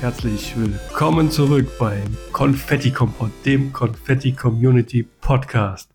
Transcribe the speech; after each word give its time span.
Herzlich 0.00 0.54
willkommen 0.56 1.32
zurück 1.32 1.66
beim 1.80 2.16
Konfetti 2.30 2.92
Kompott, 2.92 3.32
dem 3.44 3.72
Konfetti 3.72 4.30
Community 4.30 5.04
Podcast. 5.20 5.90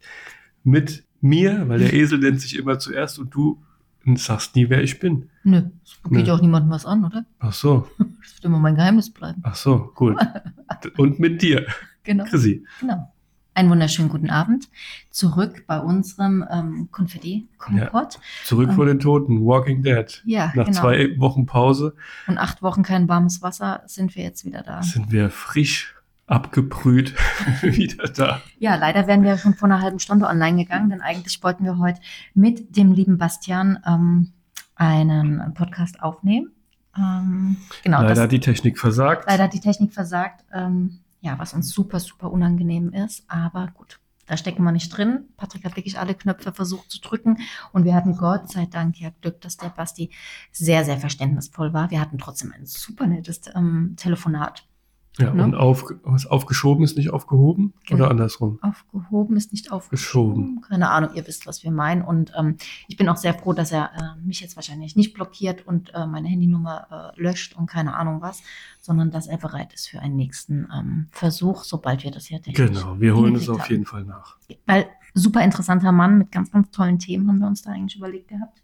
Mit 0.65 1.05
mir, 1.21 1.63
weil 1.69 1.79
der 1.79 1.93
Esel 1.93 2.19
nennt 2.19 2.41
sich 2.41 2.57
immer 2.57 2.77
zuerst 2.77 3.19
und 3.19 3.33
du 3.33 3.63
sagst 4.17 4.55
nie, 4.55 4.69
wer 4.69 4.81
ich 4.83 4.99
bin. 4.99 5.29
Nö, 5.43 5.61
das 5.83 6.11
geht 6.11 6.27
ja 6.27 6.33
auch 6.35 6.41
niemandem 6.41 6.71
was 6.71 6.85
an, 6.85 7.05
oder? 7.05 7.25
Ach 7.39 7.53
so, 7.53 7.87
Das 7.97 8.35
wird 8.35 8.45
immer 8.45 8.59
mein 8.59 8.75
Geheimnis 8.75 9.09
bleiben. 9.09 9.41
ach 9.43 9.55
so, 9.55 9.91
gut. 9.95 10.17
Und 10.97 11.19
mit 11.19 11.41
dir, 11.41 11.65
Genau. 12.03 12.25
Chrissy. 12.25 12.65
genau. 12.81 13.09
Einen 13.55 13.69
wunderschönen 13.69 14.09
guten 14.09 14.31
Abend. 14.31 14.67
Zurück 15.11 15.65
bei 15.67 15.79
unserem 15.79 16.43
ähm, 16.51 16.87
Konfetti-Kompott. 16.91 18.19
Zurück 18.45 18.69
Ähm. 18.69 18.75
vor 18.75 18.85
den 18.87 18.99
Toten, 18.99 19.45
Walking 19.45 19.83
Dead. 19.83 20.21
Ja, 20.25 20.51
Nach 20.55 20.65
genau. 20.65 20.79
zwei 20.79 21.19
Wochen 21.19 21.45
Pause 21.45 21.93
Und 22.27 22.37
acht 22.39 22.61
Wochen 22.63 22.81
kein 22.83 23.07
warmes 23.07 23.41
Wasser 23.43 23.83
sind 23.85 24.15
wir 24.15 24.23
jetzt 24.23 24.43
wieder 24.43 24.63
da. 24.63 24.81
sind 24.81 25.11
wir 25.11 25.29
frisch 25.29 25.95
abgebrüht 26.27 27.13
wieder 27.61 28.07
da. 28.07 28.41
Ja, 28.59 28.75
leider 28.75 29.07
wären 29.07 29.23
wir 29.23 29.37
schon 29.37 29.55
vor 29.55 29.69
einer 29.69 29.81
halben 29.81 29.99
Stunde 29.99 30.25
online 30.27 30.57
gegangen, 30.63 30.89
denn 30.89 31.01
eigentlich 31.01 31.41
wollten 31.43 31.65
wir 31.65 31.77
heute 31.77 31.99
mit 32.33 32.77
dem 32.77 32.91
lieben 32.93 33.17
Bastian 33.17 33.79
ähm, 33.85 34.31
einen 34.75 35.53
Podcast 35.53 36.01
aufnehmen. 36.01 36.51
Ähm, 36.97 37.57
genau, 37.83 38.01
Leider 38.01 38.15
das, 38.15 38.23
hat 38.23 38.31
die 38.31 38.39
Technik 38.39 38.79
versagt. 38.79 39.25
leider 39.27 39.45
hat 39.45 39.53
die 39.53 39.59
Technik 39.59 39.93
versagt. 39.93 40.45
Ähm, 40.53 40.99
ja, 41.21 41.39
was 41.39 41.53
uns 41.53 41.71
super, 41.71 41.99
super 41.99 42.31
unangenehm 42.31 42.91
ist. 42.91 43.23
Aber 43.29 43.67
gut, 43.73 43.99
da 44.25 44.37
stecken 44.37 44.63
wir 44.63 44.71
nicht 44.71 44.95
drin. 44.95 45.29
Patrick 45.37 45.63
hat 45.63 45.75
wirklich 45.75 45.97
alle 45.97 46.15
Knöpfe 46.15 46.53
versucht 46.53 46.91
zu 46.91 46.99
drücken. 47.01 47.37
Und 47.71 47.85
wir 47.85 47.95
hatten 47.95 48.17
Gott 48.17 48.51
sei 48.51 48.65
Dank 48.65 48.99
ja 48.99 49.09
Glück, 49.21 49.41
dass 49.41 49.57
der 49.57 49.69
Basti 49.69 50.11
sehr, 50.51 50.85
sehr 50.85 50.97
verständnisvoll 50.97 51.73
war. 51.73 51.91
Wir 51.91 52.01
hatten 52.01 52.17
trotzdem 52.17 52.53
ein 52.53 52.65
super 52.65 53.07
nettes 53.07 53.41
ähm, 53.55 53.95
Telefonat. 53.97 54.65
Ja, 55.19 55.31
ne? 55.31 55.43
und 55.43 55.53
auf, 55.53 55.85
was 56.03 56.25
aufgeschoben 56.25 56.83
ist 56.83 56.97
nicht 56.97 57.11
aufgehoben 57.11 57.73
Genau. 57.85 58.01
oder 58.01 58.11
andersrum. 58.11 58.57
Aufgehoben 58.63 59.35
ist 59.37 59.51
nicht 59.51 59.71
aufgeschoben. 59.71 60.55
Geschoben. 60.55 60.61
Keine 60.61 60.89
Ahnung, 60.89 61.11
ihr 61.13 61.27
wisst, 61.27 61.45
was 61.45 61.63
wir 61.63 61.69
meinen. 61.69 62.01
Und 62.01 62.33
ähm, 62.35 62.57
ich 62.87 62.97
bin 62.97 63.07
auch 63.09 63.17
sehr 63.17 63.35
froh, 63.35 63.53
dass 63.53 63.71
er 63.71 63.91
äh, 63.95 64.25
mich 64.25 64.41
jetzt 64.41 64.55
wahrscheinlich 64.55 64.95
nicht 64.95 65.13
blockiert 65.13 65.67
und 65.67 65.93
äh, 65.93 66.07
meine 66.07 66.27
Handynummer 66.27 67.13
äh, 67.15 67.21
löscht 67.21 67.55
und 67.55 67.67
keine 67.67 67.95
Ahnung 67.95 68.21
was, 68.21 68.41
sondern 68.81 69.11
dass 69.11 69.27
er 69.27 69.37
bereit 69.37 69.71
ist 69.73 69.87
für 69.87 69.99
einen 69.99 70.15
nächsten 70.15 70.67
ähm, 70.75 71.07
Versuch, 71.11 71.63
sobald 71.63 72.03
wir 72.03 72.09
das 72.09 72.25
hier 72.25 72.41
technisch 72.41 72.69
Genau, 72.81 72.99
wir 72.99 73.15
holen 73.15 73.35
es 73.35 73.47
auf 73.49 73.59
haben. 73.61 73.69
jeden 73.69 73.85
Fall 73.85 74.05
nach. 74.05 74.37
Weil 74.65 74.87
super 75.13 75.43
interessanter 75.43 75.91
Mann 75.91 76.17
mit 76.17 76.31
ganz, 76.31 76.51
ganz 76.51 76.71
tollen 76.71 76.97
Themen 76.97 77.27
haben 77.29 77.37
wir 77.37 77.47
uns 77.47 77.61
da 77.61 77.69
eigentlich 77.71 77.97
überlegt 77.97 78.29
gehabt. 78.29 78.63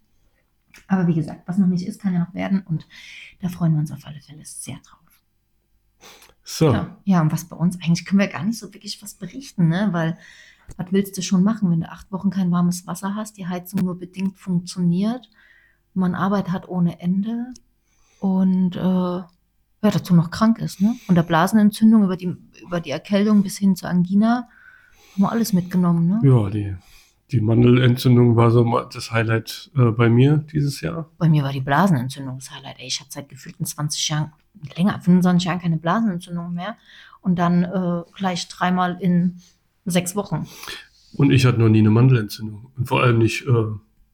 Aber 0.88 1.06
wie 1.06 1.14
gesagt, 1.14 1.42
was 1.46 1.58
noch 1.58 1.68
nicht 1.68 1.86
ist, 1.86 2.00
kann 2.00 2.12
ja 2.12 2.18
noch 2.20 2.34
werden 2.34 2.62
und 2.66 2.88
da 3.40 3.48
freuen 3.48 3.72
wir 3.74 3.78
uns 3.80 3.92
auf 3.92 4.04
alle 4.04 4.20
Fälle 4.20 4.44
sehr 4.44 4.76
drauf. 4.84 4.98
So, 6.44 6.72
Ja, 6.72 6.96
ja, 7.04 7.20
und 7.20 7.32
was 7.32 7.44
bei 7.44 7.56
uns, 7.56 7.76
eigentlich 7.76 8.04
können 8.04 8.20
wir 8.20 8.28
gar 8.28 8.44
nicht 8.44 8.58
so 8.58 8.72
wirklich 8.72 9.02
was 9.02 9.14
berichten, 9.14 9.68
ne? 9.68 9.88
Weil 9.92 10.18
was 10.76 10.86
willst 10.90 11.16
du 11.16 11.22
schon 11.22 11.42
machen, 11.42 11.70
wenn 11.70 11.80
du 11.80 11.90
acht 11.90 12.10
Wochen 12.12 12.30
kein 12.30 12.50
warmes 12.50 12.86
Wasser 12.86 13.14
hast, 13.14 13.36
die 13.36 13.46
Heizung 13.48 13.80
nur 13.80 13.98
bedingt 13.98 14.38
funktioniert, 14.38 15.28
man 15.94 16.14
Arbeit 16.14 16.50
hat 16.50 16.68
ohne 16.68 17.00
Ende 17.00 17.46
und 18.20 18.76
äh, 18.76 18.80
ja, 18.80 19.90
dazu 19.90 20.14
noch 20.14 20.30
krank 20.30 20.58
ist, 20.58 20.80
ne? 20.80 20.94
Von 21.06 21.14
der 21.14 21.22
Blasenentzündung 21.22 22.04
über 22.04 22.16
die, 22.16 22.36
über 22.62 22.80
die 22.80 22.90
Erkältung 22.90 23.42
bis 23.42 23.58
hin 23.58 23.76
zur 23.76 23.88
Angina 23.88 24.48
haben 25.14 25.22
wir 25.22 25.32
alles 25.32 25.52
mitgenommen, 25.52 26.06
ne? 26.06 26.20
ja, 26.22 26.50
die, 26.50 26.76
die 27.32 27.40
Mandelentzündung 27.40 28.36
war 28.36 28.50
so 28.50 28.64
mal 28.64 28.88
das 28.92 29.12
Highlight 29.12 29.70
äh, 29.76 29.90
bei 29.90 30.08
mir 30.08 30.38
dieses 30.52 30.80
Jahr. 30.80 31.08
Bei 31.18 31.28
mir 31.28 31.42
war 31.42 31.52
die 31.52 31.60
Blasenentzündung 31.60 32.38
das 32.38 32.50
Highlight. 32.50 32.78
Ey, 32.78 32.86
ich 32.86 33.00
hatte 33.00 33.10
seit 33.12 33.28
gefühlten 33.28 33.64
20 33.64 34.08
Jahren, 34.08 34.32
länger, 34.76 35.00
25 35.00 35.46
Jahren 35.46 35.60
keine 35.60 35.76
Blasenentzündung 35.76 36.52
mehr. 36.52 36.76
Und 37.20 37.38
dann 37.38 37.64
äh, 37.64 38.02
gleich 38.14 38.48
dreimal 38.48 38.98
in 39.00 39.36
sechs 39.84 40.16
Wochen. 40.16 40.48
Und 41.14 41.30
ich 41.30 41.44
hatte 41.44 41.58
noch 41.58 41.68
nie 41.68 41.80
eine 41.80 41.90
Mandelentzündung. 41.90 42.72
Und 42.76 42.86
vor 42.86 43.02
allem 43.02 43.18
nicht 43.18 43.46
äh, 43.46 43.66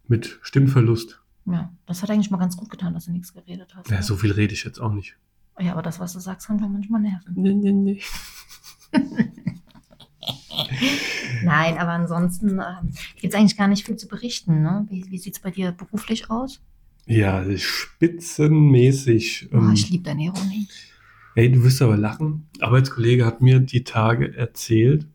mit 0.09 0.39
Stimmverlust. 0.43 1.21
Ja, 1.47 1.73
das 1.87 2.03
hat 2.03 2.11
eigentlich 2.11 2.31
mal 2.31 2.39
ganz 2.39 2.57
gut 2.57 2.71
getan, 2.71 2.95
dass 2.95 3.07
du 3.07 3.13
nichts 3.13 3.33
geredet 3.33 3.75
hast. 3.77 3.89
Ja, 3.91 3.97
ne? 3.97 4.03
so 4.03 4.17
viel 4.17 4.33
rede 4.33 4.53
ich 4.53 4.65
jetzt 4.65 4.81
auch 4.81 4.93
nicht. 4.93 5.17
ja, 5.61 5.73
aber 5.73 5.83
das, 5.83 6.01
was 6.01 6.13
du 6.13 6.19
sagst, 6.19 6.49
kann 6.49 6.59
schon 6.59 6.73
manchmal 6.73 7.01
nerven. 7.01 7.35
Nee, 7.37 7.55
nee, 7.55 7.73
nee. 7.73 8.01
Nein, 11.45 11.79
aber 11.79 11.91
ansonsten 11.93 12.59
ähm, 12.59 12.93
gibt 13.21 13.33
es 13.35 13.39
eigentlich 13.39 13.57
gar 13.57 13.69
nicht 13.69 13.85
viel 13.87 13.97
zu 13.97 14.09
berichten. 14.09 14.63
Ne? 14.63 14.87
Wie, 14.91 15.05
wie 15.11 15.19
sieht 15.19 15.35
es 15.35 15.41
bei 15.41 15.51
dir 15.51 15.73
beruflich 15.73 16.31
aus? 16.31 16.61
Ja, 17.07 17.45
spitzenmäßig. 17.57 19.49
Oh, 19.53 19.57
Ähm, 19.59 19.73
ich 19.73 19.91
liebe 19.91 20.05
deine 20.05 20.25
Ironie. 20.25 20.67
ey, 21.35 21.51
du 21.53 21.63
wirst 21.63 21.81
aber 21.83 21.97
lachen. 21.97 22.49
Arbeitskollege 22.61 23.25
hat 23.27 23.43
mir 23.43 23.61
die 23.61 23.85
Tage 23.85 24.37
erzählt, 24.37 25.07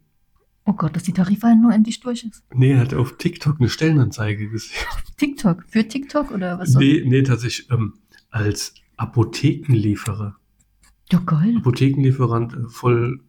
Oh 0.64 0.74
Gott, 0.74 0.96
dass 0.96 1.02
die 1.04 1.12
Tarifverhandlung 1.12 1.70
nur 1.70 1.74
endlich 1.76 2.00
durch 2.02 2.24
ist. 2.24 2.44
nee, 2.54 2.72
er 2.74 2.80
hat 2.82 2.94
auf 2.94 3.18
TikTok 3.18 3.60
eine 3.60 3.68
Stellenanzeige 3.68 4.48
gesehen. 4.48 4.78
TikTok. 5.18 5.64
Für 5.68 5.88
TikTok 5.88 6.30
oder 6.32 6.60
was? 6.60 6.76
Nee, 6.76 7.02
nee, 7.04 7.24
tatsächlich 7.24 7.70
ähm, 7.72 7.96
als 8.30 8.76
Apothekenlieferer. 8.96 10.36
Ja, 11.12 11.20
geil. 11.26 11.56
Apothekenlieferant 11.58 12.54
äh, 12.54 12.70
voll 12.70 13.22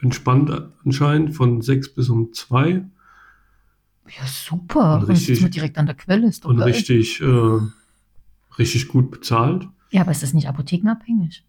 entspannt 0.00 0.50
anscheinend 0.84 1.34
von 1.34 1.60
sechs 1.62 1.92
bis 1.92 2.08
um 2.08 2.32
zwei 2.32 2.84
Ja, 4.06 4.26
super. 4.26 4.94
Und 4.96 5.02
Und, 5.04 5.10
richtig- 5.10 5.42
ist 5.42 5.54
direkt 5.54 5.76
an 5.78 5.86
der 5.86 5.94
Quelle. 5.96 6.26
Ist 6.28 6.44
doch 6.44 6.50
und 6.50 6.58
geil. 6.58 6.68
richtig, 6.68 7.20
äh, 7.20 7.58
richtig 8.58 8.88
gut 8.88 9.10
bezahlt. 9.10 9.68
Ja, 9.90 10.00
aber 10.02 10.10
ist 10.12 10.22
das 10.22 10.32
nicht 10.34 10.48
apothekenabhängig? 10.48 11.44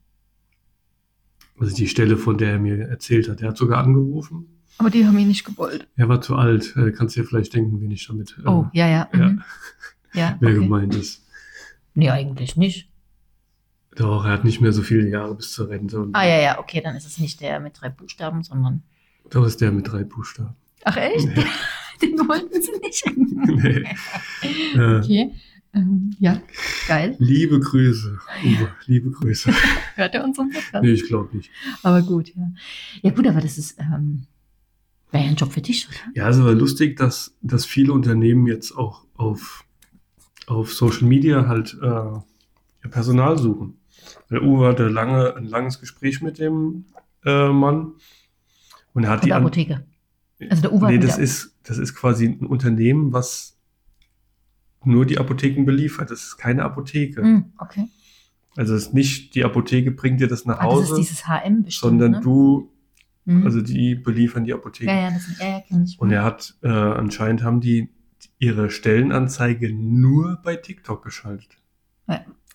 Also 1.59 1.75
die 1.75 1.87
Stelle, 1.87 2.17
von 2.17 2.37
der 2.37 2.53
er 2.53 2.59
mir 2.59 2.77
erzählt 2.87 3.27
hat. 3.29 3.41
Er 3.41 3.49
hat 3.49 3.57
sogar 3.57 3.83
angerufen. 3.83 4.47
Aber 4.77 4.89
die 4.89 5.05
haben 5.05 5.17
ihn 5.19 5.27
nicht 5.27 5.43
gewollt. 5.43 5.87
Er 5.97 6.07
war 6.07 6.21
zu 6.21 6.35
alt. 6.37 6.73
Äh, 6.77 6.91
kannst 6.91 7.15
dir 7.17 7.25
vielleicht 7.25 7.53
denken, 7.53 7.81
wen 7.81 7.91
ich 7.91 8.07
damit, 8.07 8.37
äh, 8.43 8.47
Oh, 8.47 8.67
ja, 8.73 8.87
ja. 8.87 9.09
ja. 9.13 9.19
mhm. 9.29 9.41
Ja, 10.13 10.37
wer 10.41 10.51
okay. 10.51 10.59
gemeint 10.59 10.95
ist. 10.95 11.25
Nee, 11.95 12.09
eigentlich 12.09 12.55
nicht. 12.55 12.88
Doch, 13.99 14.23
er 14.23 14.31
hat 14.31 14.45
nicht 14.45 14.61
mehr 14.61 14.71
so 14.71 14.81
viele 14.81 15.09
Jahre 15.09 15.35
bis 15.35 15.51
zur 15.51 15.67
Rente. 15.67 16.07
Ah, 16.13 16.25
ja, 16.25 16.39
ja, 16.39 16.59
okay, 16.59 16.79
dann 16.81 16.95
ist 16.95 17.05
es 17.05 17.17
nicht 17.17 17.41
der 17.41 17.59
mit 17.59 17.81
drei 17.81 17.89
Buchstaben, 17.89 18.43
sondern. 18.43 18.81
Doch 19.29 19.45
ist 19.45 19.59
der 19.59 19.73
mit 19.73 19.91
drei 19.91 20.05
Buchstaben. 20.05 20.55
Ach, 20.85 20.95
echt? 20.95 21.27
Ja. 21.35 21.43
Den 22.01 22.17
wollten 22.19 22.61
sie 22.61 22.71
nicht. 22.81 23.03
Nee. 24.41 24.79
Äh, 24.79 24.99
Okay. 24.99 25.31
Ähm, 25.73 26.15
ja, 26.17 26.41
geil. 26.87 27.15
liebe 27.19 27.59
Grüße. 27.59 28.17
Uwe, 28.43 28.69
liebe 28.87 29.11
Grüße. 29.11 29.51
Hört 29.95 30.15
er 30.15 30.23
unseren 30.23 30.49
Podcast? 30.49 30.81
nee, 30.81 30.91
ich 30.93 31.05
glaube 31.05 31.35
nicht. 31.35 31.51
Aber 31.83 32.01
gut, 32.01 32.33
ja. 32.35 32.49
Ja, 33.01 33.11
gut, 33.11 33.27
aber 33.27 33.41
das 33.41 33.57
ist. 33.57 33.77
Ähm, 33.79 34.25
Wäre 35.11 35.25
ja 35.25 35.29
ein 35.31 35.35
Job 35.35 35.51
für 35.51 35.61
dich, 35.61 35.87
oder? 35.89 35.97
Ja, 36.15 36.29
es 36.29 36.41
war 36.41 36.53
lustig, 36.53 36.95
dass, 36.97 37.35
dass 37.41 37.65
viele 37.65 37.91
Unternehmen 37.93 38.47
jetzt 38.47 38.71
auch 38.71 39.05
auf, 39.15 39.65
auf 40.47 40.73
Social 40.73 41.07
Media 41.07 41.47
halt 41.47 41.77
äh, 41.81 42.87
Personal 42.87 43.37
suchen. 43.37 43.78
Der 44.29 44.43
Uwe 44.43 44.67
hatte 44.67 44.87
lange, 44.87 45.35
ein 45.35 45.45
langes 45.45 45.79
Gespräch 45.79 46.21
mit 46.21 46.39
dem 46.39 46.85
äh, 47.25 47.49
Mann 47.49 47.93
und 48.93 49.03
er 49.03 49.09
hat 49.11 49.19
Von 49.19 49.25
die 49.25 49.29
der 49.29 49.37
Apotheke. 49.37 49.85
Also 50.49 50.61
der 50.61 50.73
Uwe 50.73 50.87
Nee, 50.87 50.97
das 50.99 51.17
ist, 51.17 51.55
das 51.63 51.77
ist 51.77 51.95
quasi 51.95 52.25
ein 52.27 52.45
Unternehmen, 52.45 53.11
was 53.13 53.57
nur 54.85 55.05
die 55.05 55.17
Apotheken 55.17 55.65
beliefert. 55.65 56.09
Das 56.11 56.23
ist 56.23 56.37
keine 56.37 56.63
Apotheke. 56.63 57.21
Hm, 57.21 57.51
okay. 57.57 57.87
Also 58.55 58.73
es 58.75 58.87
ist 58.87 58.93
nicht, 58.93 59.35
die 59.35 59.43
Apotheke 59.43 59.91
bringt 59.91 60.21
dir 60.21 60.27
das 60.27 60.45
nach 60.45 60.59
Ah, 60.59 60.65
das 60.69 60.83
ist 60.85 60.89
Hause, 60.91 61.01
dieses 61.01 61.27
HM 61.27 61.63
bestimmt. 61.63 61.73
sondern 61.91 62.11
ne? 62.13 62.21
du, 62.21 62.71
Hm. 63.25 63.43
also 63.45 63.61
die 63.61 63.95
beliefern 63.95 64.45
die 64.45 64.53
Apotheke. 64.53 64.89
ja, 64.89 65.01
ja, 65.01 65.11
das 65.11 65.37
ja, 65.39 65.47
ja, 65.47 65.59
kenn 65.67 65.83
ich. 65.83 65.99
Und 65.99 66.11
er 66.11 66.23
hat, 66.23 66.55
äh, 66.63 66.69
anscheinend 66.69 67.43
haben 67.43 67.59
die 67.59 67.89
ihre 68.39 68.69
Stellenanzeige 68.69 69.73
nur 69.73 70.39
bei 70.43 70.55
TikTok 70.55 71.03
geschaltet. 71.03 71.57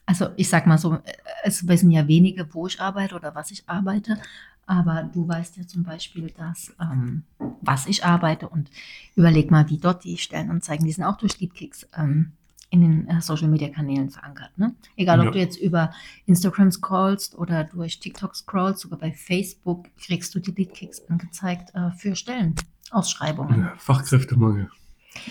Also 0.07 0.29
ich 0.37 0.49
sag 0.49 0.67
mal 0.67 0.79
so, 0.79 0.95
äh, 0.95 1.01
es 1.45 1.67
wissen 1.67 1.91
ja 1.91 2.07
wenige, 2.09 2.53
wo 2.55 2.67
ich 2.67 2.81
arbeite 2.81 3.15
oder 3.15 3.35
was 3.35 3.51
ich 3.51 3.69
arbeite, 3.69 4.19
aber 4.67 5.11
du 5.13 5.27
weißt 5.29 5.57
ja 5.57 5.67
zum 5.67 5.83
Beispiel, 5.85 6.31
dass 6.37 6.75
ähm, 6.81 7.25
was 7.63 7.87
ich 7.87 8.05
arbeite 8.05 8.49
und 8.49 8.71
überleg 9.15 9.51
mal, 9.51 9.69
wie 9.71 9.79
dort 9.79 10.05
die 10.05 10.17
Stellenanzeigen, 10.19 10.87
die 10.87 10.93
sind 10.93 11.05
auch 11.05 11.17
durch 11.17 11.39
Leadkicks 11.41 11.87
ähm, 11.97 12.33
in 12.71 12.81
den 12.81 13.09
äh, 13.09 13.21
Social 13.21 13.49
Media 13.49 13.69
Kanälen 13.69 14.11
verankert. 14.11 14.51
Ne? 14.57 14.75
Egal, 14.97 15.21
ob 15.21 15.27
Ja. 15.27 15.31
du 15.33 15.39
jetzt 15.39 15.59
über 15.59 15.93
Instagram 16.27 16.71
scrollst 16.73 17.37
oder 17.37 17.65
durch 17.65 18.01
TikTok 18.01 18.35
scrollst, 18.35 18.81
sogar 18.81 18.99
bei 18.99 19.13
Facebook 19.13 19.87
kriegst 19.99 20.35
du 20.35 20.41
die 20.41 20.51
Leadkicks 20.51 21.03
angezeigt 21.09 21.73
äh, 21.75 21.91
für 21.93 22.17
Stellenausschreibungen. 22.17 23.61
Ja, 23.61 23.73
Fachkräftemangel. 23.77 24.71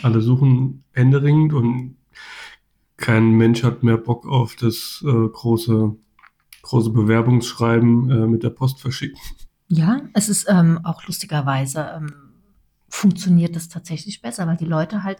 Alle 0.03 0.21
suchen 0.21 0.83
händeringend 0.93 1.53
und 1.53 1.97
kein 3.03 3.31
Mensch 3.31 3.63
hat 3.63 3.83
mehr 3.83 3.97
Bock 3.97 4.25
auf 4.25 4.55
das 4.55 5.03
äh, 5.05 5.27
große, 5.27 5.93
große 6.61 6.89
Bewerbungsschreiben 6.89 8.09
äh, 8.09 8.27
mit 8.27 8.43
der 8.43 8.49
Post 8.49 8.79
verschicken. 8.79 9.19
Ja, 9.67 10.03
es 10.13 10.29
ist 10.29 10.47
ähm, 10.49 10.79
auch 10.85 11.05
lustigerweise 11.05 11.91
ähm, 11.97 12.13
funktioniert 12.87 13.57
das 13.57 13.67
tatsächlich 13.67 14.21
besser, 14.21 14.47
weil 14.47 14.55
die 14.55 14.63
Leute 14.63 15.03
halt 15.03 15.17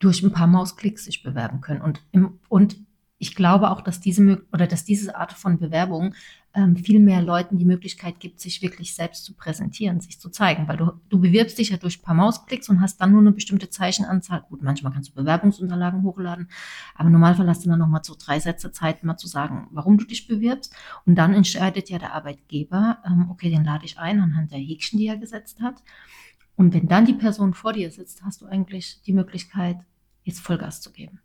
durch 0.00 0.22
ein 0.22 0.32
paar 0.32 0.48
Mausklicks 0.48 1.06
sich 1.06 1.22
bewerben 1.22 1.62
können. 1.62 1.80
Und, 1.80 2.02
im, 2.12 2.40
und 2.50 2.76
ich 3.16 3.34
glaube 3.34 3.70
auch, 3.70 3.80
dass 3.80 4.00
diese 4.00 4.44
oder 4.52 4.66
dass 4.66 4.84
diese 4.84 5.16
Art 5.16 5.32
von 5.32 5.58
Bewerbung 5.58 6.14
ähm, 6.56 6.74
viel 6.74 6.98
mehr 6.98 7.20
Leuten 7.20 7.58
die 7.58 7.66
Möglichkeit 7.66 8.18
gibt, 8.18 8.40
sich 8.40 8.62
wirklich 8.62 8.94
selbst 8.94 9.24
zu 9.24 9.34
präsentieren, 9.34 10.00
sich 10.00 10.18
zu 10.18 10.30
zeigen. 10.30 10.66
Weil 10.66 10.78
du, 10.78 10.92
du 11.10 11.20
bewirbst 11.20 11.58
dich 11.58 11.68
ja 11.68 11.76
durch 11.76 11.98
ein 11.98 12.02
paar 12.02 12.14
Mausklicks 12.14 12.70
und 12.70 12.80
hast 12.80 12.98
dann 13.00 13.12
nur 13.12 13.20
eine 13.20 13.32
bestimmte 13.32 13.68
Zeichenanzahl. 13.68 14.42
Gut, 14.48 14.62
manchmal 14.62 14.92
kannst 14.92 15.10
du 15.10 15.14
Bewerbungsunterlagen 15.14 16.02
hochladen, 16.02 16.48
aber 16.94 17.08
im 17.08 17.12
Normalfall 17.12 17.46
hast 17.46 17.64
du 17.64 17.68
dann 17.68 17.78
nochmal 17.78 18.02
so 18.02 18.16
drei 18.18 18.40
Sätze 18.40 18.72
Zeit, 18.72 19.04
mal 19.04 19.18
zu 19.18 19.26
sagen, 19.26 19.68
warum 19.70 19.98
du 19.98 20.06
dich 20.06 20.26
bewirbst. 20.26 20.74
Und 21.04 21.16
dann 21.16 21.34
entscheidet 21.34 21.90
ja 21.90 21.98
der 21.98 22.14
Arbeitgeber, 22.14 22.98
ähm, 23.06 23.28
okay, 23.30 23.50
den 23.50 23.64
lade 23.64 23.84
ich 23.84 23.98
ein 23.98 24.18
anhand 24.20 24.50
der 24.50 24.58
Häkchen, 24.58 24.98
die 24.98 25.06
er 25.06 25.18
gesetzt 25.18 25.60
hat. 25.60 25.82
Und 26.56 26.72
wenn 26.72 26.88
dann 26.88 27.04
die 27.04 27.12
Person 27.12 27.52
vor 27.52 27.74
dir 27.74 27.90
sitzt, 27.90 28.24
hast 28.24 28.40
du 28.40 28.46
eigentlich 28.46 29.02
die 29.02 29.12
Möglichkeit, 29.12 29.76
jetzt 30.24 30.40
Vollgas 30.40 30.80
zu 30.80 30.90
geben. 30.90 31.20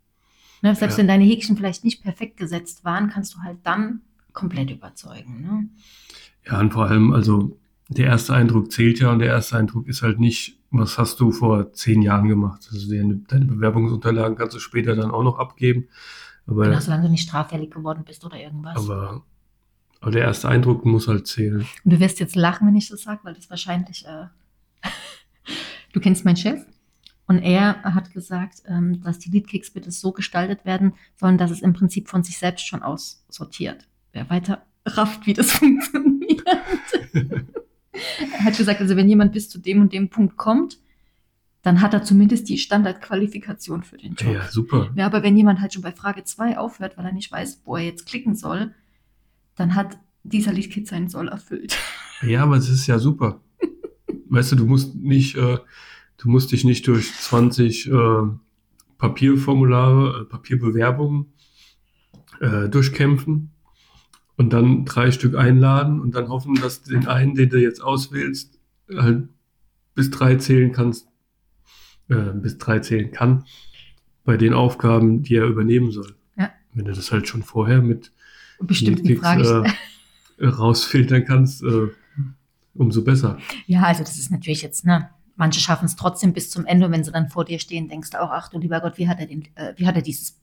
Ne, 0.62 0.76
selbst 0.76 0.96
Ja. 0.96 1.00
wenn 1.00 1.08
deine 1.08 1.24
Häkchen 1.24 1.56
vielleicht 1.56 1.86
nicht 1.86 2.04
perfekt 2.04 2.36
gesetzt 2.36 2.84
waren, 2.84 3.10
kannst 3.10 3.34
du 3.34 3.40
halt 3.40 3.60
dann 3.64 4.02
komplett 4.34 4.72
überzeugen. 4.72 5.42
Ne? 5.42 5.70
Ja, 6.46 6.60
und 6.60 6.74
vor 6.74 6.86
allem, 6.86 7.14
also 7.14 7.58
der 7.90 8.08
erste 8.08 8.34
Eindruck 8.34 8.72
zählt 8.72 9.00
ja 9.00 9.12
und 9.12 9.20
der 9.20 9.28
erste 9.30 9.58
Eindruck 9.58 9.88
ist 9.88 10.02
halt 10.02 10.20
nicht, 10.20 10.58
was 10.72 10.98
hast 10.98 11.20
du 11.20 11.32
vor 11.32 11.74
zehn 11.74 12.02
Jahren 12.02 12.28
gemacht. 12.28 12.68
Also 12.72 12.90
deine, 12.90 13.18
deine 13.28 13.46
Bewerbungsunterlagen 13.46 14.38
kannst 14.38 14.56
du 14.56 14.60
später 14.60 14.96
dann 14.96 15.12
auch 15.12 15.24
noch 15.24 15.38
abgeben. 15.38 15.90
Aber, 16.48 16.66
Genau, 16.66 16.80
solange 16.80 17.04
du 17.04 17.10
nicht 17.10 17.28
straffällig 17.28 17.72
geworden 17.72 18.04
bist 18.06 18.24
oder 18.26 18.38
irgendwas. 18.38 18.78
aber, 18.78 19.24
aber 20.00 20.12
der 20.12 20.24
erste 20.24 20.48
Eindruck 20.48 20.86
muss 20.86 21.08
halt 21.08 21.28
zählen. 21.28 21.66
Und 21.84 21.94
du 21.94 22.00
wirst 22.00 22.20
jetzt 22.20 22.36
lachen, 22.36 22.68
wenn 22.68 22.76
ich 22.76 22.90
das 22.90 23.04
sage, 23.04 23.20
weil 23.24 23.34
das 23.34 23.50
wahrscheinlich. 23.50 24.06
Äh, 24.06 24.28
du 25.94 26.00
kennst 26.00 26.26
meinen 26.26 26.38
Chef. 26.38 26.66
Und 27.28 27.40
er 27.40 27.84
hat 27.84 28.12
gesagt, 28.12 28.64
ähm, 28.68 29.02
dass 29.04 29.20
die 29.20 29.30
Leadkicks 29.30 29.72
bitte 29.72 29.92
so 29.92 30.12
gestaltet 30.12 30.66
werden 30.66 30.94
sollen, 31.16 31.38
dass 31.38 31.52
es 31.52 31.62
im 31.62 31.72
Prinzip 31.74 32.10
von 32.10 32.24
sich 32.24 32.38
selbst 32.38 32.68
schon 32.68 32.82
aussortiert. 32.84 33.88
Wer 34.14 34.30
weiter 34.30 34.66
rafft, 34.86 35.26
wie 35.28 35.34
das 35.34 35.52
funktioniert. 35.52 36.44
er 37.14 38.44
hat 38.44 38.58
gesagt, 38.58 38.82
also 38.82 38.96
wenn 38.96 39.10
jemand 39.10 39.34
bis 39.34 39.50
zu 39.50 39.60
dem 39.60 39.82
und 39.82 39.94
dem 39.94 40.10
Punkt 40.10 40.38
kommt, 40.38 40.80
dann 41.62 41.82
hat 41.82 41.94
er 41.94 42.04
zumindest 42.04 42.50
die 42.50 42.58
Standardqualifikation 42.58 43.84
für 43.84 43.98
den 43.98 44.16
Job. 44.16 44.34
Ja, 44.34 44.50
super. 44.50 44.92
Ja, 44.96 45.06
aber 45.06 45.22
wenn 45.22 45.38
jemand 45.38 45.62
halt 45.62 45.74
schon 45.74 45.84
bei 45.84 45.92
Frage 45.92 46.24
2 46.24 46.58
aufhört, 46.58 46.98
weil 46.98 47.06
er 47.06 47.12
nicht 47.12 47.32
weiß, 47.32 47.62
wo 47.66 47.76
er 47.76 47.84
jetzt 47.84 48.08
klicken 48.08 48.36
soll, 48.36 48.74
dann 49.56 49.76
hat 49.76 50.00
dieser 50.24 50.54
Leadkit 50.54 50.88
seinen 50.88 51.10
Soll 51.10 51.28
erfüllt. 51.28 51.78
Ja, 52.24 52.44
aber 52.44 52.58
es 52.58 52.70
ist 52.70 52.88
ja 52.88 52.98
super. 52.98 53.42
Weißt 54.30 54.52
du, 54.52 54.56
du 54.56 54.66
musst 54.66 54.96
nicht, 54.96 55.36
äh, 55.36 55.58
du 56.18 56.30
musst 56.30 56.52
dich 56.52 56.64
nicht 56.64 56.88
durch 56.88 57.14
20 57.14 57.88
äh, 57.88 57.94
Papierformulare, 58.98 60.22
äh, 60.22 60.26
Papierbewerbungen 60.26 61.34
äh, 62.40 62.70
durchkämpfen 62.70 63.52
und 64.42 64.52
dann 64.54 64.86
drei 64.86 65.12
Stück 65.12 65.36
einladen 65.36 66.02
und 66.02 66.16
dann 66.16 66.30
hoffen, 66.30 66.56
dass 66.56 66.82
den 66.82 67.08
einen, 67.08 67.36
den 67.36 67.50
du 67.50 67.62
jetzt 67.62 67.80
auswählst, 67.80 68.58
halt 68.92 69.28
bis 69.94 70.10
drei 70.10 70.36
zählen 70.36 70.72
kannst, 70.72 71.08
äh, 72.10 72.34
bis 72.34 72.58
drei 72.58 72.80
zählen 72.80 73.12
kann 73.12 73.46
bei 74.24 74.38
den 74.38 74.56
Aufgaben, 74.56 75.22
die 75.22 75.36
er 75.36 75.46
übernehmen 75.46 75.92
soll. 75.92 76.16
Ja. 76.38 76.50
Wenn 76.74 76.86
du 76.86 76.92
das 76.92 77.12
halt 77.12 77.28
schon 77.28 77.44
vorher 77.44 77.84
mit 77.84 78.12
Und 78.58 78.66
bestimmt 78.66 79.06
die 79.06 79.10
Leadkicks, 79.10 79.48
Frage. 79.48 79.74
äh, 80.40 80.48
rausfiltern 80.48 81.24
kannst, 81.24 81.62
äh, 81.62 81.90
umso 82.74 83.04
besser. 83.04 83.38
ja, 83.68 83.84
also 83.84 84.02
das 84.02 84.18
ist 84.18 84.32
natürlich 84.32 84.64
jetzt, 84.64 84.86
ne? 84.86 85.12
Manche 85.36 85.60
schaffen 85.60 85.86
es 85.86 85.96
trotzdem 85.96 86.34
bis 86.34 86.50
zum 86.50 86.66
Ende 86.66 86.88
und 86.88 86.92
wenn 86.92 87.04
sie 87.04 87.12
dann 87.12 87.30
vor 87.30 87.46
dir 87.46 87.60
stehen, 87.60 87.90
denkst 87.90 88.10
du 88.10 88.22
auch, 88.22 88.32
ach 88.32 88.50
du 88.50 88.58
lieber 88.58 88.82
Gott, 88.82 88.98
wie 88.98 89.08
hat 89.08 89.20
er, 89.20 89.28
den, 89.28 89.44
äh, 89.54 89.74
wie 89.78 89.86
hat 89.86 89.96
er 89.96 90.02
dieses 90.02 90.41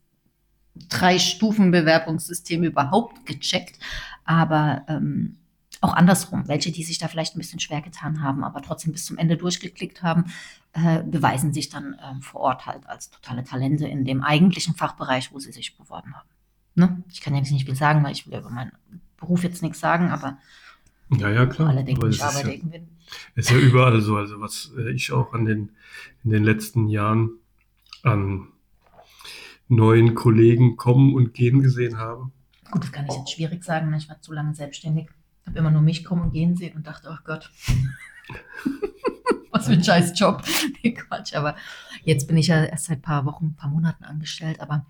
Drei-Stufen-Bewerbungssystem 0.75 2.63
überhaupt 2.65 3.27
gecheckt? 3.27 3.79
Aber 4.25 4.85
ähm, 4.89 5.37
auch 5.81 5.95
andersrum, 5.95 6.49
welche, 6.49 6.73
die 6.73 6.83
sich 6.83 6.99
da 6.99 7.09
vielleicht 7.09 7.35
ein 7.35 7.39
bisschen 7.39 7.61
schwer 7.61 7.81
getan 7.81 8.23
haben, 8.23 8.43
aber 8.45 8.63
trotzdem 8.63 8.93
bis 8.93 9.05
zum 9.07 9.17
Ende 9.17 9.37
durchgeklickt 9.37 10.03
haben, 10.03 10.25
äh, 10.73 11.03
beweisen 11.03 11.53
sich 11.53 11.69
dann 11.69 11.97
ähm, 12.05 12.21
vor 12.21 12.41
Ort 12.41 12.67
halt 12.67 12.87
als 12.89 13.11
totale 13.11 13.45
Talente 13.45 13.87
in 13.87 14.05
dem 14.05 14.23
eigentlichen 14.23 14.75
Fachbereich, 14.75 15.33
wo 15.33 15.39
sie 15.39 15.53
sich 15.53 15.77
beworben 15.77 16.15
haben. 16.15 16.29
Ne? 16.75 17.03
Ich 17.11 17.21
kann 17.21 17.35
ja 17.35 17.41
nicht 17.41 17.65
viel 17.65 17.75
sagen, 17.75 18.03
weil 18.05 18.13
ich 18.13 18.27
will 18.27 18.39
über 18.39 18.51
meinen 18.51 18.73
Beruf 19.17 19.45
jetzt 19.45 19.63
nichts 19.63 19.81
sagen, 19.81 20.11
aber 20.11 20.39
Ja, 21.11 21.31
ja, 21.31 21.47
klar. 21.47 21.69
alle 21.71 21.85
denken, 21.85 22.03
Aber 22.03 22.11
ich 22.11 22.23
arbeite 22.23 22.49
ja, 22.49 22.55
irgendwie. 22.55 22.83
ist 23.35 23.51
ja 23.51 23.57
überall 23.59 24.01
so. 24.01 24.17
Also 24.17 24.41
was 24.41 24.73
äh, 24.77 24.91
ich 24.93 25.13
auch 25.13 25.33
an 25.33 25.45
den, 25.45 25.71
in 26.25 26.31
den 26.31 26.45
letzten 26.45 26.89
Jahren 26.89 27.31
an 28.03 28.49
neuen 29.69 30.15
Kollegen 30.15 30.77
kommen 30.77 31.15
und 31.15 31.35
gehen 31.35 31.61
gesehen 31.61 31.99
habe. 31.99 32.31
Gut, 32.71 32.83
das 32.85 32.93
kann 32.93 33.07
ich 33.07 33.15
jetzt 33.15 33.31
schwierig 33.33 33.65
sagen, 33.65 33.91
ne? 33.91 33.97
ich 33.97 34.09
war 34.09 34.21
zu 34.21 34.33
lange 34.33 34.55
selbstständig, 34.55 35.09
habe 35.47 35.59
immer 35.59 35.71
nur 35.71 35.83
mich 35.83 36.05
kommen 36.05 36.23
und 36.23 36.33
gehen 36.33 36.57
sehen 36.57 36.77
und 36.77 36.87
dachte, 36.87 37.09
oh 37.11 37.19
Gott, 37.25 37.51
was 39.51 39.67
für 39.67 39.73
ein 39.73 39.85
scheiß 39.85 40.19
Job. 40.19 40.43
Nee, 40.83 40.93
Quatsch, 40.93 41.35
aber 41.35 41.57
jetzt 42.05 42.29
bin 42.29 42.37
ich 42.37 42.47
ja 42.49 42.65
erst 42.65 42.87
seit 42.87 42.99
ein 42.99 43.03
paar 43.03 43.25
Wochen, 43.25 43.47
ein 43.47 43.57
paar 43.57 43.71
Monaten 43.71 44.05
angestellt, 44.05 44.61
aber 44.61 44.87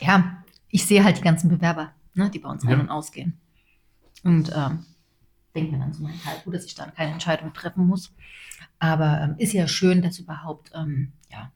ja, 0.00 0.44
ich 0.68 0.86
sehe 0.86 1.02
halt 1.02 1.18
die 1.18 1.22
ganzen 1.22 1.48
Bewerber, 1.48 1.92
ne, 2.14 2.30
die 2.30 2.38
bei 2.38 2.48
uns 2.48 2.62
Ja. 2.62 2.70
ein- 2.70 2.80
und 2.80 2.88
ausgehen. 2.90 3.38
Und 4.22 4.52
ähm, 4.54 4.84
denke 5.54 5.72
mir 5.72 5.78
dann 5.78 5.92
so 5.92 6.02
meinen 6.02 6.20
Teil, 6.20 6.36
gut, 6.44 6.54
dass 6.54 6.64
ich 6.64 6.74
dann 6.74 6.94
keine 6.94 7.12
Entscheidung 7.12 7.52
treffen 7.52 7.86
muss. 7.86 8.12
Aber 8.78 9.20
ähm, 9.20 9.34
ist 9.38 9.52
ja 9.52 9.66
schön, 9.66 10.02
dass 10.02 10.18
überhaupt 10.18 10.70
ähm, 10.74 11.12
ja, 11.32 11.50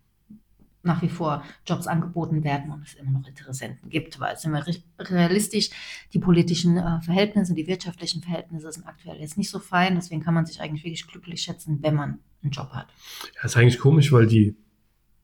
nach 0.82 1.00
wie 1.02 1.08
vor 1.08 1.44
Jobs 1.66 1.86
angeboten 1.86 2.42
werden 2.42 2.72
und 2.72 2.82
es 2.82 2.94
immer 2.94 3.10
noch 3.12 3.26
Interessenten 3.26 3.88
gibt, 3.88 4.18
weil 4.18 4.36
sind 4.36 4.52
wir 4.52 4.66
re- 4.66 4.82
realistisch, 4.98 5.70
die 6.12 6.18
politischen 6.18 6.76
äh, 6.76 7.00
Verhältnisse, 7.02 7.54
die 7.54 7.66
wirtschaftlichen 7.66 8.22
Verhältnisse 8.22 8.72
sind 8.72 8.86
aktuell 8.86 9.20
jetzt 9.20 9.38
nicht 9.38 9.50
so 9.50 9.58
fein, 9.58 9.94
deswegen 9.94 10.22
kann 10.22 10.34
man 10.34 10.44
sich 10.44 10.60
eigentlich 10.60 10.84
wirklich 10.84 11.06
glücklich 11.06 11.42
schätzen, 11.42 11.78
wenn 11.82 11.94
man 11.94 12.18
einen 12.42 12.50
Job 12.50 12.70
hat. 12.70 12.88
Ja, 13.36 13.44
ist 13.44 13.56
eigentlich 13.56 13.78
komisch, 13.78 14.10
weil 14.10 14.26
die, 14.26 14.56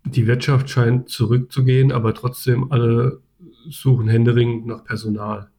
die 0.05 0.27
Wirtschaft 0.27 0.71
scheint 0.71 1.09
zurückzugehen, 1.09 1.91
aber 1.91 2.15
trotzdem 2.15 2.71
alle 2.71 3.21
suchen 3.69 4.09
händeringend 4.09 4.67
nach 4.67 4.85
Personal. 4.85 5.51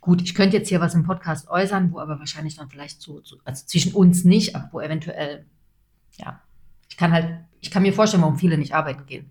Gut, 0.00 0.22
ich 0.22 0.34
könnte 0.34 0.56
jetzt 0.56 0.68
hier 0.68 0.80
was 0.80 0.94
im 0.94 1.04
Podcast 1.04 1.48
äußern, 1.48 1.92
wo 1.92 1.98
aber 1.98 2.18
wahrscheinlich 2.18 2.56
dann 2.56 2.68
vielleicht 2.68 3.00
so, 3.00 3.20
so 3.22 3.36
also 3.44 3.64
zwischen 3.66 3.94
uns 3.94 4.24
nicht, 4.24 4.54
aber 4.54 4.68
wo 4.72 4.80
eventuell, 4.80 5.46
ja, 6.18 6.40
ich 6.88 6.96
kann 6.96 7.12
halt, 7.12 7.44
ich 7.60 7.70
kann 7.70 7.82
mir 7.82 7.92
vorstellen, 7.92 8.22
warum 8.22 8.38
viele 8.38 8.58
nicht 8.58 8.74
arbeiten 8.74 9.06
gehen. 9.06 9.30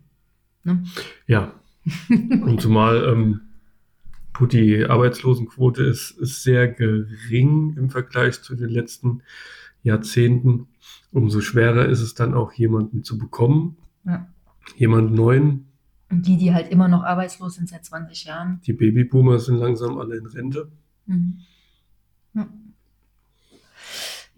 Ne? 0.66 0.84
Ja, 1.28 1.54
und 2.10 2.60
zumal 2.62 3.06
ähm, 3.06 3.42
gut, 4.34 4.54
die 4.54 4.86
Arbeitslosenquote 4.86 5.84
ist, 5.84 6.12
ist 6.12 6.44
sehr 6.44 6.68
gering 6.68 7.78
im 7.78 7.90
Vergleich 7.90 8.42
zu 8.42 8.56
den 8.56 8.70
letzten 8.70 9.22
Jahrzehnten. 9.84 10.68
Umso 11.12 11.40
schwerer 11.42 11.86
ist 11.86 12.02
es 12.02 12.16
dann 12.16 12.34
auch, 12.34 12.52
jemanden 12.54 13.04
zu 13.04 13.18
bekommen, 13.18 13.78
Ja. 14.04 14.28
jemanden 14.76 15.14
neuen. 15.14 15.68
Und 16.10 16.28
die, 16.28 16.38
die 16.38 16.54
halt 16.54 16.70
immer 16.70 16.88
noch 16.88 17.04
arbeitslos 17.04 17.56
sind 17.56 17.70
seit 17.70 17.86
20 17.86 18.26
Jahren. 18.26 18.62
Die 18.66 18.74
Babyboomer 18.74 19.40
sind 19.40 19.58
langsam 19.58 19.98
alle 19.98 20.18
in 20.18 20.26
Rente. 20.26 20.72
Mhm. 21.06 21.40
Ja. 22.34 22.50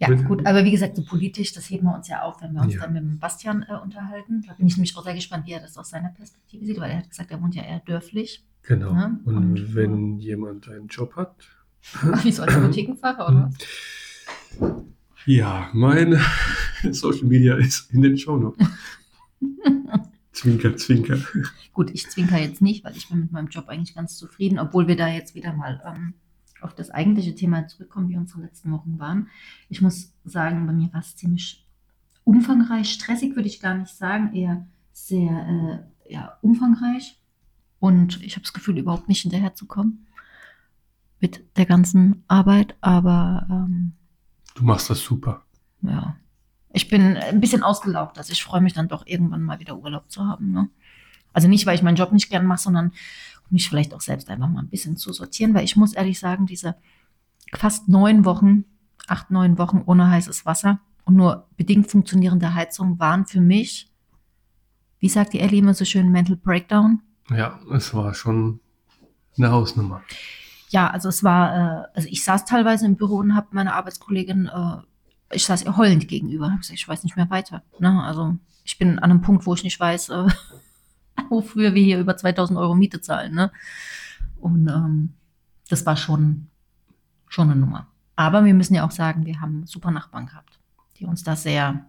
Ja, 0.00 0.08
gut, 0.14 0.46
aber 0.46 0.64
wie 0.64 0.70
gesagt, 0.70 0.94
so 0.96 1.02
politisch, 1.02 1.52
das 1.52 1.68
heben 1.70 1.86
wir 1.88 1.94
uns 1.96 2.06
ja 2.06 2.22
auf, 2.22 2.40
wenn 2.40 2.52
wir 2.52 2.62
uns 2.62 2.74
Ja. 2.74 2.82
dann 2.82 2.92
mit 2.92 3.02
dem 3.02 3.18
Bastian 3.18 3.64
äh, 3.68 3.74
unterhalten. 3.82 4.44
Da 4.46 4.52
bin 4.54 4.66
ich 4.68 4.76
nämlich 4.76 4.96
auch 4.96 5.02
sehr 5.02 5.14
gespannt, 5.14 5.46
wie 5.46 5.52
er 5.52 5.60
das 5.60 5.76
aus 5.76 5.90
seiner 5.90 6.10
Perspektive 6.10 6.64
sieht, 6.64 6.78
weil 6.78 6.90
er 6.92 6.98
hat 6.98 7.10
gesagt, 7.10 7.30
er 7.32 7.42
wohnt 7.42 7.54
ja 7.56 7.62
eher 7.64 7.80
dörflich. 7.80 8.44
Genau. 8.62 8.92
Ja, 8.92 9.06
und, 9.24 9.36
und- 9.36 9.74
wenn 9.74 10.18
jemand 10.18 10.68
einen 10.68 10.86
Job 10.86 11.16
hat, 11.16 11.34
wie 12.22 12.30
so 12.30 12.42
als 12.42 12.54
Apothekenfahrer 12.54 13.28
oder 13.28 13.50
was? 14.60 14.84
ja, 15.26 15.68
mein 15.72 16.18
Social 16.92 17.24
Media 17.26 17.56
ist 17.56 17.92
in 17.92 18.02
den 18.02 18.16
Shownotes. 18.16 18.66
zwinker, 20.32 20.76
zwinker. 20.76 21.18
Gut, 21.72 21.90
ich 21.92 22.08
zwinker 22.08 22.38
jetzt 22.38 22.62
nicht, 22.62 22.84
weil 22.84 22.96
ich 22.96 23.08
bin 23.08 23.20
mit 23.20 23.32
meinem 23.32 23.48
Job 23.48 23.68
eigentlich 23.68 23.94
ganz 23.96 24.16
zufrieden, 24.16 24.58
obwohl 24.58 24.86
wir 24.86 24.96
da 24.96 25.08
jetzt 25.08 25.34
wieder 25.34 25.52
mal 25.52 25.82
ähm, 25.84 26.14
auf 26.60 26.74
das 26.74 26.90
eigentliche 26.90 27.34
Thema 27.34 27.66
zurückkommen, 27.66 28.08
wie 28.08 28.16
unsere 28.16 28.42
letzten 28.42 28.72
Wochen 28.72 28.98
waren. 28.98 29.28
Ich 29.68 29.80
muss 29.80 30.12
sagen, 30.24 30.66
bei 30.66 30.72
mir 30.72 30.92
war 30.92 31.00
es 31.00 31.16
ziemlich 31.16 31.66
umfangreich. 32.24 32.92
Stressig 32.92 33.36
würde 33.36 33.48
ich 33.48 33.60
gar 33.60 33.74
nicht 33.74 33.94
sagen, 33.94 34.34
eher 34.34 34.66
sehr 34.92 35.86
äh, 36.06 36.12
ja, 36.12 36.38
umfangreich. 36.42 37.20
Und 37.80 38.22
ich 38.22 38.34
habe 38.34 38.42
das 38.42 38.52
Gefühl, 38.52 38.78
überhaupt 38.78 39.08
nicht 39.08 39.22
hinterherzukommen 39.22 40.06
mit 41.20 41.44
der 41.56 41.66
ganzen 41.66 42.24
Arbeit. 42.28 42.76
Aber 42.80 43.46
ähm, 43.50 43.92
Du 44.54 44.64
machst 44.64 44.90
das 44.90 45.00
super. 45.02 45.42
ja, 45.82 46.16
ich 46.70 46.88
bin 46.88 47.16
ein 47.16 47.40
bisschen 47.40 47.62
ausgelaugt. 47.62 48.18
Also 48.18 48.32
ich 48.32 48.42
freue 48.42 48.60
mich 48.60 48.72
dann 48.72 48.88
doch 48.88 49.06
irgendwann 49.06 49.42
mal 49.42 49.60
wieder 49.60 49.78
Urlaub 49.78 50.10
zu 50.10 50.26
haben. 50.26 50.50
Ne? 50.50 50.68
Also 51.32 51.48
nicht, 51.48 51.66
weil 51.66 51.76
ich 51.76 51.82
meinen 51.82 51.96
Job 51.96 52.12
nicht 52.12 52.30
gern 52.30 52.46
mache, 52.46 52.60
sondern 52.62 52.92
mich 53.50 53.68
vielleicht 53.68 53.94
auch 53.94 54.00
selbst 54.00 54.28
einfach 54.28 54.48
mal 54.48 54.60
ein 54.60 54.68
bisschen 54.68 54.96
zu 54.96 55.12
sortieren, 55.12 55.54
weil 55.54 55.64
ich 55.64 55.76
muss 55.76 55.94
ehrlich 55.94 56.18
sagen, 56.18 56.46
diese 56.46 56.76
fast 57.54 57.88
neun 57.88 58.24
Wochen, 58.24 58.64
acht, 59.06 59.30
neun 59.30 59.58
Wochen 59.58 59.82
ohne 59.86 60.10
heißes 60.10 60.46
Wasser 60.46 60.80
und 61.04 61.16
nur 61.16 61.48
bedingt 61.56 61.90
funktionierende 61.90 62.54
Heizung 62.54 62.98
waren 62.98 63.26
für 63.26 63.40
mich, 63.40 63.90
wie 65.00 65.08
sagt 65.08 65.32
die 65.32 65.40
Ellie 65.40 65.60
immer 65.60 65.74
so 65.74 65.84
schön, 65.84 66.10
Mental 66.10 66.36
Breakdown. 66.36 67.00
Ja, 67.30 67.58
es 67.72 67.94
war 67.94 68.14
schon 68.14 68.60
eine 69.36 69.50
Hausnummer. 69.50 70.02
Ja, 70.70 70.90
also 70.90 71.08
es 71.08 71.24
war, 71.24 71.54
äh, 71.54 71.88
also 71.94 72.08
ich 72.08 72.24
saß 72.24 72.44
teilweise 72.44 72.86
im 72.86 72.96
Büro 72.96 73.16
und 73.16 73.34
habe 73.34 73.48
meine 73.52 73.74
Arbeitskollegin, 73.74 74.46
äh, 74.46 74.76
ich 75.34 75.44
saß 75.44 75.64
ihr 75.64 75.76
heulend 75.76 76.08
gegenüber. 76.08 76.58
Ich 76.70 76.86
weiß 76.86 77.04
nicht 77.04 77.16
mehr 77.16 77.30
weiter. 77.30 77.62
Ne? 77.78 78.02
Also 78.02 78.36
ich 78.64 78.78
bin 78.78 78.98
an 78.98 79.10
einem 79.10 79.22
Punkt, 79.22 79.46
wo 79.46 79.54
ich 79.54 79.62
nicht 79.62 79.78
weiß, 79.78 80.10
äh, 80.10 80.26
wofür 81.28 81.74
wir 81.74 81.82
hier 81.82 81.98
über 82.00 82.16
2000 82.16 82.58
Euro 82.58 82.74
Miete 82.74 83.00
zahlen. 83.00 83.34
Ne? 83.34 83.50
Und 84.40 84.68
ähm, 84.68 85.14
das 85.68 85.84
war 85.86 85.96
schon, 85.96 86.48
schon 87.28 87.50
eine 87.50 87.60
Nummer. 87.60 87.88
Aber 88.16 88.44
wir 88.44 88.54
müssen 88.54 88.74
ja 88.74 88.84
auch 88.86 88.90
sagen, 88.90 89.26
wir 89.26 89.40
haben 89.40 89.66
super 89.66 89.90
Nachbarn 89.90 90.26
gehabt, 90.26 90.58
die 90.98 91.04
uns 91.06 91.22
da 91.22 91.36
sehr, 91.36 91.86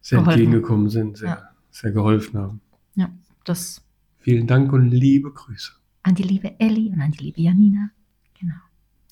Sehr 0.00 0.18
Geholfen. 0.20 0.40
entgegengekommen 0.42 0.88
sind, 0.90 1.16
sehr, 1.18 1.28
Ja. 1.28 1.48
sehr 1.70 1.92
geholfen 1.92 2.38
haben. 2.38 2.60
ja, 2.94 3.08
das 3.44 3.82
Vielen 4.18 4.46
Dank 4.46 4.72
und 4.72 4.90
liebe 4.90 5.30
Grüße. 5.32 5.72
an 6.02 6.14
die 6.16 6.24
liebe 6.24 6.58
Ellie 6.60 6.92
und 6.92 7.00
an 7.00 7.12
die 7.12 7.24
liebe 7.24 7.40
Janina. 7.40 7.90
Genau. 8.38 8.54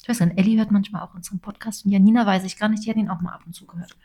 Ich 0.02 0.08
weiß 0.08 0.20
nicht, 0.20 0.36
Ellie 0.38 0.58
hört 0.58 0.70
manchmal 0.70 1.02
auch 1.02 1.14
unseren 1.14 1.38
Podcast 1.38 1.84
und 1.86 1.92
Janina 1.92 2.26
weiß 2.26 2.44
ich 2.44 2.58
gar 2.58 2.68
nicht, 2.68 2.84
die 2.84 2.90
hat 2.90 2.96
ihn 2.96 3.08
auch 3.08 3.20
mal 3.20 3.32
ab 3.32 3.42
und 3.46 3.54
zu 3.54 3.64
gehört. 3.64 3.96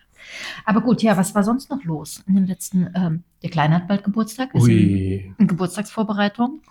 Aber 0.65 0.81
gut, 0.81 1.01
ja, 1.01 1.17
was 1.17 1.33
war 1.35 1.43
sonst 1.43 1.69
noch 1.69 1.83
los 1.83 2.23
in 2.27 2.35
den 2.35 2.45
letzten, 2.45 2.89
ähm, 2.95 3.23
der 3.43 3.49
Kleine 3.49 3.75
hat 3.75 3.87
bald 3.87 4.03
Geburtstag, 4.03 4.51
sind 4.53 4.61
Ui, 4.61 5.33
in 5.37 5.47
Geburtstagsvorbereitung. 5.47 6.61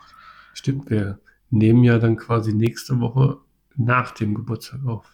stimmt, 0.55 0.90
wir 0.90 1.19
nehmen 1.50 1.83
ja 1.85 1.99
dann 1.99 2.17
quasi 2.17 2.52
nächste 2.52 3.00
Woche 3.00 3.38
nach 3.76 4.11
dem 4.12 4.35
Geburtstag 4.35 4.85
auf. 4.87 5.11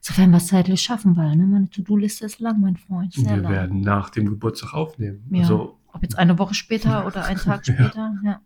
Sofern 0.00 0.30
wir 0.30 0.36
es 0.36 0.48
zeitlich 0.48 0.80
schaffen, 0.82 1.16
weil 1.16 1.34
ne, 1.36 1.44
meine 1.46 1.68
To-Do-Liste 1.70 2.26
ist 2.26 2.40
lang, 2.40 2.60
mein 2.60 2.76
Freund, 2.76 3.14
sehr 3.14 3.24
wir 3.36 3.42
lang. 3.42 3.52
werden 3.52 3.80
nach 3.80 4.10
dem 4.10 4.26
Geburtstag 4.26 4.74
aufnehmen. 4.74 5.24
Ja. 5.30 5.40
Also, 5.42 5.78
Ob 5.92 6.02
jetzt 6.02 6.18
eine 6.18 6.38
Woche 6.38 6.54
später 6.54 7.06
oder 7.06 7.24
einen 7.24 7.38
Tag 7.40 7.66
Ja. 7.66 7.74
später, 7.74 8.14
ja. 8.24 8.40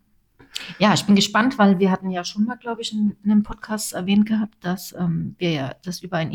Ja, 0.77 0.93
ich 0.93 1.03
bin 1.05 1.15
gespannt, 1.15 1.57
weil 1.57 1.79
wir 1.79 1.89
hatten 1.89 2.11
ja 2.11 2.23
schon 2.23 2.45
mal, 2.45 2.57
glaube 2.57 2.81
ich, 2.81 2.93
in, 2.93 3.15
in 3.23 3.31
einem 3.31 3.41
Podcast 3.43 3.93
erwähnt 3.93 4.27
gehabt, 4.27 4.55
dass 4.61 4.93
ähm, 4.97 5.35
wir 5.39 5.49
ja 5.51 5.75
das 5.83 6.01
über 6.01 6.17
ein 6.17 6.31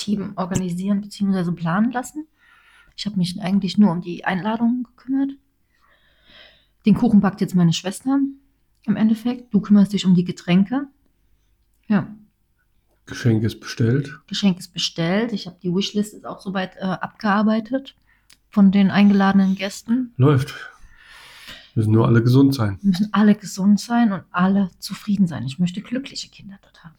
Event-Team 0.00 0.32
organisieren 0.36 1.00
bzw. 1.00 1.52
planen 1.52 1.92
lassen. 1.92 2.26
Ich 2.96 3.06
habe 3.06 3.16
mich 3.16 3.40
eigentlich 3.40 3.78
nur 3.78 3.92
um 3.92 4.00
die 4.00 4.24
Einladungen 4.24 4.84
gekümmert. 4.84 5.32
Den 6.86 6.94
Kuchen 6.94 7.20
backt 7.20 7.40
jetzt 7.40 7.54
meine 7.54 7.72
Schwester 7.72 8.18
im 8.84 8.96
Endeffekt. 8.96 9.52
Du 9.52 9.60
kümmerst 9.60 9.92
dich 9.92 10.06
um 10.06 10.14
die 10.14 10.24
Getränke. 10.24 10.88
Ja, 11.88 12.14
Geschenk 13.06 13.42
ist 13.42 13.58
bestellt. 13.60 14.20
Geschenk 14.28 14.58
ist 14.58 14.72
bestellt. 14.72 15.32
Ich 15.32 15.46
habe 15.46 15.56
die 15.60 15.74
Wishlist 15.74 16.14
ist 16.14 16.24
auch 16.24 16.40
soweit 16.40 16.76
äh, 16.76 16.82
abgearbeitet 16.82 17.96
von 18.50 18.70
den 18.70 18.90
eingeladenen 18.90 19.56
Gästen. 19.56 20.14
Läuft. 20.16 20.54
Müssen 21.74 21.92
nur 21.92 22.06
alle 22.06 22.22
gesund 22.22 22.54
sein. 22.54 22.78
Wir 22.82 22.90
müssen 22.90 23.08
alle 23.12 23.34
gesund 23.34 23.80
sein 23.80 24.12
und 24.12 24.22
alle 24.30 24.70
zufrieden 24.78 25.26
sein. 25.26 25.44
Ich 25.44 25.58
möchte 25.58 25.80
glückliche 25.80 26.28
Kinder 26.28 26.58
dort 26.62 26.84
haben. 26.84 26.94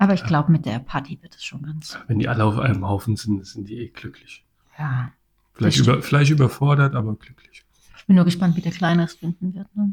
Aber 0.00 0.14
ich 0.14 0.24
glaube, 0.24 0.50
mit 0.50 0.64
der 0.64 0.78
Party 0.78 1.18
wird 1.20 1.34
es 1.34 1.44
schon 1.44 1.62
ganz. 1.62 1.98
Wenn 2.06 2.18
die 2.18 2.26
alle 2.26 2.42
auf 2.46 2.58
einem 2.58 2.88
Haufen 2.88 3.16
sind, 3.16 3.46
sind 3.46 3.68
die 3.68 3.76
eh 3.80 3.88
glücklich. 3.88 4.46
Ja. 4.78 5.12
Vielleicht, 5.52 5.76
über, 5.78 6.00
vielleicht 6.00 6.30
überfordert, 6.30 6.94
aber 6.94 7.14
glücklich. 7.16 7.66
Ich 7.98 8.06
bin 8.06 8.16
nur 8.16 8.24
gespannt, 8.24 8.56
wie 8.56 8.62
der 8.62 8.72
Kleine 8.72 9.04
es 9.04 9.12
finden 9.12 9.52
wird. 9.52 9.68
Ne? 9.76 9.92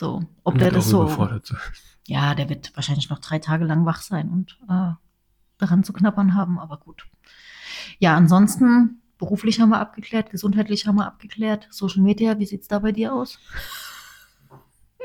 So, 0.00 0.24
ob 0.42 0.54
der 0.54 0.68
Wird 0.68 0.76
das 0.76 0.86
auch 0.86 0.90
so. 0.90 1.02
überfordert. 1.02 1.54
Ja, 2.06 2.34
der 2.34 2.48
wird 2.48 2.74
wahrscheinlich 2.76 3.10
noch 3.10 3.18
drei 3.18 3.38
Tage 3.38 3.66
lang 3.66 3.84
wach 3.84 4.00
sein 4.00 4.30
und 4.30 4.58
äh, 4.70 4.92
daran 5.58 5.84
zu 5.84 5.92
knabbern 5.92 6.34
haben, 6.34 6.58
aber 6.58 6.78
gut. 6.78 7.06
Ja, 7.98 8.16
ansonsten, 8.16 9.02
beruflich 9.18 9.60
haben 9.60 9.68
wir 9.68 9.80
abgeklärt, 9.80 10.30
gesundheitlich 10.30 10.86
haben 10.86 10.96
wir 10.96 11.06
abgeklärt. 11.06 11.68
Social 11.70 12.02
Media, 12.02 12.38
wie 12.38 12.46
sieht 12.46 12.62
es 12.62 12.68
da 12.68 12.78
bei 12.78 12.92
dir 12.92 13.12
aus? 13.12 13.38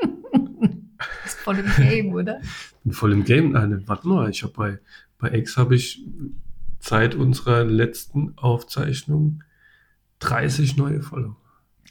ist 1.24 1.38
voll 1.38 1.58
im 1.58 1.70
Game, 1.76 2.12
oder? 2.14 2.40
Bin 2.84 2.92
voll 2.92 3.12
im 3.12 3.24
Game. 3.24 3.52
Nein, 3.52 3.82
warte 3.86 4.06
mal, 4.08 4.30
ich 4.30 4.42
habe 4.42 4.52
bei, 4.52 4.78
bei 5.18 5.32
X 5.38 5.56
habe 5.56 5.74
ich 5.76 6.02
seit 6.80 7.14
unserer 7.14 7.64
letzten 7.64 8.36
Aufzeichnung 8.38 9.42
30 10.20 10.76
neue 10.76 11.02
Follower. 11.02 11.36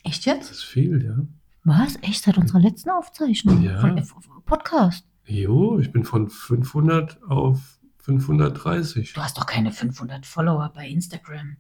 Echt 0.03 0.25
Das 0.27 0.36
jetzt? 0.36 0.51
ist 0.51 0.63
viel, 0.63 1.03
ja. 1.03 1.17
Was? 1.63 1.98
Echt 2.01 2.24
seit 2.24 2.38
unserer 2.38 2.60
letzten 2.60 2.89
Aufzeichnung 2.89 3.62
Ja. 3.63 3.79
von 3.79 3.98
F 3.98 4.13
Podcast? 4.45 5.05
Jo, 5.25 5.79
ich 5.79 5.91
bin 5.91 6.03
von 6.03 6.29
500 6.29 7.24
auf 7.24 7.79
530. 8.00 9.13
Du 9.13 9.22
hast 9.22 9.38
doch 9.38 9.45
keine 9.45 9.72
500 9.72 10.25
Follower 10.25 10.69
bei 10.75 10.88
Instagram. 10.89 11.55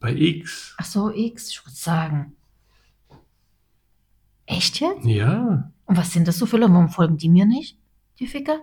Bei 0.00 0.14
X. 0.16 0.74
Ach 0.78 0.84
so, 0.86 1.10
X, 1.14 1.50
ich 1.50 1.64
würde 1.64 1.76
sagen. 1.76 2.32
Echt 4.46 4.80
jetzt? 4.80 5.04
Ja, 5.04 5.70
Und 5.92 5.98
was 5.98 6.10
sind 6.10 6.26
das 6.26 6.38
so 6.38 6.46
für 6.46 6.56
Leute? 6.56 6.72
Warum 6.72 6.88
folgen 6.88 7.18
die 7.18 7.28
mir 7.28 7.44
nicht? 7.44 7.76
Die 8.18 8.26
Ficker? 8.26 8.60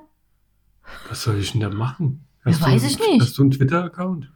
was 1.10 1.22
soll 1.22 1.38
ich 1.38 1.52
denn 1.52 1.62
da 1.62 1.70
machen? 1.70 2.26
Ja, 2.44 2.60
weiß 2.60 2.84
ich 2.86 2.98
nicht. 2.98 3.22
Hast 3.22 3.38
du 3.38 3.44
einen 3.44 3.52
Twitter-Account? 3.52 4.32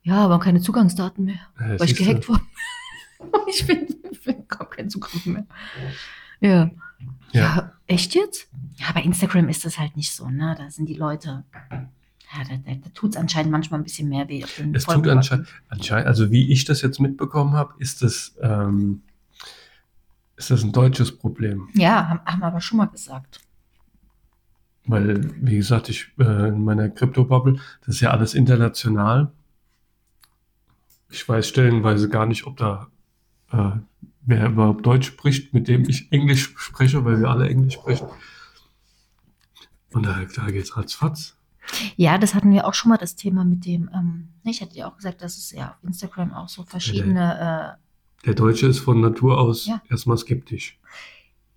Ja, 0.00 0.24
aber 0.24 0.40
keine 0.40 0.62
Zugangsdaten 0.62 1.26
mehr, 1.26 1.40
Ja, 1.60 1.78
weil 1.78 1.90
ich 1.90 1.94
gehackt 1.94 2.26
wurde. 2.26 2.40
ich 3.50 3.64
finde, 3.64 3.92
ich 4.10 4.18
find 4.18 4.48
gar 4.48 4.66
keinen 4.70 4.88
Zugriff 4.88 5.26
mehr. 5.26 5.46
Ja. 6.40 6.50
ja. 6.50 6.70
Ja. 7.32 7.72
echt 7.86 8.14
jetzt? 8.14 8.48
Ja, 8.76 8.92
bei 8.94 9.02
Instagram 9.02 9.50
ist 9.50 9.66
das 9.66 9.78
halt 9.78 9.94
nicht 9.94 10.12
so, 10.12 10.30
ne? 10.30 10.54
Da 10.56 10.70
sind 10.70 10.88
die 10.88 10.94
Leute. 10.94 11.44
Ja, 11.70 12.44
da, 12.48 12.56
da, 12.56 12.74
da 12.76 12.88
tut 12.94 13.10
es 13.10 13.16
anscheinend 13.18 13.52
manchmal 13.52 13.78
ein 13.78 13.84
bisschen 13.84 14.08
mehr 14.08 14.26
weh. 14.30 14.42
Es 14.72 14.86
tut 14.86 15.06
anscheinend, 15.06 15.48
anscheinend, 15.68 16.06
also 16.06 16.30
wie 16.30 16.50
ich 16.50 16.64
das 16.64 16.80
jetzt 16.80 16.98
mitbekommen 16.98 17.52
habe, 17.52 17.74
ist 17.78 18.00
das, 18.00 18.34
ähm, 18.40 19.02
ist 20.36 20.50
das 20.50 20.62
ein 20.62 20.72
deutsches 20.72 21.16
Problem. 21.16 21.68
Ja, 21.74 22.08
haben, 22.08 22.20
haben 22.24 22.40
wir 22.40 22.46
aber 22.46 22.60
schon 22.60 22.78
mal 22.78 22.86
gesagt. 22.86 23.40
Weil, 24.86 25.34
wie 25.44 25.56
gesagt, 25.56 25.88
ich 25.88 26.12
äh, 26.18 26.48
in 26.48 26.64
meiner 26.64 26.88
Krypto-Bubble, 26.88 27.58
das 27.80 27.96
ist 27.96 28.00
ja 28.00 28.10
alles 28.10 28.34
international. 28.34 29.32
Ich 31.10 31.28
weiß 31.28 31.48
stellenweise 31.48 32.08
gar 32.08 32.26
nicht, 32.26 32.46
ob 32.46 32.56
da 32.56 32.88
äh, 33.50 33.72
wer 34.26 34.46
überhaupt 34.46 34.84
Deutsch 34.84 35.06
spricht, 35.06 35.54
mit 35.54 35.68
dem 35.68 35.88
ich 35.88 36.12
Englisch 36.12 36.52
spreche, 36.56 37.04
weil 37.04 37.20
wir 37.20 37.30
alle 37.30 37.48
Englisch 37.48 37.74
sprechen. 37.74 38.08
Und 39.92 40.04
da, 40.04 40.24
da 40.34 40.50
geht's 40.50 40.76
ratzfatz. 40.76 41.36
Ja, 41.96 42.18
das 42.18 42.34
hatten 42.34 42.52
wir 42.52 42.66
auch 42.66 42.74
schon 42.74 42.90
mal 42.90 42.98
das 42.98 43.16
Thema 43.16 43.44
mit 43.44 43.64
dem, 43.64 43.90
ähm, 43.92 44.28
ich 44.44 44.60
hatte 44.60 44.76
ja 44.76 44.88
auch 44.88 44.96
gesagt, 44.96 45.22
dass 45.22 45.36
es 45.36 45.50
ja 45.50 45.70
auf 45.70 45.82
Instagram 45.82 46.32
auch 46.32 46.48
so 46.48 46.62
verschiedene, 46.64 47.76
äh, 47.78 47.85
Der 48.26 48.34
Deutsche 48.34 48.66
ist 48.66 48.80
von 48.80 49.00
Natur 49.00 49.38
aus 49.38 49.66
Ja. 49.66 49.80
erstmal 49.88 50.18
skeptisch. 50.18 50.78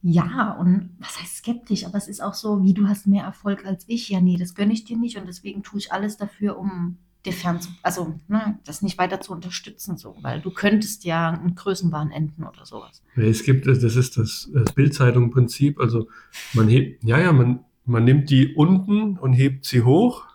ja, 0.02 0.54
und 0.54 0.92
was 1.00 1.20
heißt 1.20 1.38
skeptisch, 1.38 1.86
aber 1.86 1.98
es 1.98 2.08
ist 2.08 2.22
auch 2.22 2.34
so, 2.34 2.64
wie 2.64 2.74
du 2.74 2.88
hast 2.88 3.06
mehr 3.06 3.26
Erfolg 3.26 3.66
als 3.66 3.84
ich. 3.88 4.08
Ja, 4.10 4.22
nee, 4.22 4.38
das 4.38 4.56
gönne 4.56 4.72
ich 4.72 4.86
dir 4.86 4.98
nicht 4.98 5.18
und 5.18 5.28
deswegen 5.28 5.62
tue 5.64 5.80
ich 5.80 5.92
alles 5.92 6.16
dafür, 6.16 6.58
um 6.58 6.98
dir 7.26 7.34
fern 7.34 7.60
zu, 7.60 7.70
also 7.84 8.16
ne, 8.30 8.60
das 8.64 8.82
nicht 8.82 8.98
weiter 8.98 9.20
zu 9.20 9.34
unterstützen, 9.34 9.98
so, 9.98 10.16
weil 10.22 10.40
du 10.40 10.52
könntest 10.52 11.04
ja 11.04 11.32
einen 11.32 11.54
Größenwahn 11.56 12.12
enden 12.12 12.46
oder 12.46 12.66
sowas. 12.66 13.04
Es 13.18 13.44
gibt, 13.44 13.68
das 13.68 13.84
ist 13.84 14.16
das, 14.18 14.50
das 14.54 14.72
Bildzeitung-Prinzip. 14.74 15.82
Also 15.82 16.08
man 16.54 16.70
hebt, 16.70 17.04
ja, 17.04 17.20
ja, 17.20 17.34
man, 17.34 17.66
man 17.84 18.06
nimmt 18.06 18.30
die 18.30 18.56
unten 18.56 19.18
und 19.18 19.34
hebt 19.34 19.66
sie 19.66 19.82
hoch. 19.82 20.28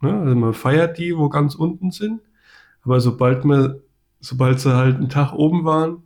Ne? 0.00 0.12
Also 0.12 0.34
man 0.34 0.52
feiert 0.52 0.98
die, 0.98 1.16
wo 1.16 1.28
ganz 1.28 1.54
unten 1.54 1.92
sind. 1.92 2.22
Aber 2.82 3.00
sobald 3.00 3.44
man, 3.44 3.76
sobald 4.24 4.58
sie 4.60 4.74
halt 4.74 4.96
einen 4.96 5.08
Tag 5.08 5.32
oben 5.32 5.64
waren, 5.64 6.02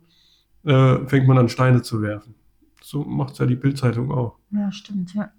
äh, 0.65 1.05
fängt 1.07 1.27
man 1.27 1.37
an 1.37 1.49
Steine 1.49 1.81
zu 1.81 2.01
werfen. 2.01 2.35
So 2.81 3.03
macht 3.03 3.39
ja 3.39 3.45
die 3.45 3.55
Bildzeitung 3.55 4.11
auch. 4.11 4.37
Ja, 4.51 4.71
stimmt, 4.71 5.13
ja. 5.13 5.31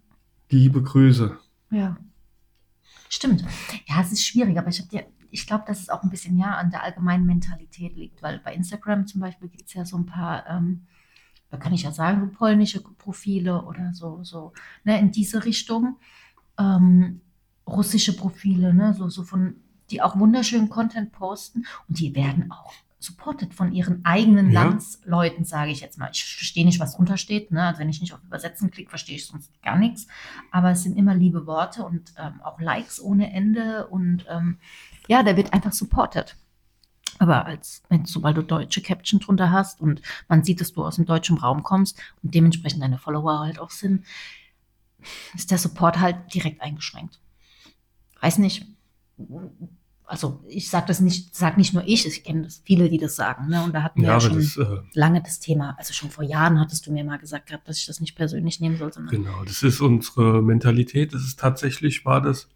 Liebe 0.48 0.82
Grüße. 0.82 1.36
Ja. 1.70 1.96
Stimmt. 3.08 3.44
Ja, 3.86 4.00
es 4.00 4.12
ist 4.12 4.24
schwierig, 4.24 4.58
aber 4.58 4.68
ich 4.68 4.78
habe 4.78 4.88
dir, 4.88 5.06
ich 5.30 5.46
glaube, 5.46 5.64
dass 5.66 5.80
es 5.80 5.90
auch 5.90 6.02
ein 6.02 6.10
bisschen 6.10 6.38
ja 6.38 6.56
an 6.56 6.70
der 6.70 6.82
allgemeinen 6.82 7.26
Mentalität 7.26 7.96
liegt, 7.96 8.22
weil 8.22 8.38
bei 8.38 8.54
Instagram 8.54 9.06
zum 9.06 9.20
Beispiel 9.20 9.48
gibt 9.48 9.68
es 9.68 9.74
ja 9.74 9.84
so 9.84 9.96
ein 9.98 10.06
paar, 10.06 10.48
ähm, 10.48 10.86
da 11.50 11.56
kann 11.56 11.72
ich 11.72 11.82
ja 11.82 11.92
sagen, 11.92 12.20
so 12.20 12.38
polnische 12.38 12.80
Profile 12.80 13.64
oder 13.64 13.92
so, 13.92 14.20
so, 14.22 14.52
ne, 14.84 14.98
in 14.98 15.10
diese 15.10 15.44
Richtung. 15.44 15.96
Ähm, 16.58 17.20
russische 17.66 18.16
Profile, 18.16 18.74
ne, 18.74 18.94
so, 18.94 19.08
so 19.08 19.22
von, 19.22 19.56
die 19.90 20.02
auch 20.02 20.18
wunderschönen 20.18 20.68
Content 20.68 21.12
posten 21.12 21.66
und 21.88 21.98
die 21.98 22.14
werden 22.14 22.50
auch 22.50 22.72
supported 23.00 23.54
von 23.54 23.72
ihren 23.72 24.04
eigenen 24.04 24.50
Ja. 24.50 24.62
Landsleuten, 24.62 25.44
sage 25.44 25.70
ich 25.70 25.80
jetzt 25.80 25.98
mal. 25.98 26.10
Ich 26.12 26.22
verstehe 26.22 26.66
nicht, 26.66 26.78
was 26.78 26.96
drunter 26.96 27.16
steht. 27.16 27.50
Ne? 27.50 27.64
Also 27.64 27.80
wenn 27.80 27.88
ich 27.88 28.00
nicht 28.00 28.12
auf 28.12 28.22
Übersetzen 28.22 28.70
klicke, 28.70 28.90
verstehe 28.90 29.16
ich 29.16 29.26
sonst 29.26 29.50
gar 29.62 29.76
nichts. 29.76 30.06
Aber 30.50 30.70
es 30.70 30.82
sind 30.82 30.98
immer 30.98 31.14
liebe 31.14 31.46
Worte 31.46 31.82
und 31.82 32.12
ähm, 32.18 32.40
auch 32.42 32.60
Likes 32.60 33.00
ohne 33.00 33.32
Ende. 33.32 33.86
Und 33.86 34.26
ähm, 34.28 34.58
ja, 35.08 35.22
der 35.22 35.36
wird 35.38 35.54
einfach 35.54 35.72
supported. 35.72 36.36
Aber 37.18 37.46
als, 37.46 37.82
wenn, 37.88 38.04
sobald 38.04 38.36
du 38.36 38.42
deutsche 38.42 38.82
Caption 38.82 39.20
drunter 39.20 39.50
hast 39.50 39.80
und 39.80 40.02
man 40.28 40.44
sieht, 40.44 40.60
dass 40.60 40.72
du 40.72 40.84
aus 40.84 40.96
dem 40.96 41.06
deutschen 41.06 41.38
Raum 41.38 41.62
kommst 41.62 41.98
und 42.22 42.34
dementsprechend 42.34 42.82
deine 42.82 42.98
Follower 42.98 43.40
halt 43.40 43.58
auch 43.58 43.70
sind, 43.70 44.04
ist 45.34 45.50
der 45.50 45.58
Support 45.58 46.00
halt 46.00 46.34
direkt 46.34 46.60
eingeschränkt. 46.60 47.18
Weiß 48.20 48.38
nicht. 48.38 48.66
Also 50.10 50.42
ich 50.48 50.68
sage 50.68 50.86
das 50.88 51.00
nicht, 51.00 51.34
sag 51.36 51.56
nicht 51.56 51.72
nur 51.72 51.84
ich, 51.86 52.04
ich 52.04 52.24
kenne 52.24 52.42
das 52.42 52.62
viele, 52.64 52.88
die 52.90 52.98
das 52.98 53.14
sagen. 53.14 53.48
Ne? 53.48 53.62
Und 53.62 53.72
da 53.74 53.82
hatten 53.84 54.00
wir 54.00 54.08
Ja, 54.08 54.14
ja, 54.14 54.20
schon 54.20 54.34
das, 54.38 54.56
äh, 54.56 54.78
lange 54.94 55.22
das 55.22 55.38
Thema, 55.38 55.76
also 55.78 55.92
schon 55.92 56.10
vor 56.10 56.24
Jahren 56.24 56.58
hattest 56.58 56.86
du 56.86 56.92
mir 56.92 57.04
mal 57.04 57.18
gesagt 57.18 57.46
gehabt, 57.46 57.68
dass 57.68 57.78
ich 57.78 57.86
das 57.86 58.00
nicht 58.00 58.16
persönlich 58.16 58.60
nehmen 58.60 58.76
soll, 58.76 58.90
Genau, 59.08 59.44
das 59.44 59.62
ist 59.62 59.80
unsere 59.80 60.42
Mentalität. 60.42 61.14
Das 61.14 61.22
ist 61.22 61.38
tatsächlich, 61.38 62.04
war 62.04 62.20
das 62.20 62.48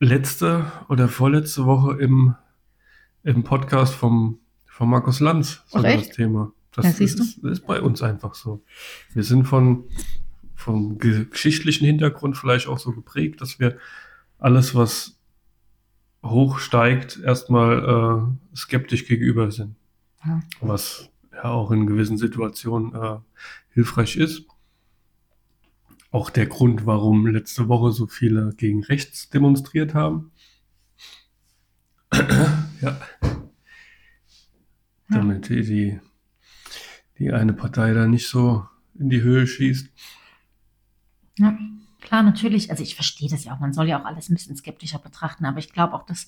letzte 0.00 0.70
oder 0.88 1.08
vorletzte 1.08 1.64
Woche 1.64 1.96
im, 2.00 2.34
im 3.22 3.44
Podcast 3.44 3.94
vom, 3.94 4.38
von 4.66 4.88
Markus 4.88 5.20
Lanz, 5.20 5.62
sogar 5.68 5.96
das 5.96 6.10
Thema. 6.10 6.52
Das 6.72 6.84
Ja, 6.86 6.92
siehst 6.92 7.18
du? 7.18 7.22
ist, 7.22 7.38
ist 7.44 7.66
bei 7.66 7.80
uns 7.80 8.02
einfach 8.02 8.34
so. 8.34 8.62
Wir 9.14 9.22
sind 9.22 9.44
von, 9.44 9.84
vom 10.54 10.98
ge- 10.98 11.24
geschichtlichen 11.26 11.86
Hintergrund 11.86 12.36
vielleicht 12.36 12.66
auch 12.66 12.78
so 12.78 12.92
geprägt, 12.92 13.40
dass 13.40 13.58
wir 13.58 13.78
alles, 14.38 14.74
was 14.74 15.15
hochsteigt, 16.24 17.20
erstmal 17.22 18.38
äh, 18.52 18.56
skeptisch 18.56 19.06
gegenüber 19.06 19.50
sind. 19.50 19.76
Ja. 20.24 20.40
Was 20.60 21.10
ja 21.32 21.44
auch 21.44 21.70
in 21.70 21.86
gewissen 21.86 22.18
Situationen 22.18 22.94
äh, 22.94 23.18
hilfreich 23.70 24.16
ist. 24.16 24.46
Auch 26.10 26.30
der 26.30 26.46
Grund, 26.46 26.86
warum 26.86 27.26
letzte 27.26 27.68
Woche 27.68 27.92
so 27.92 28.06
viele 28.06 28.54
gegen 28.56 28.82
rechts 28.84 29.28
demonstriert 29.28 29.94
haben. 29.94 30.32
ja. 32.80 33.00
Damit 35.08 35.48
die, 35.48 35.62
die, 35.62 36.00
die 37.18 37.32
eine 37.32 37.52
Partei 37.52 37.92
da 37.92 38.06
nicht 38.06 38.28
so 38.28 38.66
in 38.98 39.10
die 39.10 39.22
Höhe 39.22 39.46
schießt. 39.46 39.88
Ja, 41.38 41.58
klar, 42.06 42.22
natürlich. 42.22 42.70
Also 42.70 42.82
ich 42.82 42.94
verstehe 42.94 43.28
das 43.28 43.44
ja 43.44 43.54
auch. 43.54 43.60
Man 43.60 43.72
soll 43.74 43.88
ja 43.88 44.00
auch 44.00 44.04
alles 44.06 44.28
ein 44.30 44.34
bisschen 44.34 44.56
skeptischer 44.56 44.98
betrachten. 44.98 45.44
Aber 45.44 45.58
ich 45.58 45.72
glaube 45.72 45.92
auch, 45.94 46.06
dass, 46.06 46.26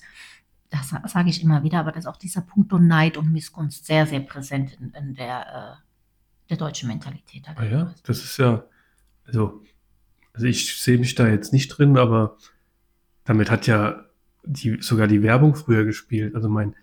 das 0.69 0.89
sa- 0.89 1.07
sage 1.07 1.29
ich 1.29 1.41
immer 1.41 1.63
wieder, 1.63 1.79
aber 1.79 1.91
dass 1.91 2.05
auch 2.05 2.17
dieser 2.17 2.41
Punkt 2.41 2.71
Neid 2.71 3.17
und 3.17 3.31
Missgunst 3.31 3.85
sehr, 3.85 4.05
sehr 4.05 4.19
präsent 4.19 4.77
in, 4.79 4.91
in 4.91 5.15
der, 5.15 5.79
äh, 5.79 5.83
der 6.49 6.57
deutschen 6.57 6.87
Mentalität 6.89 7.47
halt 7.47 7.57
Ah 7.57 7.65
ja, 7.65 7.83
ist. 7.89 8.07
das 8.07 8.23
ist 8.23 8.37
ja, 8.37 8.63
also, 9.25 9.63
also 10.33 10.45
ich 10.45 10.79
sehe 10.81 10.97
mich 10.99 11.15
da 11.15 11.27
jetzt 11.27 11.53
nicht 11.53 11.69
drin, 11.69 11.97
aber 11.97 12.37
damit 13.23 13.49
hat 13.49 13.65
ja 13.67 14.05
die, 14.45 14.77
sogar 14.81 15.07
die 15.07 15.21
Werbung 15.23 15.55
früher 15.55 15.85
gespielt. 15.85 16.35
Also 16.35 16.49
mein, 16.49 16.75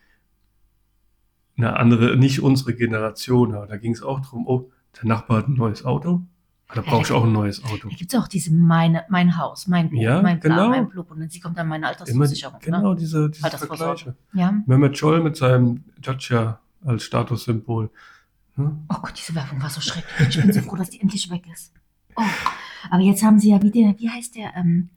eine 1.56 1.76
andere, 1.76 2.16
nicht 2.16 2.40
unsere 2.42 2.74
Generation, 2.74 3.54
aber 3.54 3.66
da 3.66 3.76
ging 3.76 3.92
es 3.92 4.02
auch 4.02 4.20
drum, 4.20 4.46
oh, 4.46 4.70
der 4.96 5.06
Nachbar 5.08 5.38
hat 5.38 5.48
ein 5.48 5.54
neues 5.54 5.84
Auto, 5.84 6.22
da 6.75 6.80
brauche 6.82 7.02
ich 7.02 7.12
auch 7.12 7.25
ein 7.25 7.32
neues 7.32 7.62
Auto. 7.64 7.88
Da 7.88 7.94
gibt 7.96 8.12
es 8.12 8.18
auch 8.20 8.26
diese 8.28 8.52
meine, 8.52 9.04
mein 9.08 9.37
Haus, 9.37 9.66
mein 9.68 9.90
Buch, 9.90 10.00
Ja, 10.00 10.20
mein 10.20 10.40
Bla, 10.40 10.54
genau. 10.56 10.68
mein 10.68 10.88
Blub. 10.88 11.11
Und 11.11 11.20
dann 11.20 11.30
sie 11.30 11.40
kommt 11.40 11.56
dann 11.56 11.68
meine 11.68 11.85
Immer, 11.87 11.88
Altersversicherung. 11.90 12.58
genau, 12.61 12.90
Ne? 12.90 12.96
diese, 12.96 13.30
diese. 13.30 13.49
Vergleiche. 13.58 14.16
Ja. 14.32 14.52
Mehmet 14.66 14.99
Scholl 14.99 15.23
mit 15.23 15.37
seinem 15.37 15.85
Dacia 16.00 16.58
als 16.85 17.04
Statussymbol. 17.04 17.90
Hm? 18.56 18.85
Oh 18.88 18.96
Gott, 19.02 19.14
diese 19.16 19.35
Werbung 19.35 19.62
war 19.62 19.70
so 19.70 19.80
schrecklich. 19.80 20.28
Ich 20.37 20.42
bin 20.42 20.52
so 20.52 20.61
froh, 20.62 20.76
dass 20.76 20.90
die 20.90 21.00
endlich 21.00 21.30
weg 21.30 21.44
ist. 21.52 21.73
Oh. 22.16 22.23
Aber 22.90 23.02
jetzt 23.02 23.23
haben 23.23 23.38
sie 23.38 23.50
ja 23.50 23.62
wieder, 23.62 23.94
wie 23.99 24.08
heißt 24.11 24.35
der, 24.37 24.54
ähm, 24.56 24.88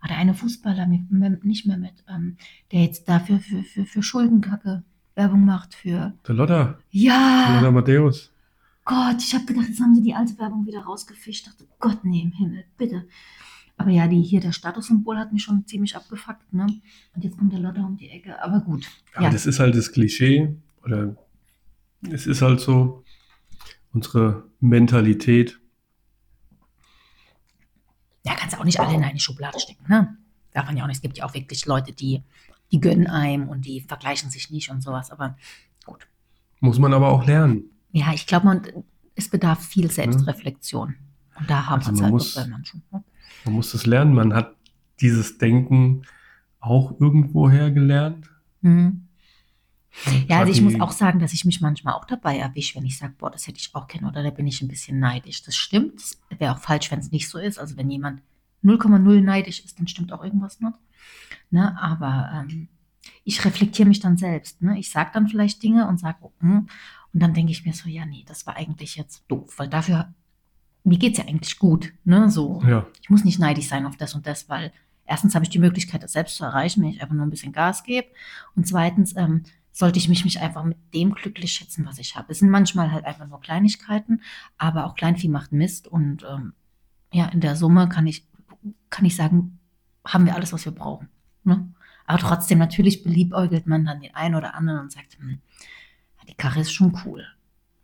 ah, 0.00 0.08
der 0.08 0.16
eine 0.16 0.34
Fußballer, 0.34 0.86
nicht 0.86 1.66
mehr 1.66 1.76
mit, 1.76 2.04
ähm, 2.08 2.36
der 2.72 2.82
jetzt 2.82 3.08
dafür 3.08 3.38
für, 3.38 3.62
für, 3.62 3.84
für 3.84 4.02
Schuldenkacke 4.02 4.82
Werbung 5.14 5.44
macht 5.44 5.74
für. 5.74 6.14
Der 6.26 6.34
Lotta, 6.34 6.58
Lotta 6.62 6.78
Ja! 6.90 7.70
Matthäus. 7.70 8.31
Gott, 8.84 9.16
ich 9.22 9.34
habe 9.34 9.44
gedacht, 9.44 9.68
jetzt 9.68 9.80
haben 9.80 9.94
sie 9.94 10.02
die 10.02 10.14
alte 10.14 10.36
Werbung 10.38 10.66
wieder 10.66 10.80
rausgefischt. 10.82 11.46
dachte, 11.46 11.66
Gott, 11.78 12.04
nee, 12.04 12.22
im 12.22 12.32
Himmel, 12.32 12.64
bitte. 12.76 13.06
Aber 13.76 13.90
ja, 13.90 14.06
die 14.08 14.20
hier, 14.22 14.40
der 14.40 14.52
Statussymbol 14.52 15.18
hat 15.18 15.32
mich 15.32 15.42
schon 15.44 15.66
ziemlich 15.66 15.96
abgefuckt, 15.96 16.52
ne? 16.52 16.66
Und 17.14 17.24
jetzt 17.24 17.38
kommt 17.38 17.52
der 17.52 17.60
Lotta 17.60 17.82
um 17.84 17.96
die 17.96 18.10
Ecke. 18.10 18.42
Aber 18.42 18.60
gut. 18.60 18.86
Ja, 19.14 19.22
Ja. 19.22 19.30
das 19.30 19.46
ist 19.46 19.60
halt 19.60 19.74
das 19.76 19.92
Klischee 19.92 20.56
oder 20.84 21.16
es 22.10 22.26
ist 22.26 22.42
halt 22.42 22.60
so 22.60 23.02
unsere 23.92 24.48
Mentalität. 24.60 25.58
Ja, 28.24 28.34
kannst 28.34 28.54
du 28.56 28.60
auch 28.60 28.64
nicht 28.64 28.78
alle 28.78 28.94
in 28.94 29.02
eine 29.04 29.18
Schublade 29.18 29.58
stecken, 29.58 29.84
ne? 29.88 30.16
Darf 30.52 30.66
man 30.66 30.76
ja 30.76 30.82
auch 30.84 30.88
nicht. 30.88 30.96
Es 30.96 31.02
gibt 31.02 31.16
ja 31.18 31.24
auch 31.24 31.34
wirklich 31.34 31.64
Leute, 31.66 31.92
die, 31.92 32.22
die 32.70 32.80
gönnen 32.80 33.06
einem 33.06 33.48
und 33.48 33.64
die 33.64 33.80
vergleichen 33.80 34.30
sich 34.30 34.50
nicht 34.50 34.70
und 34.70 34.82
sowas. 34.82 35.10
Aber 35.10 35.36
gut. 35.86 36.06
Muss 36.60 36.78
man 36.78 36.92
aber 36.92 37.08
auch 37.08 37.26
lernen. 37.26 37.64
Ja, 37.92 38.12
ich 38.12 38.26
glaube, 38.26 38.46
man, 38.46 38.62
es 39.14 39.28
bedarf 39.28 39.64
viel 39.64 39.90
Selbstreflexion. 39.90 40.94
Und 41.38 41.50
da 41.50 41.66
haben 41.66 41.80
Also 41.80 41.92
man 41.92 42.02
halt 42.02 42.12
muss- 42.12 42.34
bei 42.34 42.46
manchen. 42.46 42.82
Ne? 42.90 43.02
Man 43.44 43.54
muss 43.54 43.72
das 43.72 43.86
lernen. 43.86 44.14
Man 44.14 44.34
hat 44.34 44.54
dieses 45.00 45.38
Denken 45.38 46.02
auch 46.60 46.98
irgendwoher 47.00 47.70
gelernt. 47.70 48.30
Mhm. 48.60 49.08
Ja, 50.26 50.38
also 50.38 50.50
ich 50.52 50.62
muss 50.62 50.80
auch 50.80 50.92
sagen, 50.92 51.18
dass 51.18 51.34
ich 51.34 51.44
mich 51.44 51.60
manchmal 51.60 51.92
auch 51.94 52.06
dabei 52.06 52.38
erwische, 52.38 52.76
wenn 52.76 52.86
ich 52.86 52.96
sage, 52.96 53.12
boah, 53.18 53.30
das 53.30 53.46
hätte 53.46 53.58
ich 53.58 53.74
auch 53.74 53.86
gerne 53.88 54.08
oder 54.08 54.22
da 54.22 54.30
bin 54.30 54.46
ich 54.46 54.62
ein 54.62 54.68
bisschen 54.68 54.98
neidisch. 54.98 55.42
Das 55.42 55.54
stimmt. 55.54 55.96
Das 55.96 56.18
wäre 56.38 56.54
auch 56.54 56.58
falsch, 56.60 56.90
wenn 56.90 57.00
es 57.00 57.10
nicht 57.10 57.28
so 57.28 57.38
ist. 57.38 57.58
Also 57.58 57.76
wenn 57.76 57.90
jemand 57.90 58.22
0,0 58.64 59.20
neidisch 59.20 59.62
ist, 59.64 59.78
dann 59.78 59.88
stimmt 59.88 60.12
auch 60.12 60.24
irgendwas 60.24 60.60
nicht. 60.60 60.72
Ne? 61.50 61.76
Aber 61.78 62.30
ähm, 62.48 62.68
ich 63.24 63.44
reflektiere 63.44 63.86
mich 63.88 64.00
dann 64.00 64.16
selbst. 64.16 64.62
Ne? 64.62 64.78
Ich 64.78 64.90
sage 64.90 65.10
dann 65.12 65.28
vielleicht 65.28 65.62
Dinge 65.62 65.86
und 65.88 65.98
sage, 65.98 66.18
oh, 66.22 66.32
hm. 66.40 66.68
Und 67.12 67.20
dann 67.20 67.34
denke 67.34 67.52
ich 67.52 67.64
mir 67.64 67.72
so, 67.72 67.88
ja, 67.88 68.06
nee, 68.06 68.24
das 68.26 68.46
war 68.46 68.56
eigentlich 68.56 68.96
jetzt 68.96 69.24
doof, 69.28 69.54
weil 69.58 69.68
dafür, 69.68 70.12
mir 70.84 70.98
geht 70.98 71.12
es 71.12 71.18
ja 71.18 71.26
eigentlich 71.26 71.58
gut. 71.58 71.92
Ne? 72.04 72.30
So, 72.30 72.62
Ja, 72.66 72.86
ich 73.00 73.10
muss 73.10 73.24
nicht 73.24 73.38
neidisch 73.38 73.68
sein 73.68 73.86
auf 73.86 73.96
das 73.96 74.14
und 74.14 74.26
das, 74.26 74.48
weil 74.48 74.72
erstens 75.06 75.34
habe 75.34 75.44
ich 75.44 75.50
die 75.50 75.58
Möglichkeit, 75.58 76.02
das 76.02 76.12
selbst 76.12 76.36
zu 76.36 76.44
erreichen, 76.44 76.82
wenn 76.82 76.90
ich 76.90 77.02
einfach 77.02 77.14
nur 77.14 77.26
ein 77.26 77.30
bisschen 77.30 77.52
Gas 77.52 77.84
gebe. 77.84 78.08
Und 78.56 78.66
zweitens 78.66 79.14
ähm, 79.16 79.42
sollte 79.70 79.98
ich 79.98 80.08
mich, 80.08 80.24
mich 80.24 80.40
einfach 80.40 80.64
mit 80.64 80.78
dem 80.94 81.12
glücklich 81.12 81.52
schätzen, 81.52 81.86
was 81.86 81.98
ich 81.98 82.16
habe. 82.16 82.32
Es 82.32 82.38
sind 82.38 82.50
manchmal 82.50 82.92
halt 82.92 83.04
einfach 83.04 83.26
nur 83.26 83.40
Kleinigkeiten, 83.40 84.22
aber 84.56 84.86
auch 84.86 84.94
Kleinvieh 84.94 85.28
macht 85.28 85.52
Mist. 85.52 85.88
Und 85.88 86.24
ähm, 86.28 86.54
ja, 87.12 87.26
in 87.26 87.40
der 87.40 87.56
Summe 87.56 87.88
kann 87.88 88.06
ich, 88.06 88.26
kann 88.90 89.04
ich 89.04 89.16
sagen, 89.16 89.58
haben 90.04 90.24
wir 90.24 90.34
alles, 90.34 90.52
was 90.52 90.64
wir 90.64 90.72
brauchen. 90.72 91.08
Ne? 91.44 91.72
Aber 92.06 92.18
trotzdem, 92.18 92.58
natürlich 92.58 93.02
beliebäugelt 93.02 93.66
man 93.66 93.84
dann 93.84 94.00
den 94.00 94.14
einen 94.14 94.34
oder 94.34 94.54
anderen 94.54 94.80
und 94.80 94.92
sagt, 94.92 95.18
hm, 95.18 95.40
die 96.28 96.34
Karre 96.34 96.60
ist 96.60 96.72
schon 96.72 96.98
cool. 97.04 97.26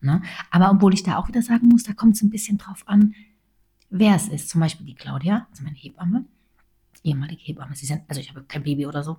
Ne? 0.00 0.22
Aber 0.50 0.70
obwohl 0.70 0.94
ich 0.94 1.02
da 1.02 1.16
auch 1.16 1.28
wieder 1.28 1.42
sagen 1.42 1.68
muss, 1.68 1.82
da 1.82 1.92
kommt 1.92 2.14
es 2.14 2.22
ein 2.22 2.30
bisschen 2.30 2.58
drauf 2.58 2.84
an, 2.86 3.14
wer 3.90 4.14
es 4.14 4.28
ist. 4.28 4.48
Zum 4.48 4.60
Beispiel 4.60 4.86
die 4.86 4.94
Claudia, 4.94 5.46
also 5.50 5.64
meine 5.64 5.76
Hebamme, 5.76 6.24
ehemalige 7.02 7.42
Hebamme. 7.42 7.74
Sie 7.74 7.86
sind, 7.86 8.02
also 8.08 8.20
ich 8.20 8.30
habe 8.30 8.44
kein 8.44 8.62
Baby 8.62 8.86
oder 8.86 9.02
so. 9.02 9.18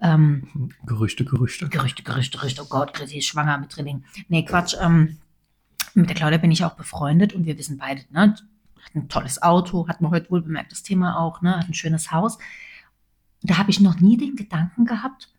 Ähm, 0.00 0.70
Gerüchte, 0.84 1.24
Gerüchte. 1.24 1.68
Gerüchte, 1.68 2.02
Gerüchte, 2.02 2.38
Gerüchte. 2.38 2.62
Oh 2.62 2.68
Gott, 2.68 2.92
Chrissy 2.94 3.18
ist 3.18 3.26
schwanger 3.26 3.58
mit 3.58 3.74
Drilling. 3.74 4.04
Nee, 4.28 4.44
Quatsch. 4.44 4.74
Ähm, 4.80 5.18
mit 5.94 6.10
der 6.10 6.16
Claudia 6.16 6.38
bin 6.38 6.50
ich 6.50 6.64
auch 6.64 6.74
befreundet 6.74 7.32
und 7.32 7.46
wir 7.46 7.56
wissen 7.58 7.78
beide, 7.78 8.02
ne? 8.10 8.36
Hat 8.82 8.94
ein 8.94 9.08
tolles 9.08 9.42
Auto, 9.42 9.88
hat 9.88 10.00
man 10.00 10.12
heute 10.12 10.30
wohl 10.30 10.42
bemerkt, 10.42 10.70
das 10.70 10.82
Thema 10.82 11.18
auch, 11.18 11.40
ne? 11.40 11.56
Hat 11.56 11.68
ein 11.68 11.74
schönes 11.74 12.12
Haus. 12.12 12.38
Da 13.42 13.56
habe 13.56 13.70
ich 13.70 13.80
noch 13.80 13.98
nie 13.98 14.16
den 14.18 14.36
Gedanken 14.36 14.84
gehabt, 14.84 15.32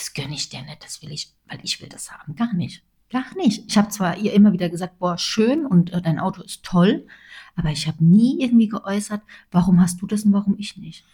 das 0.00 0.14
gönne 0.14 0.34
ich 0.34 0.48
dir 0.48 0.62
nicht, 0.62 0.82
das 0.82 1.02
will 1.02 1.12
ich, 1.12 1.30
weil 1.46 1.58
ich 1.62 1.80
will 1.82 1.88
das 1.90 2.10
haben. 2.10 2.34
Gar 2.34 2.54
nicht. 2.54 2.82
Gar 3.10 3.36
nicht. 3.36 3.64
Ich 3.68 3.76
habe 3.76 3.90
zwar 3.90 4.16
ihr 4.16 4.32
immer 4.32 4.52
wieder 4.52 4.70
gesagt, 4.70 4.98
boah, 4.98 5.18
schön 5.18 5.66
und 5.66 5.92
äh, 5.92 6.00
dein 6.00 6.18
Auto 6.18 6.42
ist 6.42 6.62
toll, 6.62 7.06
aber 7.54 7.68
ich 7.70 7.86
habe 7.86 8.02
nie 8.02 8.40
irgendwie 8.40 8.68
geäußert, 8.68 9.20
warum 9.50 9.80
hast 9.80 10.00
du 10.00 10.06
das 10.06 10.24
und 10.24 10.32
warum 10.32 10.56
ich 10.58 10.76
nicht. 10.78 11.04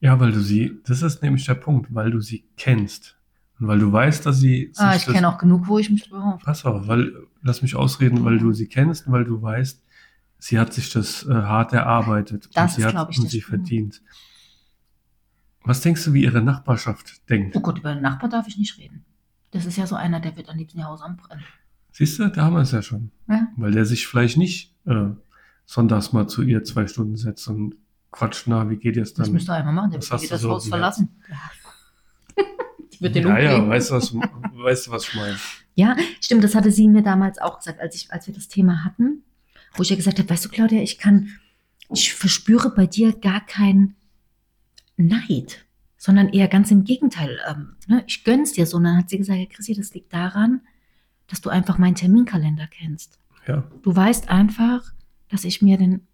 Ja, 0.00 0.20
weil 0.20 0.32
du 0.32 0.40
sie, 0.42 0.78
das 0.84 1.00
ist 1.00 1.22
nämlich 1.22 1.46
der 1.46 1.54
Punkt, 1.54 1.94
weil 1.94 2.10
du 2.10 2.20
sie 2.20 2.44
kennst. 2.58 3.16
Und 3.58 3.68
weil 3.68 3.78
du 3.78 3.90
weißt, 3.90 4.26
dass 4.26 4.40
sie 4.40 4.72
Ah, 4.76 4.94
ich 4.94 5.06
kenne 5.06 5.28
auch 5.28 5.38
genug, 5.38 5.66
wo 5.68 5.78
ich 5.78 5.88
mich 5.88 6.06
drüber. 6.08 6.38
Pass 6.44 6.66
auf, 6.66 6.86
weil, 6.86 7.12
lass 7.40 7.62
mich 7.62 7.76
ausreden, 7.76 8.24
weil 8.24 8.38
du 8.38 8.52
sie 8.52 8.66
kennst 8.66 9.06
und 9.06 9.12
weil 9.14 9.24
du 9.24 9.40
weißt, 9.40 9.82
sie 10.38 10.58
hat 10.58 10.74
sich 10.74 10.92
das 10.92 11.24
äh, 11.24 11.32
hart 11.32 11.72
erarbeitet 11.72 12.50
Das 12.52 12.72
und 12.72 12.82
sie 12.82 12.88
ist, 12.88 12.94
hat 12.94 13.18
und 13.18 13.30
sie 13.30 13.40
verdient. 13.40 14.02
Was 15.64 15.80
denkst 15.80 16.04
du, 16.04 16.12
wie 16.12 16.22
ihre 16.22 16.42
Nachbarschaft 16.42 17.28
denkt? 17.30 17.56
Oh 17.56 17.60
Gott, 17.60 17.78
über 17.78 17.94
den 17.94 18.02
Nachbar 18.02 18.28
darf 18.28 18.46
ich 18.46 18.58
nicht 18.58 18.78
reden. 18.78 19.04
Das 19.50 19.64
ist 19.66 19.76
ja 19.76 19.86
so 19.86 19.94
einer, 19.96 20.20
der 20.20 20.36
wird 20.36 20.48
am 20.48 20.58
liebsten 20.58 20.78
ihr 20.78 20.86
Haus 20.86 21.00
anbrennen. 21.00 21.44
Siehst 21.92 22.18
du, 22.18 22.28
da 22.28 22.42
haben 22.42 22.54
wir 22.54 22.60
es 22.62 22.72
ja 22.72 22.82
schon. 22.82 23.10
Ja? 23.28 23.48
Weil 23.56 23.72
der 23.72 23.84
sich 23.86 24.06
vielleicht 24.06 24.36
nicht 24.36 24.74
äh, 24.84 25.06
sonntags 25.64 26.12
mal 26.12 26.26
zu 26.26 26.42
ihr 26.42 26.64
zwei 26.64 26.86
Stunden 26.86 27.16
setzt 27.16 27.48
und 27.48 27.76
quatscht, 28.10 28.46
na, 28.46 28.68
wie 28.68 28.76
geht 28.76 28.96
Das 28.96 29.14
dann? 29.14 29.32
müsste 29.32 29.52
er 29.52 29.58
einfach 29.58 29.72
machen. 29.72 29.90
Der 29.92 30.00
wird 30.02 30.30
das 30.30 30.40
so 30.40 30.50
Haus 30.50 30.68
verlassen. 30.68 31.08
Die 32.92 33.00
wird 33.00 33.14
den 33.14 33.26
ja, 33.26 33.38
ja, 33.38 33.68
weißt 33.68 33.90
du, 33.90 33.94
was, 33.94 34.14
weißt 34.14 34.90
was 34.90 35.08
ich 35.08 35.14
meine? 35.14 35.36
Ja, 35.76 35.96
stimmt, 36.20 36.44
das 36.44 36.54
hatte 36.54 36.70
sie 36.70 36.86
mir 36.86 37.02
damals 37.02 37.38
auch 37.38 37.58
gesagt, 37.58 37.80
als, 37.80 37.96
ich, 37.96 38.12
als 38.12 38.28
wir 38.28 38.34
das 38.34 38.46
Thema 38.46 38.84
hatten, 38.84 39.24
wo 39.74 39.82
ich 39.82 39.90
ihr 39.90 39.96
gesagt 39.96 40.20
habe, 40.20 40.30
weißt 40.30 40.44
du, 40.44 40.48
Claudia, 40.48 40.80
ich 40.80 40.98
kann, 40.98 41.30
ich 41.92 42.14
verspüre 42.14 42.70
bei 42.72 42.86
dir 42.86 43.12
gar 43.12 43.44
keinen 43.44 43.96
Neid. 44.96 45.66
sondern 45.96 46.28
eher 46.28 46.48
ganz 46.48 46.70
im 46.70 46.84
Gegenteil. 46.84 47.40
Ähm, 47.48 47.76
ne, 47.86 48.04
ich 48.06 48.24
gönn's 48.24 48.52
dir 48.52 48.66
so. 48.66 48.76
Und 48.76 48.84
dann 48.84 48.98
hat 48.98 49.08
sie 49.08 49.16
gesagt, 49.16 49.38
ja, 49.38 49.46
Chrissy, 49.46 49.74
das 49.74 49.94
liegt 49.94 50.12
daran, 50.12 50.60
dass 51.28 51.40
du 51.40 51.48
einfach 51.48 51.78
meinen 51.78 51.94
Terminkalender 51.94 52.66
kennst. 52.66 53.18
Ja, 53.46 53.64
Du 53.82 53.96
weißt 53.96 54.28
einfach, 54.28 54.92
dass 55.30 55.44
ich 55.44 55.62
mir 55.62 55.78
den 55.78 56.06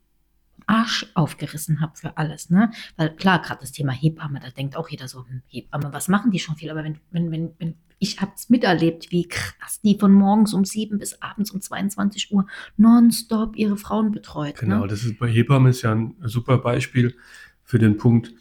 Arsch 0.66 1.06
aufgerissen 1.14 1.80
habe 1.80 1.96
für 1.96 2.16
alles, 2.16 2.50
ne? 2.50 2.70
Weil 2.96 3.10
klar, 3.16 3.40
gerade 3.40 3.60
das 3.60 3.72
Thema 3.72 3.92
Hebamme, 3.92 4.38
da 4.38 4.50
denkt 4.50 4.76
auch 4.76 4.88
jeder 4.88 5.08
so, 5.08 5.26
hm, 5.26 5.42
Hebamme, 5.48 5.92
was 5.92 6.06
machen 6.06 6.30
die 6.30 6.38
schon 6.38 6.54
viel? 6.56 6.70
Aber 6.70 6.84
wenn, 6.84 6.98
wenn, 7.10 7.30
wenn, 7.32 7.50
wenn 7.58 7.74
ich 7.98 8.20
habe 8.20 8.32
es 8.34 8.48
miterlebt, 8.48 9.10
wie 9.10 9.28
krass 9.28 9.80
die 9.82 9.98
von 9.98 10.12
morgens 10.12 10.54
um 10.54 10.64
sieben 10.64 10.98
bis 10.98 11.20
abends 11.20 11.50
um 11.50 11.60
22 11.60 12.32
Uhr 12.32 12.46
nonstop 12.76 13.56
ihre 13.56 13.76
Frauen 13.76 14.10
betreut. 14.10 14.56
genau. 14.58 14.80
Ne? 14.80 14.88
Das 14.88 15.04
ist 15.04 15.18
bei 15.18 15.28
Hebammen 15.28 15.70
ist 15.70 15.82
ja 15.82 15.92
ein 15.92 16.14
super 16.22 16.58
Beispiel 16.58 17.14
für 17.62 17.78
den 17.78 17.98
Punkt, 17.98 18.32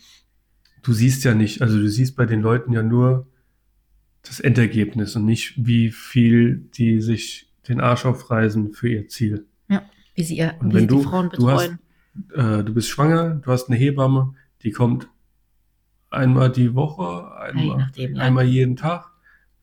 du 0.82 0.94
siehst 0.94 1.24
ja 1.24 1.34
nicht, 1.34 1.62
also 1.62 1.78
du 1.80 1.88
siehst 1.89 2.15
bei 2.15 2.26
den 2.26 2.42
Leuten 2.42 2.72
ja 2.74 2.84
nur 2.84 3.28
das 4.24 4.39
Endergebnis 4.39 5.15
und 5.15 5.26
nicht, 5.26 5.54
wie 5.58 5.92
viel 5.92 6.70
die 6.76 7.02
sich 7.02 7.52
den 7.68 7.80
Arsch 7.80 8.06
aufreißen 8.06 8.74
für 8.74 8.89
ihr 8.89 9.08
Ziel. 9.08 9.46
Wie 10.15 10.24
sie, 10.24 10.38
ihr, 10.38 10.56
Und 10.60 10.74
wenn 10.74 10.82
sie 10.82 10.88
du- 10.88 11.02
Frauen 11.04 11.30
du 11.34 11.50
hast- 11.50 11.70
betreuen. 12.34 12.60
Äh, 12.60 12.63
du 12.65 12.74
bist 12.74 12.89
schwanger, 12.89 13.36
du 13.36 13.52
hast 13.52 13.70
eine 13.70 13.78
Hebamme, 13.78 14.34
die 14.63 14.72
kommt 14.72 15.08
einmal 16.10 16.52
die 16.52 16.74
Woche, 16.76 17.04
Ja, 17.04 17.36
einmal, 17.38 17.78
nachdem, 17.78 18.15
ja. 18.15 18.22
einmal 18.24 18.46
jeden 18.46 18.76
Tag 18.76 19.12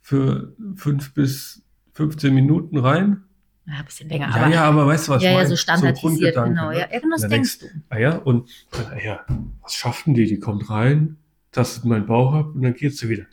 für 0.01 0.55
fünf 0.77 1.13
bis 1.13 1.63
15 1.93 2.35
Minuten 2.35 2.79
rein. 2.79 3.25
Ja, 3.67 3.75
ein 3.81 3.85
bisschen 3.85 4.09
länger. 4.09 4.29
ja, 4.29 4.35
aber, 4.37 4.49
ja, 4.55 4.65
aber 4.65 4.87
weißt 4.87 5.09
du, 5.09 5.13
was 5.13 5.23
ja, 5.23 5.33
ja, 5.33 5.45
so 5.47 5.57
standardisiert, 5.57 6.01
Grundgedanke, 6.35 6.51
genau. 6.51 6.71
ne? 6.71 6.79
Ja, 6.79 6.89
ja, 6.93 7.01
das 7.11 7.23
Da 7.23 7.29
denkst 7.29 7.59
du. 7.59 7.67
Ah 7.89 7.99
ja, 7.99 8.17
und 8.17 8.49
ah 8.73 8.97
ja, 9.05 9.21
was 9.63 9.75
schaffen 9.75 10.15
die? 10.15 10.27
Die 10.27 10.39
kommt 10.39 10.71
rein, 10.71 11.17
tastet 11.51 11.85
meinen 11.85 12.07
Bauch 12.07 12.33
ab 12.35 12.55
und 12.55 12.63
dann 12.63 12.75
geht 12.75 12.97
sie 12.97 13.09
wieder. 13.09 13.25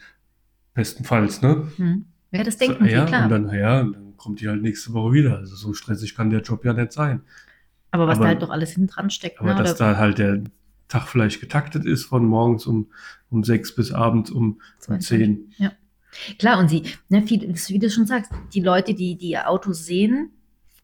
Bestenfalls, 0.74 1.42
ne? 1.42 1.68
Hm. 1.78 2.06
Ja, 2.32 2.44
das 2.44 2.58
So, 2.58 2.66
denken 2.66 2.86
ja, 2.86 3.02
die, 3.06 3.08
klar. 3.12 3.24
und 3.26 3.30
dann, 3.30 3.54
ja, 3.54 3.82
und 3.82 3.94
dann 3.94 4.18
kommt 4.18 4.42
die 4.42 4.50
halt 4.50 4.62
nächste 4.64 4.92
Woche 4.94 5.14
wieder. 5.14 5.38
Also 5.38 5.56
so 5.56 5.74
stressig 5.74 6.16
kann 6.16 6.32
der 6.32 6.42
Job 6.42 6.66
ja 6.66 6.74
nicht 6.74 6.92
sein. 6.94 7.22
aber 7.92 8.08
was 8.08 8.16
aber- 8.18 8.24
da 8.26 8.30
halt 8.30 8.42
doch 8.42 8.50
alles 8.50 8.72
hinten 8.72 8.88
dran 8.88 9.10
steckt. 9.12 9.40
Aber 9.40 9.54
ne? 9.54 9.62
dass 9.62 9.76
Oder 9.80 9.92
da 9.94 9.98
halt 10.00 10.18
der 10.18 10.44
Tag 10.88 11.08
vielleicht 11.08 11.42
getaktet 11.42 11.86
ist 11.86 12.06
von 12.06 12.26
morgens 12.26 12.66
um, 12.66 12.88
um 13.30 13.44
sechs 13.44 13.74
bis 13.76 13.92
abends 13.92 14.32
um, 14.32 14.54
um 14.54 14.60
22. 14.80 15.08
zehn. 15.60 15.72
Klar, 16.38 16.60
und 16.60 16.70
sie, 16.70 16.84
ne, 17.10 17.22
viel, 17.22 17.42
wie 17.42 17.80
du 17.80 17.90
schon 17.90 18.06
sagst, 18.06 18.32
die 18.54 18.62
Leute, 18.62 18.94
die, 18.94 19.16
die 19.16 19.30
ihr 19.30 19.50
Auto 19.50 19.74
sehen, 19.74 20.32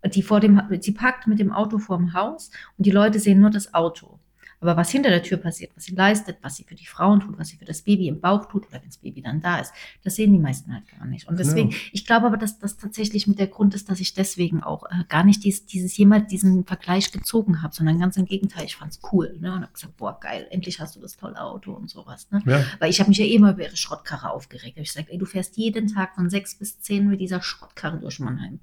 die 0.06 0.22
vor 0.22 0.39
dem, 0.39 0.62
sie 0.80 0.92
parkt 0.92 1.28
mit 1.28 1.39
dem 1.39 1.52
Auto 1.52 1.78
vor 1.78 1.98
dem 1.98 2.13
Haus 2.13 2.52
und 2.78 2.86
die 2.86 2.92
Leute 2.92 3.20
sehen 3.20 3.39
nur 3.39 3.50
das 3.50 3.74
Auto. 3.74 4.18
Aber 4.62 4.76
was 4.76 4.89
hinter 4.89 5.10
der 5.10 5.24
Tür 5.24 5.38
passiert, 5.38 5.72
was 5.76 5.86
sie 5.86 5.95
leistet, 5.95 6.38
was 6.41 6.58
sie 6.58 6.65
für 6.65 6.76
die 6.76 6.86
Frauen 6.86 7.22
tut, 7.22 7.39
was 7.39 7.48
sie 7.48 7.56
für 7.56 7.63
das 7.63 7.82
Baby 7.82 8.10
im 8.10 8.19
Bauch 8.19 8.45
tut 8.48 8.67
oder 8.67 8.82
wenn 8.82 8.89
das 8.89 8.98
Baby 8.98 9.22
dann 9.22 9.39
da 9.39 9.60
ist, 9.60 9.72
das 10.04 10.15
sehen 10.15 10.34
die 10.34 10.38
meisten 10.39 10.74
halt 10.74 10.84
gar 10.89 11.06
nicht. 11.06 11.30
Und 11.30 11.39
deswegen, 11.39 11.69
Genau. 11.69 11.82
ich 11.93 12.06
glaube 12.06 12.28
aber, 12.28 12.36
dass 12.36 12.60
das 12.60 12.76
tatsächlich 12.76 13.26
mit 13.26 13.39
der 13.39 13.48
Grund 13.48 13.74
ist, 13.74 13.89
dass 13.89 14.02
ich 14.02 14.13
deswegen 14.13 14.62
auch 14.62 14.84
äh, 14.91 15.06
gar 15.08 15.24
nicht 15.24 15.45
dies, 15.45 15.65
dieses 15.65 15.95
jemals 15.95 16.28
diesen 16.28 16.65
Vergleich 16.65 17.12
gezogen 17.13 17.62
habe, 17.62 17.74
sondern 17.74 18.00
ganz 18.00 18.17
im 18.17 18.26
Gegenteil, 18.26 18.65
ich 18.65 18.76
fand 18.76 18.91
es 18.91 19.00
cool. 19.13 19.38
Ne? 19.39 19.54
Und 19.54 19.62
habe 19.62 19.72
gesagt, 19.72 19.95
boah, 19.95 20.19
geil, 20.19 20.45
endlich 20.52 20.82
hast 20.82 20.95
du 20.98 21.00
das 21.00 21.15
tolle 21.15 21.39
Auto 21.41 21.72
und 21.72 21.89
sowas. 21.89 22.28
Ne? 22.32 22.41
Ja, 22.45 22.65
Weil 22.80 22.89
ich 22.89 23.00
habe 23.00 23.10
mich 23.10 23.19
ja 23.19 23.26
immer 23.26 23.52
über 23.52 23.63
ihre 23.63 23.78
Schrottkarre 23.78 24.30
aufgeregt. 24.30 24.76
Hab 24.76 24.84
Ich 24.84 24.89
gesagt, 24.89 25.10
ey, 25.10 25.17
du 25.17 25.26
fährst 25.26 25.56
jeden 25.56 25.88
Tag 25.88 26.15
von 26.15 26.30
sechs 26.30 26.56
bis 26.56 26.82
zehn 26.82 27.08
mit 27.08 27.22
dieser 27.22 27.41
Schrottkarre 27.41 27.98
durch 28.00 28.19
Mannheim. 28.19 28.60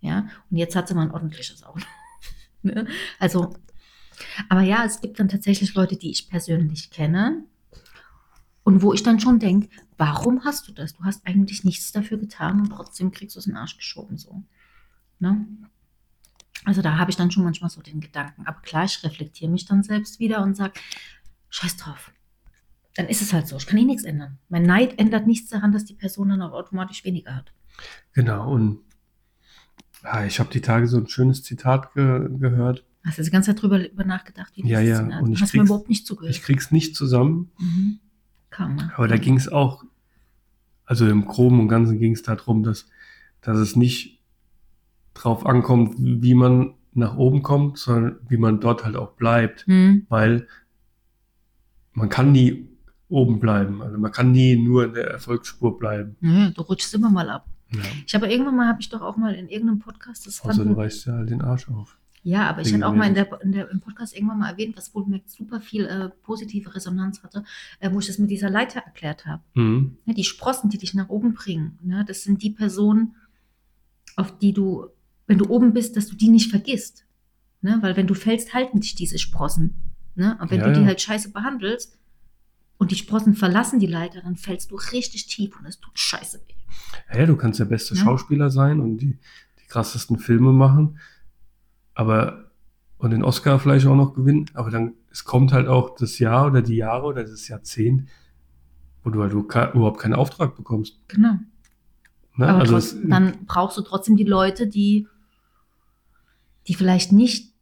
Ja, 0.00 0.26
und 0.50 0.56
jetzt 0.56 0.74
hat 0.74 0.88
sie 0.88 0.94
mal 0.94 1.02
ein 1.02 1.10
ordentliches 1.10 1.62
Auto. 1.64 1.80
ne? 2.62 2.86
Also, 3.18 3.54
aber 4.48 4.62
ja, 4.62 4.84
es 4.84 5.00
gibt 5.00 5.18
dann 5.18 5.28
tatsächlich 5.28 5.74
Leute, 5.74 5.96
die 5.96 6.10
ich 6.10 6.28
persönlich 6.28 6.90
kenne 6.90 7.44
und 8.62 8.82
wo 8.82 8.92
ich 8.92 9.02
dann 9.02 9.20
schon 9.20 9.38
denke, 9.38 9.68
warum 9.96 10.44
hast 10.44 10.68
du 10.68 10.72
das? 10.72 10.94
Du 10.94 11.04
hast 11.04 11.26
eigentlich 11.26 11.64
nichts 11.64 11.92
dafür 11.92 12.18
getan 12.18 12.60
und 12.60 12.70
trotzdem 12.70 13.12
kriegst 13.12 13.36
du 13.36 13.40
es 13.40 13.46
in 13.46 13.52
den 13.52 13.58
Arsch 13.58 13.76
geschoben 13.76 14.16
so. 14.16 14.42
Ne? 15.18 15.46
Also 16.64 16.82
da 16.82 16.96
habe 16.98 17.10
ich 17.10 17.16
dann 17.16 17.30
schon 17.30 17.44
manchmal 17.44 17.70
so 17.70 17.82
den 17.82 18.00
Gedanken. 18.00 18.46
Aber 18.46 18.60
klar, 18.60 18.84
ich 18.84 19.02
reflektiere 19.04 19.50
mich 19.50 19.66
dann 19.66 19.82
selbst 19.82 20.18
wieder 20.18 20.42
und 20.42 20.56
sage, 20.56 20.72
scheiß 21.50 21.76
drauf 21.76 22.12
dann 22.94 23.08
ist 23.08 23.22
es 23.22 23.32
halt 23.32 23.48
so. 23.48 23.56
Ich 23.56 23.66
kann 23.66 23.78
eh 23.78 23.84
nichts 23.84 24.04
ändern. 24.04 24.38
Mein 24.48 24.62
Neid 24.62 24.98
ändert 24.98 25.26
nichts 25.26 25.50
daran, 25.50 25.72
dass 25.72 25.84
die 25.84 25.94
Person 25.94 26.28
dann 26.28 26.42
auch 26.42 26.52
automatisch 26.52 27.04
weniger 27.04 27.34
hat. 27.34 27.52
genau. 28.12 28.52
Und 28.52 28.80
ja, 30.02 30.24
ich 30.24 30.38
habe 30.38 30.50
die 30.50 30.60
Tage 30.60 30.86
so 30.86 30.98
ein 30.98 31.08
schönes 31.08 31.42
Zitat 31.42 31.94
ge 31.94 32.28
gehört. 32.38 32.84
Hast 33.04 33.18
du 33.18 33.22
die 33.22 33.30
ganze 33.30 33.50
Zeit 33.54 33.62
drüber 33.62 33.90
über 33.90 34.04
nachgedacht? 34.04 34.52
Wie 34.56 34.66
Ja, 34.68 34.80
das 34.80 34.88
ja, 34.88 35.02
ne? 35.02 35.20
und 35.22 35.32
ich 35.32 35.42
Hast 35.42 35.54
mir 35.54 35.62
überhaupt 35.62 35.88
nicht 35.88 36.06
zugehört. 36.06 36.34
Ich 36.34 36.42
krieg's 36.42 36.70
nicht 36.70 36.96
zusammen, 36.96 37.50
Mhm. 37.58 37.98
Karma. 38.50 38.92
aber 38.96 39.08
da 39.08 39.16
ging 39.16 39.36
es 39.36 39.48
auch, 39.48 39.84
also 40.86 41.06
im 41.06 41.26
Groben 41.26 41.60
und 41.60 41.68
Ganzen 41.68 41.98
ging 41.98 42.12
es 42.12 42.22
darum, 42.22 42.62
dass, 42.62 42.88
dass 43.42 43.58
es 43.58 43.76
nicht 43.76 44.20
drauf 45.12 45.44
ankommt, 45.46 45.94
wie 45.98 46.34
man 46.34 46.74
nach 46.92 47.16
oben 47.16 47.42
kommt, 47.42 47.78
sondern 47.78 48.18
wie 48.28 48.36
man 48.36 48.60
dort 48.60 48.84
halt 48.84 48.96
auch 48.96 49.12
bleibt. 49.12 49.66
Hm. 49.66 50.06
weil 50.08 50.46
man 51.92 52.08
kann 52.08 52.32
nie 52.32 52.68
oben 53.08 53.38
bleiben. 53.38 53.82
Also 53.82 53.98
man 53.98 54.10
kann 54.10 54.32
nie 54.32 54.56
nur 54.56 54.86
in 54.86 54.94
der 54.94 55.08
Erfolgsspur 55.08 55.78
bleiben. 55.78 56.16
Nö, 56.20 56.50
du 56.50 56.62
rutschst 56.62 56.94
immer 56.94 57.10
mal 57.10 57.28
ab. 57.30 57.46
Ja. 57.70 57.80
Ich 58.06 58.14
habe 58.14 58.26
irgendwann 58.30 58.56
mal, 58.56 58.66
habe 58.68 58.80
ich 58.80 58.88
doch 58.88 59.02
auch 59.02 59.16
mal 59.16 59.34
in 59.34 59.48
irgendeinem 59.48 59.78
Podcast, 59.78 60.26
das 60.26 60.40
Außer 60.40 60.50
du 60.52 60.58
fanden, 60.64 60.74
reißt 60.74 61.06
ja 61.06 61.12
halt 61.14 61.30
den 61.30 61.42
Arsch 61.42 61.68
auf. 61.68 61.98
Ja, 62.24 62.48
aber 62.48 62.62
ich 62.62 62.72
hatte 62.72 62.86
auch 62.86 62.94
mal 62.94 63.06
in 63.06 63.14
der, 63.14 63.40
in 63.42 63.52
der, 63.52 63.70
im 63.70 63.80
Podcast 63.80 64.14
irgendwann 64.16 64.38
mal 64.38 64.50
erwähnt, 64.50 64.76
was 64.76 64.94
wohl 64.94 65.06
mit 65.06 65.30
super 65.30 65.60
viel 65.60 65.84
äh, 65.84 66.08
positive 66.22 66.74
Resonanz 66.74 67.22
hatte, 67.22 67.44
äh, 67.80 67.92
wo 67.92 68.00
ich 68.00 68.06
das 68.06 68.18
mit 68.18 68.30
dieser 68.30 68.50
Leiter 68.50 68.80
erklärt 68.80 69.26
habe. 69.26 69.42
Mhm. 69.54 69.98
Ne, 70.06 70.14
die 70.14 70.24
Sprossen, 70.24 70.70
die 70.70 70.78
dich 70.78 70.94
nach 70.94 71.10
oben 71.10 71.34
bringen, 71.34 71.78
ne, 71.82 72.04
das 72.08 72.22
sind 72.22 72.42
die 72.42 72.50
Personen, 72.50 73.14
auf 74.16 74.38
die 74.38 74.52
du, 74.52 74.86
wenn 75.26 75.38
du 75.38 75.48
oben 75.50 75.72
bist, 75.74 75.96
dass 75.96 76.06
du 76.08 76.16
die 76.16 76.28
nicht 76.28 76.50
vergisst. 76.50 77.04
Ne? 77.60 77.78
Weil 77.80 77.96
wenn 77.96 78.06
du 78.06 78.14
fällst, 78.14 78.54
halten 78.54 78.80
dich 78.80 78.94
diese 78.94 79.18
Sprossen. 79.18 79.74
Ne? 80.14 80.38
Und 80.40 80.50
wenn 80.50 80.60
Ja, 80.60 80.66
du 80.68 80.72
die 80.74 80.80
ja. 80.80 80.86
halt 80.86 81.00
scheiße 81.00 81.30
behandelst 81.32 81.98
und 82.78 82.90
die 82.90 82.96
Sprossen 82.96 83.34
verlassen 83.34 83.80
die 83.80 83.86
Leiter, 83.86 84.20
dann 84.22 84.36
fällst 84.36 84.70
du 84.70 84.76
richtig 84.76 85.26
tief 85.26 85.58
und 85.58 85.66
es 85.66 85.80
tut 85.80 85.98
scheiße 85.98 86.40
weh. 86.46 87.18
Ja, 87.18 87.26
du 87.26 87.36
kannst 87.36 87.58
der 87.60 87.64
beste 87.64 87.94
Ja. 87.94 88.04
Schauspieler 88.04 88.50
sein 88.50 88.80
und 88.80 88.98
die, 88.98 89.18
die 89.58 89.66
krassesten 89.68 90.18
Filme 90.18 90.52
machen, 90.52 90.98
aber 91.94 92.44
und 92.98 93.10
den 93.10 93.22
Oscar 93.22 93.58
vielleicht 93.58 93.86
auch 93.86 93.96
noch 93.96 94.14
gewinnen, 94.14 94.46
aber 94.54 94.70
dann 94.70 94.94
es 95.10 95.24
kommt 95.24 95.52
halt 95.52 95.68
auch 95.68 95.94
das 95.94 96.18
Jahr 96.18 96.46
oder 96.46 96.62
die 96.62 96.76
Jahre 96.76 97.06
oder 97.06 97.22
das 97.22 97.48
Jahrzehnt, 97.48 98.08
wo 99.02 99.10
du 99.10 99.22
halt 99.22 99.32
überhaupt 99.32 100.00
keinen 100.00 100.14
Auftrag 100.14 100.56
bekommst. 100.56 100.98
Genau. 101.08 101.38
Ne? 102.36 102.48
Aber 102.48 102.58
also 102.60 102.72
trotz, 102.72 102.92
es, 102.92 103.08
dann 103.08 103.46
brauchst 103.46 103.76
du 103.76 103.82
trotzdem 103.82 104.16
die 104.16 104.24
Leute, 104.24 104.66
die, 104.66 105.06
die 106.66 106.74
vielleicht 106.74 107.12
nicht 107.12 107.54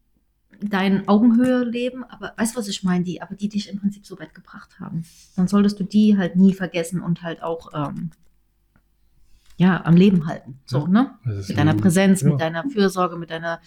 deine 0.60 1.06
Augenhöhe 1.08 1.64
leben, 1.64 2.04
aber 2.04 2.32
weißt 2.36 2.54
du, 2.54 2.58
was 2.60 2.68
ich 2.68 2.84
meine? 2.84 3.04
Die, 3.04 3.20
aber 3.20 3.34
die 3.34 3.48
dich 3.48 3.68
im 3.68 3.80
Prinzip 3.80 4.06
so 4.06 4.18
weit 4.18 4.32
gebracht 4.32 4.78
haben. 4.78 5.04
Dann 5.36 5.48
solltest 5.48 5.80
du 5.80 5.84
die 5.84 6.16
halt 6.16 6.36
nie 6.36 6.54
vergessen 6.54 7.02
und 7.02 7.22
halt 7.22 7.42
auch 7.42 7.70
ähm, 7.74 8.12
ja, 9.62 9.84
am 9.84 9.96
Leben 9.96 10.26
halten. 10.26 10.58
So, 10.66 10.86
ne? 10.88 11.14
Mit 11.22 11.56
deiner. 11.56 11.74
Präsenz, 11.74 12.22
Ja. 12.22 12.30
mit 12.30 12.40
deiner 12.40 12.68
Fürsorge, 12.68 13.16
mit 13.16 13.30
deiner, 13.30 13.60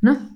ne? 0.00 0.30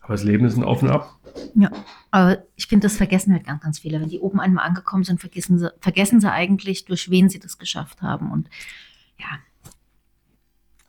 Aber 0.00 0.14
das 0.14 0.24
Leben 0.24 0.44
ist 0.44 0.56
ein 0.56 0.64
Auf 0.64 0.82
und 0.82 0.90
Ab. 0.90 1.18
Ja, 1.54 1.70
aber 2.10 2.38
ich 2.56 2.66
finde, 2.66 2.86
das 2.86 2.96
vergessen 2.96 3.32
halt 3.32 3.44
ganz, 3.44 3.62
ganz 3.62 3.78
viele. 3.78 4.00
Wenn 4.00 4.08
die 4.08 4.18
oben 4.20 4.40
einmal 4.40 4.64
angekommen 4.66 5.04
sind, 5.04 5.20
vergessen 5.20 5.58
sie, 5.58 5.70
vergessen 5.80 6.20
sie 6.20 6.30
eigentlich, 6.32 6.84
durch 6.86 7.10
wen 7.10 7.28
sie 7.28 7.38
das 7.38 7.58
geschafft 7.58 8.02
haben. 8.02 8.32
Und 8.32 8.48
ja, 9.18 9.26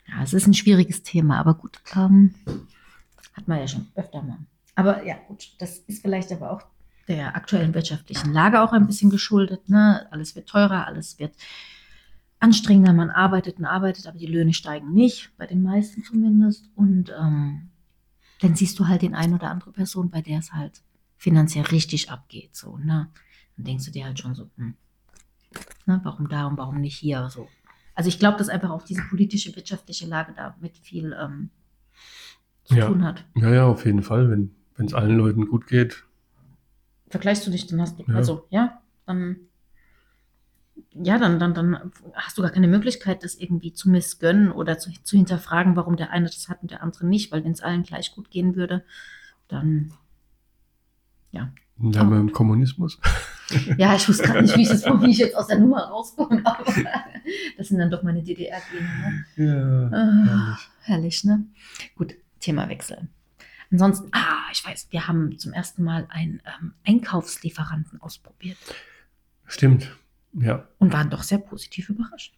ja, 0.07 0.23
es 0.23 0.33
ist 0.33 0.47
ein 0.47 0.53
schwieriges 0.53 1.03
Thema, 1.03 1.39
aber 1.39 1.53
gut, 1.55 1.79
ähm, 1.95 2.33
hat 3.33 3.47
man 3.47 3.59
ja 3.59 3.67
schon 3.67 3.87
öfter 3.95 4.23
mal. 4.23 4.37
Aber 4.75 5.05
ja, 5.05 5.15
gut, 5.27 5.49
das 5.59 5.79
ist 5.87 6.01
vielleicht 6.01 6.31
aber 6.31 6.51
auch 6.51 6.61
der 7.07 7.35
aktuellen 7.35 7.73
wirtschaftlichen 7.73 8.31
Lage 8.33 8.61
auch 8.61 8.71
ein 8.73 8.87
bisschen 8.87 9.09
geschuldet. 9.09 9.69
Ne? 9.69 10.07
Alles 10.11 10.35
wird 10.35 10.47
teurer, 10.49 10.87
alles 10.87 11.19
wird 11.19 11.33
anstrengender. 12.39 12.93
Man 12.93 13.09
arbeitet 13.09 13.57
und 13.57 13.65
arbeitet, 13.65 14.07
aber 14.07 14.17
die 14.17 14.27
Löhne 14.27 14.53
steigen 14.53 14.93
nicht, 14.93 15.31
bei 15.37 15.45
den 15.47 15.63
meisten 15.63 16.03
zumindest. 16.03 16.69
Und 16.75 17.11
ähm, 17.19 17.69
dann 18.41 18.55
siehst 18.55 18.77
du 18.79 18.87
halt 18.87 19.01
den 19.01 19.15
ein 19.15 19.33
oder 19.33 19.49
andere 19.49 19.71
Person, 19.71 20.09
bei 20.09 20.21
der 20.21 20.39
es 20.39 20.53
halt 20.53 20.81
finanziell 21.17 21.65
richtig 21.65 22.11
abgeht. 22.11 22.55
So, 22.55 22.77
ne? 22.77 23.09
Dann 23.55 23.65
denkst 23.65 23.85
du 23.85 23.91
dir 23.91 24.05
halt 24.05 24.19
schon 24.19 24.35
so, 24.35 24.49
hm, 24.57 24.75
ne, 25.85 25.99
warum 26.03 26.29
da 26.29 26.45
und 26.45 26.57
warum 26.57 26.79
nicht 26.79 26.97
hier? 26.97 27.29
So. 27.29 27.47
Also 27.95 28.09
ich 28.09 28.19
glaube, 28.19 28.37
dass 28.37 28.49
einfach 28.49 28.69
auch 28.69 28.83
diese 28.83 29.01
politische, 29.09 29.55
wirtschaftliche 29.55 30.05
Lage 30.05 30.33
da 30.35 30.55
mit 30.59 30.77
viel 30.77 31.15
ähm, 31.19 31.49
zu 32.65 32.75
Ja. 32.75 32.87
tun 32.87 33.03
hat. 33.03 33.25
Ja, 33.35 33.51
ja, 33.51 33.65
auf 33.65 33.85
jeden 33.85 34.03
Fall. 34.03 34.29
Wenn 34.29 34.53
wenn 34.75 34.85
es 34.85 34.93
allen 34.93 35.17
Leuten 35.17 35.47
gut 35.47 35.65
geht, 35.65 36.03
Vergleichst 37.09 37.47
du 37.47 37.51
dich, 37.51 37.65
dann 37.67 37.81
hast 37.81 37.97
du, 37.97 38.03
Ja. 38.03 38.15
also 38.15 38.45
ja, 38.51 38.81
dann 39.05 39.37
ja, 41.03 41.17
dann, 41.17 41.39
dann, 41.39 41.53
dann 41.53 41.91
hast 42.13 42.37
du 42.37 42.41
gar 42.41 42.51
keine 42.51 42.67
Möglichkeit, 42.67 43.23
das 43.23 43.35
irgendwie 43.35 43.73
zu 43.73 43.89
missgönnen 43.89 44.51
oder 44.51 44.77
zu, 44.77 44.91
zu 45.03 45.17
hinterfragen, 45.17 45.75
warum 45.75 45.97
der 45.97 46.11
eine 46.11 46.27
das 46.27 46.49
hat 46.49 46.61
und 46.61 46.71
der 46.71 46.83
andere 46.83 47.05
nicht, 47.05 47.31
weil 47.31 47.43
wenn 47.43 47.51
es 47.51 47.61
allen 47.61 47.83
gleich 47.83 48.13
gut 48.13 48.29
gehen 48.31 48.55
würde, 48.55 48.83
dann 49.47 49.93
ja, 51.31 51.51
haben 51.95 52.09
wir 52.11 52.19
im 52.19 52.31
Kommunismus. 52.31 52.99
Ja, 53.77 53.95
ich 53.95 54.09
wusste 54.09 54.23
gerade 54.23 54.41
nicht, 54.41 54.57
wie 54.57 54.63
ich, 54.63 54.67
das, 54.67 54.83
wie 55.01 55.09
ich 55.09 55.19
jetzt 55.19 55.33
aus 55.33 55.47
der 55.47 55.57
Nummer 55.57 55.83
rauskomme, 55.85 56.41
aber 56.45 56.65
das 57.57 57.69
sind 57.69 57.79
dann 57.79 57.89
doch 57.89 58.03
meine 58.03 58.21
DDR-Gene. 58.21 59.25
Ne? 59.37 59.45
Ja, 59.45 59.97
Ah, 59.97 60.13
herrlich. 60.25 60.69
herrlich, 60.81 61.23
ne? 61.23 61.45
Gut, 61.95 62.15
Themawechsel. 62.41 63.07
Ansonsten, 63.71 64.09
ah, 64.11 64.49
ich 64.51 64.65
weiß, 64.65 64.87
wir 64.89 65.07
haben 65.07 65.37
zum 65.39 65.53
ersten 65.53 65.81
Mal 65.85 66.07
einen 66.09 66.41
ähm, 66.59 66.73
Einkaufslieferanten 66.85 68.01
ausprobiert 68.01 68.57
Stimmt. 69.45 69.95
Ja, 70.39 70.67
und 70.77 70.93
waren 70.93 71.09
doch 71.09 71.23
sehr 71.23 71.39
positiv 71.39 71.89
überrascht. 71.89 72.35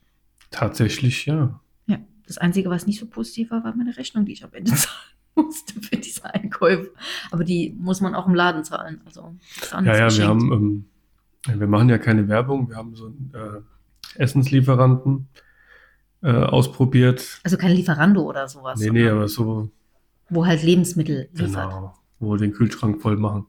tatsächlich, 0.52 1.26
ja. 1.26 1.60
Ja, 1.88 1.98
das 2.28 2.38
Einzige, 2.38 2.70
was 2.70 2.88
nicht 2.88 3.00
so 3.00 3.06
positiv 3.06 3.52
war, 3.52 3.64
war 3.64 3.76
meine 3.76 3.96
Rechnung, 3.98 4.26
die 4.26 4.34
ich 4.34 4.44
am 4.44 4.54
Ende 4.54 4.72
zahlen 4.76 4.96
musste 5.36 5.80
für 5.82 5.98
diese 5.98 6.26
Einkäufe. 6.34 6.92
Aber 7.32 7.44
die 7.44 7.76
muss 7.78 8.02
man 8.02 8.16
auch 8.16 8.28
im 8.28 8.36
Laden 8.36 8.64
zahlen. 8.64 9.02
Also, 9.06 9.36
Ja, 9.72 9.96
ja, 10.08 10.18
wir 10.18 10.28
haben, 10.28 10.86
ähm, 11.48 11.60
wir 11.60 11.68
machen 11.68 11.90
ja 11.90 11.98
keine 11.98 12.28
Werbung. 12.28 12.70
Wir 12.70 12.76
haben 12.78 12.96
so 12.96 13.08
einen 13.08 13.32
äh, 13.34 14.22
Essenslieferanten 14.22 15.28
äh, 16.22 16.32
ausprobiert. 16.32 17.40
Also 17.44 17.58
kein 17.58 17.72
Lieferando 17.72 18.22
oder 18.24 18.48
sowas. 18.48 18.80
Nee, 18.80 18.90
nee, 18.92 19.08
aber 19.10 19.28
so, 19.28 19.70
Wo 20.30 20.46
halt 20.46 20.64
Lebensmittel 20.64 21.30
liefert. 21.34 21.48
genau, 21.70 21.94
wo 22.20 22.32
wir 22.32 22.38
den 22.38 22.52
Kühlschrank 22.54 23.02
voll 23.02 23.18
machen. 23.18 23.46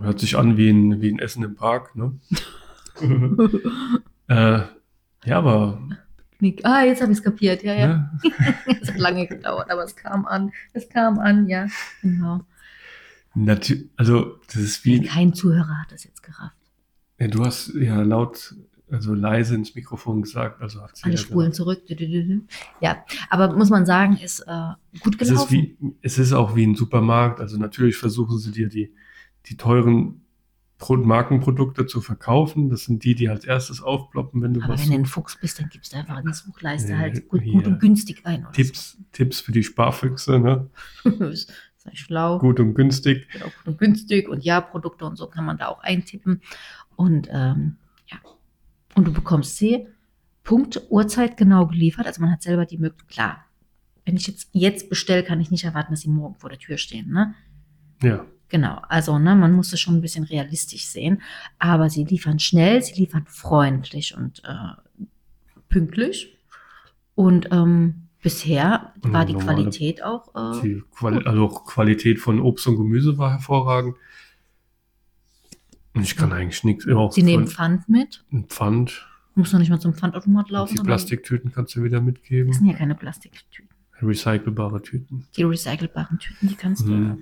Hört 0.00 0.18
sich 0.18 0.36
an 0.36 0.56
wie 0.56 0.70
ein, 0.70 1.00
wie 1.02 1.12
ein 1.12 1.18
Essen 1.18 1.44
im 1.44 1.54
Park, 1.56 1.94
ne? 1.96 2.18
äh, 4.28 4.60
ja, 5.24 5.38
aber 5.38 5.80
ah, 6.62 6.82
jetzt 6.84 7.00
habe 7.02 7.12
ich 7.12 7.18
es 7.18 7.24
kapiert. 7.24 7.62
Ja, 7.62 7.74
ja. 7.74 7.86
ne? 7.86 8.20
Es 8.80 8.88
hat 8.90 8.98
lange 8.98 9.26
gedauert, 9.26 9.70
aber 9.70 9.84
es 9.84 9.96
kam 9.96 10.26
an. 10.26 10.52
Es 10.72 10.88
kam 10.88 11.18
an, 11.18 11.48
ja. 11.48 11.66
Genau. 12.02 12.40
Natu 13.34 13.74
also 13.96 14.38
das 14.46 14.56
ist 14.56 14.84
wie, 14.84 15.02
Kein 15.02 15.34
Zuhörer 15.34 15.80
hat 15.80 15.90
das 15.90 16.04
jetzt 16.04 16.22
gerafft. 16.22 16.56
ja, 17.18 17.26
du 17.28 17.44
hast 17.44 17.74
ja 17.74 18.00
laut, 18.02 18.54
also 18.90 19.12
leise 19.12 19.56
ins 19.56 19.74
Mikrofon 19.74 20.22
gesagt, 20.22 20.62
also 20.62 20.82
hat 20.82 20.92
Alle 21.02 21.18
Spulen 21.18 21.52
zurück. 21.52 21.82
Dü- 21.88 21.96
dü. 21.96 22.42
Ja, 22.80 23.04
aber 23.30 23.52
muss 23.56 23.70
man 23.70 23.86
sagen, 23.86 24.16
ist 24.18 24.40
äh, 24.46 24.72
gut 25.00 25.20
Es 25.20 25.28
gelaufen. 25.28 25.44
ist, 25.44 25.50
wie, 25.50 25.76
es 26.02 26.18
ist 26.18 26.32
auch 26.32 26.54
wie 26.54 26.64
ein 26.66 26.76
Supermarkt. 26.76 27.40
Also 27.40 27.58
natürlich 27.58 27.96
versuchen 27.96 28.38
sie 28.38 28.52
dir 28.52 28.68
die, 28.68 28.94
die 29.46 29.56
teuren 29.56 30.23
Markenprodukte 30.90 31.86
zu 31.86 32.00
verkaufen. 32.00 32.68
Das 32.68 32.84
sind 32.84 33.04
die, 33.04 33.14
die 33.14 33.28
als 33.28 33.44
erstes 33.44 33.82
aufploppen, 33.82 34.42
wenn 34.42 34.54
du 34.54 34.62
aber 34.62 34.74
was 34.74 34.82
wenn 34.82 34.90
du 34.90 34.98
ein 34.98 35.06
Fuchs 35.06 35.38
bist, 35.40 35.60
dann 35.60 35.68
gibst 35.68 35.92
du 35.92 35.96
einfach 35.96 36.18
in 36.18 36.26
die 36.26 36.32
Suchleiste 36.32 36.98
halt 36.98 37.28
gut, 37.28 37.44
gut 37.44 37.66
und 37.66 37.80
günstig 37.80 38.24
ein. 38.24 38.46
Tipps, 38.52 38.98
Tipps 39.12 39.40
für 39.40 39.52
die 39.52 39.62
Sparfüchse, 39.62 40.38
ne? 40.38 40.70
So. 41.84 41.90
ja 41.90 41.96
schlau. 41.96 42.38
Gut 42.38 42.60
und 42.60 42.74
günstig. 42.74 43.28
Genau, 43.30 43.46
gut 43.46 43.66
und 43.66 43.78
günstig 43.78 44.28
und 44.28 44.42
ja, 44.42 44.60
Produkte 44.60 45.04
und 45.04 45.16
so 45.16 45.26
kann 45.26 45.44
man 45.44 45.58
da 45.58 45.68
auch 45.68 45.80
eintippen. 45.80 46.40
Und 46.96 47.28
ähm, 47.30 47.76
ja, 48.06 48.18
und 48.94 49.06
du 49.06 49.12
bekommst 49.12 49.56
sie 49.56 49.86
Punkt, 50.44 50.80
Uhrzeit 50.90 51.36
genau 51.36 51.66
geliefert. 51.66 52.06
Also 52.06 52.20
man 52.20 52.30
hat 52.30 52.42
selber 52.42 52.66
die 52.66 52.78
Möglichkeit, 52.78 53.08
klar, 53.08 53.44
wenn 54.04 54.16
ich 54.16 54.26
jetzt 54.26 54.48
jetzt 54.52 54.88
bestelle, 54.88 55.24
kann 55.24 55.40
ich 55.40 55.50
nicht 55.50 55.64
erwarten, 55.64 55.92
dass 55.92 56.00
sie 56.00 56.10
morgen 56.10 56.36
vor 56.36 56.50
der 56.50 56.58
Tür 56.58 56.76
stehen. 56.76 57.10
Ne? 57.10 57.34
Ja. 58.02 58.26
Genau, 58.54 58.80
also 58.88 59.18
ne, 59.18 59.34
man 59.34 59.50
muss 59.52 59.72
es 59.72 59.80
schon 59.80 59.96
ein 59.96 60.00
bisschen 60.00 60.22
realistisch 60.22 60.86
sehen. 60.86 61.20
Aber 61.58 61.90
sie 61.90 62.04
liefern 62.04 62.38
schnell, 62.38 62.80
sie 62.82 62.94
liefern 62.94 63.26
freundlich 63.26 64.16
und 64.16 64.44
äh, 64.44 65.04
pünktlich. 65.68 66.38
Und 67.16 67.48
ähm, 67.50 68.02
bisher 68.22 68.92
war 69.02 69.26
die 69.26 69.32
Normale- 69.32 69.54
Qualität 69.56 70.04
auch. 70.04 70.32
Äh, 70.58 70.62
Die 70.62 70.82
Quali 70.96 71.24
also 71.26 71.46
auch 71.46 71.64
Qualität 71.64 72.20
von 72.20 72.38
Obst 72.38 72.68
und 72.68 72.76
Gemüse 72.76 73.18
war 73.18 73.32
hervorragend. 73.32 73.96
Und 75.94 76.02
ich 76.04 76.14
kann 76.16 76.32
eigentlich 76.32 76.62
nichts. 76.62 76.84
Sie 77.10 77.22
nehmen 77.24 77.48
Pfand 77.48 77.88
mit. 77.88 78.24
ein 78.32 78.44
Pfand. 78.44 79.04
Muss 79.34 79.52
noch 79.52 79.58
nicht 79.58 79.70
mal 79.70 79.80
zum 79.80 79.94
Pfandautomat 79.94 80.46
Und 80.46 80.52
laufen. 80.52 80.70
die 80.70 80.76
sondern- 80.76 80.92
Plastiktüten 80.96 81.50
kannst 81.50 81.74
du 81.74 81.82
wieder 81.82 81.98
Das 81.98 82.06
mitgeben. 82.06 82.52
sind 82.52 82.66
ja 82.66 82.74
keine 82.74 82.94
Plastiktüten. 82.94 83.68
Recycelbare 84.00 84.80
Tüten. 84.80 85.26
Die 85.36 85.42
recycelbaren 85.42 86.20
Tüten, 86.20 86.46
die 86.46 86.54
kannst 86.54 86.86
du. 86.86 87.18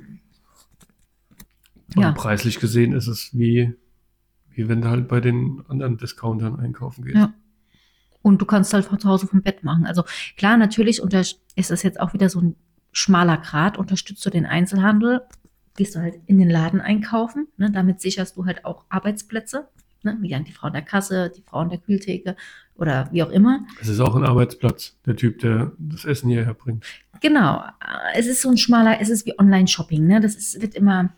Ähm, 1.96 1.98
Und 1.98 2.02
Ja. 2.02 2.12
preislich 2.12 2.60
gesehen 2.60 2.92
ist 2.92 3.06
es 3.06 3.30
wie, 3.36 3.74
wie 4.50 4.68
wenn 4.68 4.82
du 4.82 4.88
halt 4.88 5.08
bei 5.08 5.20
den 5.20 5.62
anderen 5.68 5.96
Discountern 5.98 6.58
einkaufen 6.58 7.04
gehst. 7.04 7.16
Ja. 7.16 7.32
Und 8.22 8.40
du 8.40 8.46
kannst 8.46 8.72
halt 8.72 8.84
von 8.84 9.00
zu 9.00 9.08
Hause 9.08 9.26
vom 9.26 9.42
Bett 9.42 9.64
machen. 9.64 9.84
Also 9.84 10.04
klar, 10.36 10.56
natürlich 10.56 11.00
ist 11.56 11.70
das 11.70 11.82
jetzt 11.82 11.98
auch 11.98 12.14
wieder 12.14 12.28
so 12.28 12.40
ein 12.40 12.56
schmaler 12.92 13.38
Grad. 13.38 13.78
Unterstützt 13.78 14.24
du 14.24 14.30
den 14.30 14.46
Einzelhandel, 14.46 15.22
gehst 15.76 15.96
du 15.96 16.00
halt 16.00 16.20
in 16.26 16.38
den 16.38 16.48
Laden 16.50 16.80
einkaufen. 16.80 17.48
Ne? 17.56 17.70
Damit 17.72 18.00
sicherst 18.00 18.36
du 18.36 18.44
halt 18.46 18.64
auch 18.64 18.84
Arbeitsplätze. 18.90 19.68
Ne? 20.04 20.18
Wie 20.20 20.34
an 20.34 20.44
die 20.44 20.52
Frau 20.52 20.68
in 20.68 20.72
der 20.74 20.82
Kasse, 20.82 21.32
die 21.36 21.42
Frau 21.42 21.62
in 21.62 21.70
der 21.70 21.78
Kühltheke 21.78 22.36
oder 22.74 23.08
wie 23.12 23.22
auch 23.22 23.30
immer. 23.30 23.64
Es 23.80 23.88
ist 23.88 24.00
auch 24.00 24.14
ein 24.14 24.24
Arbeitsplatz, 24.24 24.96
der 25.06 25.16
Typ, 25.16 25.38
der 25.40 25.72
das 25.78 26.04
Essen 26.04 26.28
hierher 26.28 26.54
bringt. 26.54 26.84
Genau. 27.20 27.62
Es 28.14 28.26
ist 28.26 28.42
so 28.42 28.50
ein 28.50 28.56
schmaler, 28.58 29.00
es 29.00 29.08
ist 29.08 29.26
wie 29.26 29.38
Online-Shopping. 29.38 30.06
Ne? 30.06 30.20
Das 30.20 30.34
ist, 30.36 30.60
wird 30.60 30.74
immer. 30.74 31.12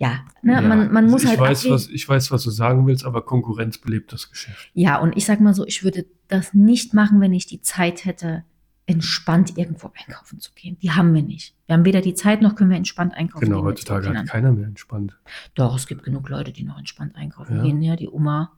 Ja, 0.00 0.24
ne? 0.42 0.54
Ja, 0.54 0.60
man, 0.62 0.90
man 0.92 1.04
also 1.04 1.12
muss 1.12 1.22
ich 1.24 1.28
halt. 1.28 1.40
Weiß, 1.40 1.68
was, 1.68 1.88
ich 1.88 2.08
weiß, 2.08 2.30
was 2.30 2.42
du 2.42 2.50
sagen 2.50 2.86
willst, 2.86 3.04
aber 3.04 3.22
Konkurrenz 3.22 3.76
belebt 3.78 4.12
das 4.14 4.30
Geschäft. 4.30 4.70
Ja, 4.72 4.96
und 4.98 5.14
ich 5.16 5.26
sag 5.26 5.40
mal 5.40 5.52
so, 5.52 5.66
ich 5.66 5.84
würde 5.84 6.06
das 6.28 6.54
nicht 6.54 6.94
machen, 6.94 7.20
wenn 7.20 7.34
ich 7.34 7.46
die 7.46 7.60
Zeit 7.60 8.06
hätte, 8.06 8.44
entspannt 8.86 9.58
irgendwo 9.58 9.92
einkaufen 9.94 10.40
zu 10.40 10.52
gehen. 10.54 10.78
Die 10.82 10.90
haben 10.90 11.14
wir 11.14 11.22
nicht. 11.22 11.54
Wir 11.66 11.74
haben 11.76 11.84
weder 11.84 12.00
die 12.00 12.14
Zeit 12.14 12.40
noch 12.42 12.56
können 12.56 12.70
wir 12.70 12.78
entspannt 12.78 13.12
einkaufen 13.14 13.44
Genau, 13.44 13.58
gehen. 13.58 13.66
mit 13.66 13.72
heutzutage 13.74 14.08
hat 14.18 14.26
keiner 14.26 14.52
mehr 14.52 14.66
entspannt. 14.66 15.16
Doch, 15.54 15.76
es 15.76 15.86
gibt 15.86 16.02
genug 16.02 16.28
Leute, 16.30 16.50
die 16.50 16.64
noch 16.64 16.78
entspannt 16.78 17.14
einkaufen 17.14 17.56
Ja. 17.56 17.62
gehen. 17.62 17.82
Ja, 17.82 17.94
die 17.94 18.08
Oma 18.08 18.52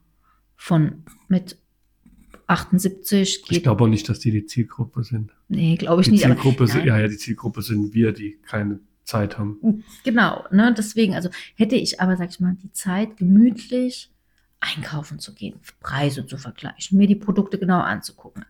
von 0.55 1.03
mit 1.27 1.57
78 2.47 3.41
Ich 3.43 3.47
geht. 3.49 3.63
glaube 3.63 3.83
auch 3.83 3.87
nicht, 3.87 4.07
dass 4.09 4.19
die 4.19 4.31
die 4.31 4.45
Zielgruppe 4.45 5.03
sind. 5.03 5.31
nee, 5.49 5.75
glaube 5.75 6.01
ich 6.01 6.05
Die 6.05 6.11
nicht. 6.13 6.25
Aber, 6.25 6.35
Zielgruppe 6.35 6.67
sind, 6.67 6.79
nein. 6.79 6.87
ja, 6.87 6.99
ja, 6.99 7.07
die 7.07 7.17
Zielgruppe 7.17 7.61
sind 7.61 7.93
wir, 7.93 8.11
die 8.13 8.37
keine 8.45 8.79
Zeit 9.03 9.37
haben. 9.37 9.83
Genau, 10.03 10.45
ne, 10.51 10.73
deswegen, 10.77 11.13
also 11.13 11.29
hätte 11.55 11.75
ich 11.75 11.99
aber, 11.99 12.15
sag 12.17 12.29
ich 12.29 12.39
mal, 12.39 12.55
die 12.63 12.71
Zeit, 12.71 13.17
gemütlich 13.17 14.11
einkaufen 14.59 15.19
zu 15.19 15.33
gehen, 15.33 15.59
Preise 15.81 16.25
zu 16.25 16.37
vergleichen, 16.37 16.97
mir 16.97 17.07
die 17.07 17.15
Produkte 17.15 17.59
genau 17.59 17.79
anzugucken, 17.81 18.45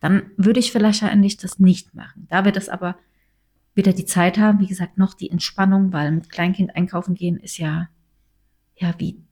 dann 0.00 0.30
würde 0.36 0.58
ich 0.60 0.72
vielleicht 0.72 1.02
eigentlich 1.02 1.36
das 1.36 1.58
nicht 1.58 1.94
machen. 1.94 2.26
Da 2.30 2.44
wir 2.44 2.52
das 2.52 2.68
aber 2.70 2.96
wieder 3.74 3.92
die 3.92 4.06
Zeit 4.06 4.38
haben, 4.38 4.58
wie 4.60 4.66
gesagt, 4.66 4.96
noch 4.98 5.14
die 5.14 5.30
Entspannung, 5.30 5.92
weil 5.92 6.10
mit 6.12 6.30
Kleinkind 6.30 6.74
einkaufen 6.74 7.14
gehen 7.14 7.36
ist 7.36 7.58
ja, 7.58 7.88
ja, 8.76 8.94
wie 8.98 9.22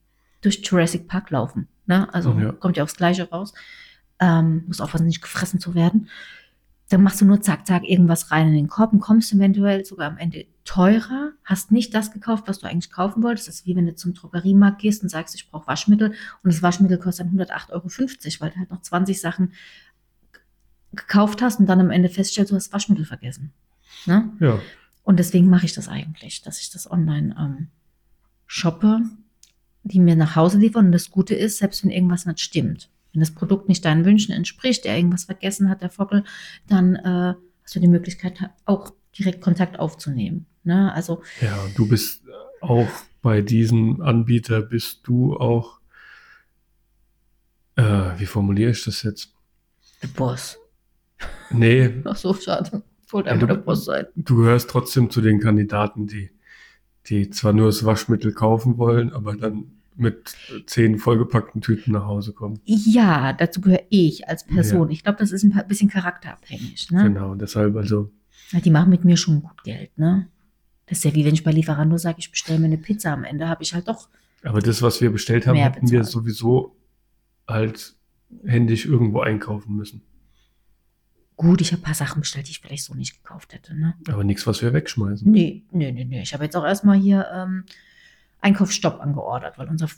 durch 0.43 0.61
Jurassic 0.63 1.09
Park 1.09 1.31
laufen. 1.31 1.69
Ne? 1.87 2.13
Also 2.13 2.33
Ja. 2.39 2.53
kommt 2.53 2.77
ja 2.77 2.85
aufs 2.85 2.97
Gleiche 2.97 3.29
raus. 3.31 3.55
Ähm, 4.21 4.65
muss 4.67 4.81
aufpassen, 4.81 5.07
nicht 5.07 5.23
gefressen 5.23 5.61
zu 5.61 5.75
werden. 5.75 6.09
Dann 6.89 7.03
machst 7.03 7.21
du 7.21 7.27
nur 7.27 7.43
zack, 7.43 7.67
zack, 7.67 7.85
irgendwas 7.85 8.31
rein 8.31 8.49
in 8.49 8.55
den 8.55 8.69
Korb 8.69 8.93
und 8.93 9.01
kommst 9.01 9.33
eventuell 9.33 9.85
sogar 9.85 10.09
am 10.11 10.17
Ende 10.17 10.47
teurer, 10.65 11.33
hast 11.45 11.71
nicht 11.71 11.95
das 11.95 12.13
gekauft, 12.13 12.45
was 12.47 12.59
du 12.59 12.67
eigentlich 12.67 12.91
kaufen 12.91 13.23
wolltest. 13.23 13.49
Das 13.49 13.57
ist 13.57 13.67
wie 13.67 13.77
wenn 13.77 13.87
du 13.87 13.95
zum 13.95 14.15
Drogeriemarkt 14.15 14.81
gehst 14.81 15.03
und 15.03 15.09
sagst, 15.09 15.35
ich 15.35 15.51
brauche 15.51 15.67
Waschmittel 15.67 16.09
und 16.43 16.53
das 16.53 16.63
Waschmittel 16.63 16.99
kostet 16.99 17.27
dann 17.27 17.39
108,50 17.39 17.73
Euro, 17.73 18.41
weil 18.41 18.51
du 18.51 18.57
halt 18.57 18.71
noch 18.71 18.81
20 18.81 19.21
Sachen 19.21 19.53
gekauft 20.93 21.43
hast 21.43 21.61
und 21.61 21.67
dann 21.67 21.81
am 21.81 21.91
Ende 21.91 22.09
feststellst, 22.09 22.53
du 22.53 22.57
hast 22.57 22.73
Waschmittel 22.73 23.05
vergessen. 23.05 23.53
Ne? 24.07 24.31
Ja, 24.41 24.61
Und 25.03 25.19
deswegen 25.19 25.49
mache 25.49 25.67
ich 25.67 25.75
das 25.75 25.89
eigentlich, 25.89 26.43
dass 26.43 26.61
ich 26.61 26.71
das 26.71 26.91
online 26.91 27.35
ähm, 27.39 27.69
shoppe, 28.47 29.03
die 29.83 30.01
mir 30.01 30.17
nach 30.17 30.37
Hause 30.37 30.59
liefern. 30.59 30.87
Und 30.87 30.93
das 30.93 31.11
Gute 31.11 31.35
ist, 31.35 31.59
selbst 31.59 31.85
wenn 31.85 31.91
irgendwas 31.91 32.27
nicht 32.27 32.41
stimmt, 32.41 32.91
wenn 33.13 33.21
das 33.21 33.35
Produkt 33.35 33.69
nicht 33.69 33.85
deinen 33.85 34.05
Wünschen 34.05 34.33
entspricht, 34.33 34.85
der 34.85 34.97
irgendwas 34.97 35.25
vergessen 35.25 35.69
hat, 35.71 35.83
der 35.83 35.91
Vogel, 35.91 36.25
dann 36.67 36.97
äh, 36.97 37.35
hast 37.65 37.75
du 37.77 37.81
die 37.81 37.89
Möglichkeit, 37.89 38.39
auch 38.65 38.93
direkt 39.19 39.41
Kontakt 39.41 39.79
aufzunehmen. 39.79 40.47
Ne? 40.65 40.93
Also, 40.93 41.23
ja, 41.41 41.59
du 41.77 41.89
bist 41.89 42.23
auch 42.61 42.89
bei 43.23 43.41
diesem 43.43 44.01
Anbieter, 44.03 44.61
bist 44.63 45.01
du 45.05 45.37
auch, 45.37 45.81
äh, 47.77 47.83
wie 48.19 48.27
formuliere 48.27 48.71
ich 48.71 48.85
das 48.85 49.03
jetzt? 49.03 49.33
der 50.03 50.09
Boss. 50.09 50.59
Nee, 51.51 51.93
Ach 52.05 52.17
so, 52.17 52.33
schade. 52.35 52.83
Ja, 53.13 53.37
du- 53.37 53.47
der 53.47 53.55
Boss 53.55 53.87
sein. 53.87 54.07
du 54.15 54.37
gehörst 54.37 54.69
trotzdem 54.71 55.11
zu 55.11 55.21
den 55.21 55.41
Kandidaten, 55.41 56.07
die, 56.07 56.31
die 57.07 57.31
zwar 57.31 57.53
nur 57.55 57.67
das 57.67 57.85
Waschmittel 57.85 58.33
kaufen 58.33 58.77
wollen, 58.79 59.13
aber 59.13 59.35
dann 59.35 59.78
mit 59.99 60.37
zehn 60.67 60.99
vollgepackten 60.99 61.61
Tüten 61.61 61.93
nach 61.93 62.07
Hause 62.07 62.33
kommen. 62.33 62.61
Ja, 62.65 63.33
dazu 63.33 63.61
gehöre 63.61 63.83
ich 63.91 64.29
als 64.29 64.45
Person. 64.45 64.91
Ich 64.91 65.03
glaube, 65.03 65.19
das 65.19 65.33
ist 65.33 65.45
ein 65.45 65.65
bisschen 65.67 65.91
charakterabhängig. 65.91 66.91
Ne? 66.91 67.05
Genau, 67.05 67.35
deshalb 67.35 67.77
also, 67.77 68.11
Ja, 68.51 68.61
die 68.61 68.71
machen 68.71 68.91
mit 68.91 69.05
mir 69.05 69.17
schon 69.17 69.43
gut 69.43 69.65
Geld, 69.65 69.97
ne? 69.99 70.29
Das 70.87 70.99
ist 70.99 71.05
ja 71.05 71.15
wie 71.15 71.25
wenn 71.25 71.35
ich 71.35 71.45
bei 71.45 71.53
Lieferando 71.53 71.99
sage, 71.99 72.17
ich 72.19 72.31
bestelle 72.31 72.59
mir 72.59 72.67
eine 72.67 72.79
Pizza. 72.79 73.13
Am 73.13 73.25
Ende 73.25 73.49
habe 73.49 73.63
ich 73.63 73.75
halt 73.75 73.89
doch. 73.89 74.09
aber 74.43 74.61
das, 74.61 74.81
was 74.81 75.01
wir 75.01 75.11
bestellt 75.11 75.47
haben, 75.47 75.57
hätten 75.57 75.91
wir 75.91 76.05
sowieso 76.05 76.77
halt 77.47 77.95
händisch 78.45 78.87
irgendwo 78.87 79.21
einkaufen 79.21 79.77
müssen. 79.77 80.03
Gut, 81.37 81.61
ich 81.61 81.71
habe 81.73 81.83
ein 81.83 81.85
paar 81.85 81.95
Sachen 81.95 82.21
bestellt, 82.21 82.49
die 82.49 82.51
ich 82.51 82.61
vielleicht 82.61 82.85
so 82.85 82.95
nicht 82.95 83.23
gekauft 83.23 83.55
hätte. 83.55 83.75
Ne? 83.79 83.95
Aber 84.09 84.25
nichts, 84.25 84.47
was 84.47 84.61
wir 84.61 84.73
wegschmeißen. 84.73 85.31
Nee, 85.31 85.63
nee, 85.71 85.93
nee, 85.93 86.05
nee. 86.05 86.23
Ich 86.23 86.35
habe 86.35 86.45
jetzt 86.45 86.57
auch 86.57 86.65
erstmal 86.65 86.99
hier 86.99 87.29
ähm, 87.33 87.65
Einkaufsstopp 88.41 89.01
angeordert, 89.01 89.59
weil 89.59 89.69
unser, 89.69 89.89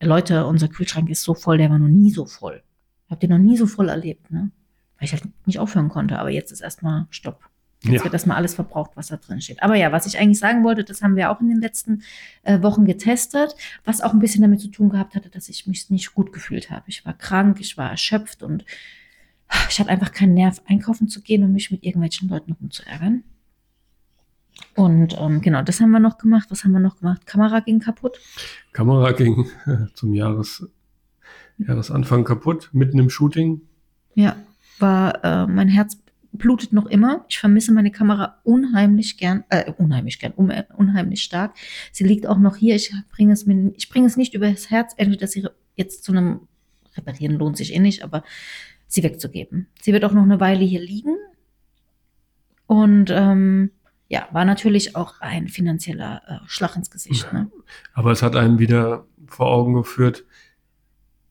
Leute, 0.00 0.46
unser 0.46 0.68
Kühlschrank 0.68 1.08
ist 1.10 1.22
so 1.22 1.34
voll, 1.34 1.58
der 1.58 1.70
war 1.70 1.78
noch 1.78 1.88
nie 1.88 2.10
so 2.10 2.26
voll. 2.26 2.62
Habe 3.08 3.20
den 3.20 3.30
noch 3.30 3.38
nie 3.38 3.56
so 3.56 3.66
voll 3.66 3.88
erlebt, 3.88 4.30
ne? 4.30 4.50
Weil 4.98 5.06
ich 5.06 5.12
halt 5.12 5.24
nicht 5.46 5.58
aufhören 5.58 5.88
konnte. 5.88 6.18
Aber 6.18 6.30
jetzt 6.30 6.52
ist 6.52 6.60
erstmal 6.60 7.06
Stopp. 7.10 7.40
Jetzt 7.82 7.92
Ja. 7.94 8.04
wird 8.04 8.12
erstmal 8.12 8.36
alles 8.36 8.54
verbraucht, 8.54 8.90
was 8.94 9.06
da 9.08 9.16
drin 9.16 9.40
steht. 9.40 9.62
Aber 9.62 9.74
ja, 9.74 9.90
was 9.90 10.04
ich 10.06 10.18
eigentlich 10.18 10.38
sagen 10.38 10.64
wollte, 10.64 10.84
das 10.84 11.00
haben 11.00 11.16
wir 11.16 11.30
auch 11.30 11.40
in 11.40 11.48
den 11.48 11.60
letzten 11.60 12.02
äh, 12.42 12.60
Wochen 12.62 12.84
getestet, 12.84 13.54
was 13.84 14.02
auch 14.02 14.12
ein 14.12 14.18
bisschen 14.18 14.42
damit 14.42 14.60
zu 14.60 14.68
tun 14.68 14.90
gehabt 14.90 15.14
hatte, 15.14 15.30
dass 15.30 15.48
ich 15.48 15.66
mich 15.66 15.88
nicht 15.88 16.14
gut 16.14 16.32
gefühlt 16.32 16.70
habe. 16.70 16.84
Ich 16.88 17.06
war 17.06 17.14
krank, 17.14 17.58
ich 17.60 17.78
war 17.78 17.90
erschöpft 17.90 18.42
und 18.42 18.64
ich 19.70 19.80
hatte 19.80 19.88
einfach 19.90 20.12
keinen 20.12 20.34
Nerv, 20.34 20.60
einkaufen 20.66 21.08
zu 21.08 21.22
gehen 21.22 21.42
und 21.42 21.52
mich 21.52 21.70
mit 21.70 21.82
irgendwelchen 21.82 22.28
Leuten 22.28 22.52
rumzuärgern. 22.52 23.24
Und 24.74 25.16
ähm, 25.18 25.40
genau, 25.40 25.62
das 25.62 25.80
haben 25.80 25.90
wir 25.90 26.00
noch 26.00 26.18
gemacht. 26.18 26.48
Was 26.50 26.64
haben 26.64 26.72
wir 26.72 26.80
noch 26.80 26.98
gemacht? 26.98 27.26
Kamera 27.26 27.60
ging 27.60 27.80
kaputt. 27.80 28.18
Kamera 28.72 29.12
ging 29.12 29.46
äh, 29.66 29.86
zum 29.94 30.14
Jahres, 30.14 30.68
Jahresanfang 31.58 32.24
kaputt, 32.24 32.70
mitten 32.72 32.98
im 32.98 33.10
Shooting. 33.10 33.62
Ja, 34.14 34.36
war 34.78 35.24
äh, 35.24 35.46
mein 35.46 35.68
Herz 35.68 35.98
blutet 36.32 36.72
noch 36.72 36.86
immer. 36.86 37.24
Ich 37.28 37.38
vermisse 37.40 37.72
meine 37.72 37.90
Kamera 37.90 38.38
unheimlich 38.44 39.16
gern, 39.18 39.44
äh, 39.48 39.72
unheimlich 39.72 40.20
gern, 40.20 40.32
um, 40.32 40.52
unheimlich 40.76 41.22
stark. 41.22 41.54
Sie 41.92 42.04
liegt 42.04 42.26
auch 42.26 42.38
noch 42.38 42.56
hier. 42.56 42.76
Ich 42.76 42.92
bringe 43.10 43.32
es 43.32 43.46
mir, 43.46 43.72
ich 43.76 43.88
bringe 43.88 44.06
es 44.06 44.16
nicht 44.16 44.34
übers 44.34 44.70
Herz, 44.70 44.94
entweder 44.96 45.26
sie 45.26 45.40
re- 45.40 45.54
jetzt 45.74 46.04
zu 46.04 46.12
einem 46.12 46.42
reparieren 46.96 47.36
lohnt 47.36 47.56
sich 47.56 47.74
eh 47.74 47.78
nicht, 47.80 48.04
aber 48.04 48.22
sie 48.86 49.02
wegzugeben. 49.02 49.66
Sie 49.82 49.92
wird 49.92 50.04
auch 50.04 50.12
noch 50.12 50.22
eine 50.22 50.38
Weile 50.40 50.64
hier 50.64 50.80
liegen. 50.80 51.16
Und 52.66 53.10
ähm, 53.10 53.72
ja, 54.10 54.26
war 54.32 54.44
natürlich 54.44 54.96
auch 54.96 55.20
ein 55.20 55.46
finanzieller 55.46 56.20
äh, 56.26 56.48
Schlag 56.48 56.74
ins 56.74 56.90
Gesicht. 56.90 57.32
Ne? 57.32 57.48
Aber 57.94 58.10
es 58.10 58.22
hat 58.22 58.34
einem 58.34 58.58
wieder 58.58 59.06
vor 59.28 59.46
Augen 59.46 59.72
geführt, 59.72 60.24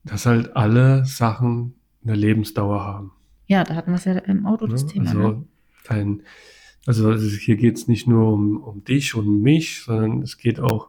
dass 0.02 0.24
halt 0.24 0.56
alle 0.56 1.04
Sachen 1.04 1.74
eine 2.02 2.14
Lebensdauer 2.14 2.82
haben. 2.82 3.12
Ja, 3.46 3.64
da 3.64 3.74
hatten 3.74 3.90
wir 3.90 3.96
es 3.96 4.06
ja 4.06 4.16
im 4.16 4.46
Auto 4.46 4.66
das 4.66 4.84
ne? 4.84 4.92
Thema. 4.92 5.10
Also, 5.10 5.28
ne? 5.28 5.44
dein, 5.88 6.22
also 6.86 7.14
hier 7.14 7.56
geht 7.56 7.76
es 7.76 7.86
nicht 7.86 8.06
nur 8.06 8.32
um, 8.32 8.56
um 8.56 8.82
dich 8.82 9.14
und 9.14 9.42
mich, 9.42 9.82
sondern 9.82 10.22
es 10.22 10.38
geht 10.38 10.58
auch 10.58 10.88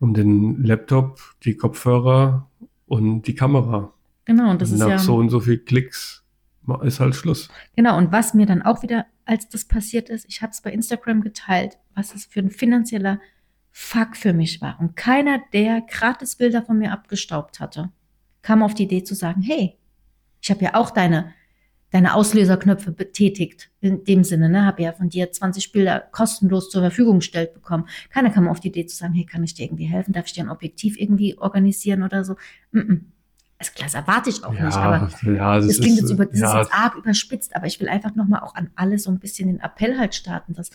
um 0.00 0.14
den 0.14 0.64
Laptop, 0.64 1.20
die 1.44 1.54
Kopfhörer 1.54 2.50
und 2.86 3.28
die 3.28 3.36
Kamera. 3.36 3.94
Genau, 4.24 4.50
und 4.50 4.60
das 4.60 4.70
und 4.70 4.74
ist 4.74 4.80
nach 4.80 4.88
ja. 4.88 4.98
so 4.98 5.14
und 5.14 5.28
so 5.28 5.38
viel 5.38 5.58
Klicks 5.58 6.21
ist 6.82 7.00
halt 7.00 7.14
Schluss. 7.14 7.48
Genau, 7.76 7.96
und 7.96 8.12
was 8.12 8.34
mir 8.34 8.46
dann 8.46 8.62
auch 8.62 8.82
wieder, 8.82 9.06
als 9.24 9.48
das 9.48 9.64
passiert 9.64 10.08
ist, 10.08 10.26
ich 10.28 10.42
habe 10.42 10.52
es 10.52 10.60
bei 10.60 10.72
Instagram 10.72 11.20
geteilt, 11.20 11.78
was 11.94 12.14
es 12.14 12.26
für 12.26 12.40
ein 12.40 12.50
finanzieller 12.50 13.20
Fuck 13.70 14.16
für 14.16 14.32
mich 14.32 14.60
war. 14.60 14.78
Und 14.80 14.96
keiner, 14.96 15.40
der 15.52 15.80
Gratisbilder 15.80 16.62
von 16.62 16.78
mir 16.78 16.92
abgestaubt 16.92 17.58
hatte, 17.58 17.90
kam 18.42 18.62
auf 18.62 18.74
die 18.74 18.84
Idee 18.84 19.02
zu 19.02 19.14
sagen, 19.14 19.42
hey, 19.42 19.78
ich 20.40 20.50
habe 20.50 20.62
ja 20.62 20.74
auch 20.74 20.90
deine, 20.90 21.32
deine 21.90 22.14
Auslöserknöpfe 22.14 22.92
betätigt, 22.92 23.70
in 23.80 24.04
dem 24.04 24.24
Sinne, 24.24 24.48
ne, 24.48 24.66
habe 24.66 24.82
ja 24.82 24.92
von 24.92 25.08
dir 25.08 25.30
20 25.30 25.72
Bilder 25.72 26.00
kostenlos 26.00 26.68
zur 26.68 26.82
Verfügung 26.82 27.20
gestellt 27.20 27.54
bekommen. 27.54 27.88
Keiner 28.10 28.30
kam 28.30 28.48
auf 28.48 28.60
die 28.60 28.68
Idee 28.68 28.86
zu 28.86 28.96
sagen, 28.96 29.14
hey, 29.14 29.24
kann 29.24 29.44
ich 29.44 29.54
dir 29.54 29.66
irgendwie 29.66 29.86
helfen? 29.86 30.12
Darf 30.12 30.26
ich 30.26 30.32
dir 30.32 30.44
ein 30.44 30.50
Objektiv 30.50 30.98
irgendwie 30.98 31.38
organisieren 31.38 32.02
oder 32.02 32.24
so? 32.24 32.34
Mm 32.72 32.78
-mm. 32.78 33.00
Also 33.62 33.72
klar, 33.74 33.86
das 33.86 33.94
erwarte 33.94 34.30
ich 34.30 34.42
auch 34.42 34.50
nicht, 34.50 34.76
aber 34.76 35.08
ja, 35.22 35.60
das 35.60 35.78
klingt 35.78 36.00
jetzt, 36.00 36.10
über, 36.10 36.26
das 36.26 36.40
ja, 36.40 36.60
ist 36.60 36.66
jetzt 36.66 36.74
arg 36.74 36.96
überspitzt, 36.96 37.54
aber 37.54 37.66
ich 37.66 37.78
will 37.78 37.88
einfach 37.88 38.16
nochmal 38.16 38.40
auch 38.40 38.56
an 38.56 38.70
alle 38.74 38.98
so 38.98 39.08
ein 39.08 39.20
bisschen 39.20 39.46
den 39.46 39.60
Appell 39.60 39.98
halt 39.98 40.16
starten, 40.16 40.52
dass, 40.52 40.70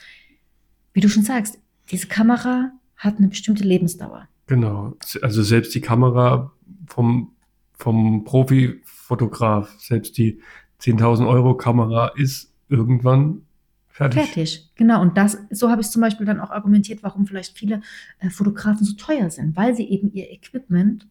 wie 0.93 1.02
du 1.02 1.10
schon 1.10 1.23
sagst, 1.23 1.60
diese 1.91 2.08
Kamera 2.08 2.71
hat 2.95 3.17
eine 3.17 3.28
bestimmte 3.28 3.65
Lebensdauer. 3.65 4.30
Genau. 4.45 4.95
Also 5.21 5.43
selbst 5.43 5.76
die 5.76 5.82
Kamera 5.82 6.54
vom, 6.88 7.34
vom 7.73 8.23
Profifotograf, 8.23 9.76
selbst 9.80 10.17
die 10.17 10.39
10.000 10.82 11.28
Euro 11.28 11.58
Kamera 11.58 12.13
ist 12.15 12.54
irgendwann 12.69 13.41
fertig. 13.89 14.21
Fertig. 14.21 14.71
Genau. 14.76 15.02
Und 15.02 15.17
das, 15.17 15.38
so 15.50 15.69
habe 15.69 15.82
ich 15.82 15.89
zum 15.89 16.02
Beispiel 16.02 16.26
dann 16.26 16.39
auch 16.39 16.52
argumentiert, 16.52 17.04
warum 17.04 17.26
vielleicht 17.26 17.58
viele 17.58 17.82
äh, 18.19 18.30
Fotografen 18.30 18.86
so 18.86 18.95
teuer 18.95 19.30
sind, 19.30 19.58
weil 19.58 19.76
sie 19.76 19.89
eben 19.89 20.13
ihr 20.13 20.32
Equipment, 20.32 21.06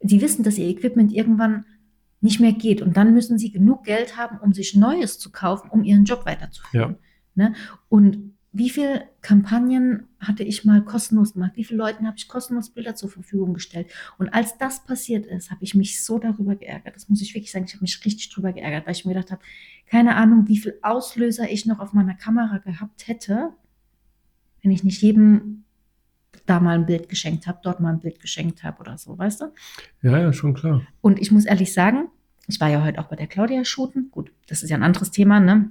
sie 0.00 0.20
wissen, 0.20 0.42
dass 0.42 0.58
ihr 0.58 0.68
Equipment 0.68 1.12
irgendwann 1.12 1.64
nicht 2.20 2.40
mehr 2.40 2.52
geht. 2.52 2.82
Und 2.82 2.96
dann 2.96 3.14
müssen 3.14 3.38
sie 3.38 3.50
genug 3.50 3.84
Geld 3.84 4.16
haben, 4.16 4.38
um 4.38 4.52
sich 4.52 4.74
Neues 4.74 5.18
zu 5.18 5.30
kaufen, 5.30 5.70
um 5.70 5.84
ihren 5.84 6.04
Job 6.04 6.26
weiterzuführen. 6.26 6.96
Ne? 7.34 7.54
Und 7.88 8.34
wie 8.50 8.70
viele 8.70 9.06
Kampagnen 9.20 10.08
hatte 10.18 10.42
ich 10.42 10.64
mal 10.64 10.82
kostenlos 10.82 11.34
gemacht? 11.34 11.52
Wie 11.54 11.64
viele 11.64 11.78
Leuten 11.78 12.06
habe 12.06 12.16
ich 12.16 12.28
kostenlos 12.28 12.70
Bilder 12.70 12.96
zur 12.96 13.10
Verfügung 13.10 13.54
gestellt? 13.54 13.88
Und 14.18 14.30
als 14.30 14.56
das 14.58 14.84
passiert 14.84 15.26
ist, 15.26 15.50
habe 15.50 15.62
ich 15.62 15.74
mich 15.74 16.02
so 16.02 16.18
darüber 16.18 16.56
geärgert. 16.56 16.96
Das 16.96 17.08
muss 17.08 17.20
ich 17.20 17.34
wirklich 17.34 17.52
sagen. 17.52 17.66
Ich 17.66 17.74
habe 17.74 17.82
mich 17.82 18.04
richtig 18.04 18.30
darüber 18.30 18.52
geärgert, 18.52 18.86
weil 18.86 18.94
ich 18.94 19.04
mir 19.04 19.12
gedacht 19.14 19.30
habe, 19.30 19.42
keine 19.86 20.16
Ahnung, 20.16 20.48
wie 20.48 20.58
viel 20.58 20.78
Auslöser 20.82 21.50
ich 21.50 21.66
noch 21.66 21.78
auf 21.78 21.92
meiner 21.92 22.14
Kamera 22.14 22.58
gehabt 22.58 23.06
hätte, 23.06 23.50
wenn 24.62 24.72
ich 24.72 24.82
nicht 24.82 25.02
jedem 25.02 25.64
da 26.46 26.60
mal 26.60 26.74
ein 26.74 26.86
Bild 26.86 27.08
geschenkt 27.08 27.46
habe, 27.46 27.58
dort 27.62 27.80
mal 27.80 27.90
ein 27.90 28.00
Bild 28.00 28.20
geschenkt 28.20 28.64
habe 28.64 28.80
oder 28.80 28.98
so, 28.98 29.18
weißt 29.18 29.42
du? 29.42 29.52
Ja, 30.02 30.18
ja, 30.18 30.32
schon 30.32 30.54
klar. 30.54 30.82
Und 31.00 31.18
ich 31.18 31.30
muss 31.30 31.44
ehrlich 31.44 31.72
sagen, 31.72 32.08
ich 32.46 32.60
war 32.60 32.68
ja 32.68 32.82
heute 32.82 33.00
auch 33.00 33.06
bei 33.06 33.16
der 33.16 33.26
Claudia 33.26 33.64
shooten. 33.64 34.10
Gut, 34.10 34.32
das 34.46 34.62
ist 34.62 34.70
ja 34.70 34.76
ein 34.76 34.82
anderes 34.82 35.10
Thema, 35.10 35.40
ne? 35.40 35.70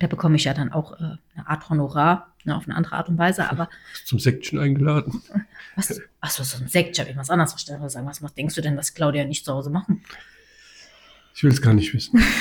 Da 0.00 0.08
bekomme 0.08 0.36
ich 0.36 0.44
ja 0.44 0.52
dann 0.52 0.72
auch 0.72 0.92
äh, 0.94 1.16
eine 1.34 1.46
Art 1.46 1.70
Honorar, 1.70 2.34
ne, 2.44 2.56
auf 2.56 2.64
eine 2.64 2.74
andere 2.74 2.96
Art 2.96 3.08
und 3.08 3.18
Weise. 3.18 3.48
Aber 3.48 3.68
zum 4.04 4.18
Section 4.18 4.58
eingeladen. 4.58 5.22
was, 5.76 6.00
achso, 6.20 6.42
so 6.42 6.62
ein 6.62 6.68
Sekt, 6.68 6.96
ich 6.96 7.00
habe 7.00 7.10
ich 7.10 7.16
was 7.16 7.30
anderes 7.30 7.52
verstanden. 7.52 7.86
Ich 7.86 7.92
sagen, 7.92 8.06
was 8.06 8.20
macht, 8.20 8.36
denkst 8.36 8.54
du 8.56 8.60
denn, 8.60 8.76
was 8.76 8.94
Claudia 8.94 9.24
nicht 9.24 9.44
zu 9.44 9.52
Hause 9.52 9.70
machen? 9.70 10.02
Ich 11.34 11.44
will 11.44 11.52
es 11.52 11.62
gar 11.62 11.74
nicht 11.74 11.92
wissen. 11.94 12.20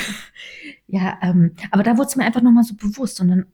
Ja, 0.88 1.17
ähm, 1.23 1.55
aber 1.71 1.81
da 1.81 1.97
wurde 1.97 2.09
es 2.09 2.15
mir 2.15 2.25
einfach 2.25 2.43
nochmal 2.43 2.63
so 2.63 2.75
bewusst. 2.75 3.19
Und 3.19 3.29
dann, 3.29 3.45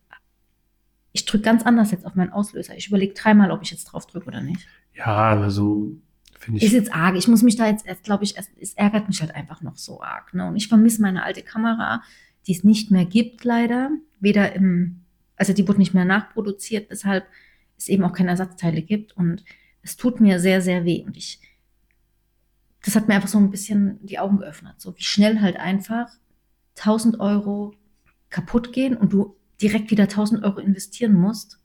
ich 1.14 1.26
drücke 1.26 1.44
ganz 1.44 1.64
anders 1.64 1.92
jetzt 1.92 2.06
auf 2.06 2.16
meinen 2.16 2.32
Auslöser. 2.32 2.76
Ich 2.76 2.88
überlege 2.88 3.14
dreimal, 3.14 3.52
ob 3.52 3.62
ich 3.62 3.72
jetzt 3.72 3.86
drauf 3.86 4.08
drücke 4.08 4.28
oder 4.28 4.42
nicht. 4.42 4.66
Ja, 4.94 5.32
also 5.32 5.98
finde 6.40 6.60
Ist 6.60 6.68
ich. 6.68 6.74
jetzt 6.74 6.94
arg. 6.94 7.16
Ich 7.16 7.28
muss 7.28 7.44
mich 7.44 7.56
da 7.56 7.68
jetzt 7.68 7.86
erst, 7.86 8.04
glaube 8.04 8.24
ich, 8.24 8.38
erst, 8.38 8.52
es 8.60 8.74
ärgert 8.74 9.08
mich 9.08 9.22
halt 9.22 9.36
einfach 9.36 9.62
noch 9.62 9.78
so 9.78 10.02
arg. 10.02 10.34
Ne? 10.34 10.48
Und 10.48 10.56
ich 10.56 10.68
vermisse 10.68 11.02
meine 11.02 11.24
alte 11.24 11.42
Kamera, 11.42 12.02
die 12.48 12.54
es 12.54 12.64
nicht 12.64 12.92
mehr 12.92 13.06
gibt, 13.06 13.44
leider. 13.44 13.92
Weder 14.20 14.54
im, 14.54 15.02
also 15.36 15.54
die 15.54 15.68
wurde 15.68 15.80
nicht 15.80 15.94
mehr 15.94 16.06
nachproduziert, 16.06 16.90
weshalb 16.90 17.26
es 17.78 17.88
eben 17.88 18.04
auch 18.04 18.14
keine 18.14 18.32
Ersatzteile 18.32 18.82
gibt. 18.82 19.16
Und 19.16 19.44
es 19.82 19.98
tut 19.98 20.20
mir 20.20 20.40
sehr, 20.40 20.62
sehr 20.62 20.86
weh. 20.86 21.04
Und 21.06 21.18
ich, 21.18 21.40
das 22.84 22.96
hat 22.96 23.08
mir 23.08 23.16
einfach 23.16 23.30
so 23.30 23.38
ein 23.38 23.52
bisschen 23.52 24.00
die 24.06 24.20
Augen 24.20 24.38
geöffnet. 24.38 24.76
So 24.78 24.96
wie 24.98 25.04
schnell 25.04 25.42
halt 25.42 25.58
einfach 25.58 26.10
1000 26.78 27.20
Euro 27.20 27.74
kaputt 28.30 28.74
gehen 28.74 28.96
und 28.96 29.14
du 29.14 29.36
direkt 29.62 29.92
wieder 29.92 30.04
1000 30.04 30.44
Euro 30.44 30.60
investieren 30.60 31.14
musst, 31.14 31.60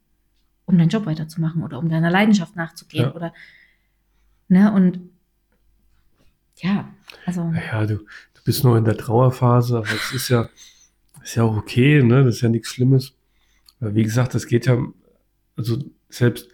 um 0.67 0.77
deinen 0.79 0.89
Job 0.89 1.07
weiterzumachen 1.07 1.63
oder 1.63 1.79
um 1.79 1.89
deiner 1.89 2.11
Leidenschaft 2.11 2.57
nachzugehen 2.57 3.05
Ja. 3.07 3.15
oder 3.15 3.35
Ne, 4.49 4.73
und 4.73 5.01
ja, 6.59 6.89
also 7.27 7.51
Naja, 7.51 7.85
du, 7.87 7.97
du 7.99 8.41
bist 8.45 8.63
noch 8.65 8.77
in 8.77 8.85
der 8.85 8.97
Trauerphase, 8.97 9.79
aber 9.79 9.87
es 9.87 10.13
ist 10.13 10.29
ja, 10.29 10.49
ist 11.23 11.35
ja 11.35 11.43
auch 11.43 11.57
okay, 11.57 12.03
ne? 12.03 12.25
Das 12.25 12.37
ist 12.37 12.41
ja 12.43 12.49
nichts 12.49 12.69
Schlimmes. 12.69 13.15
Aber 13.81 13.95
wie 13.95 14.05
gesagt, 14.05 14.35
das 14.35 14.47
geht 14.47 14.67
ja, 14.67 14.79
also 15.57 15.79
selbst 16.09 16.49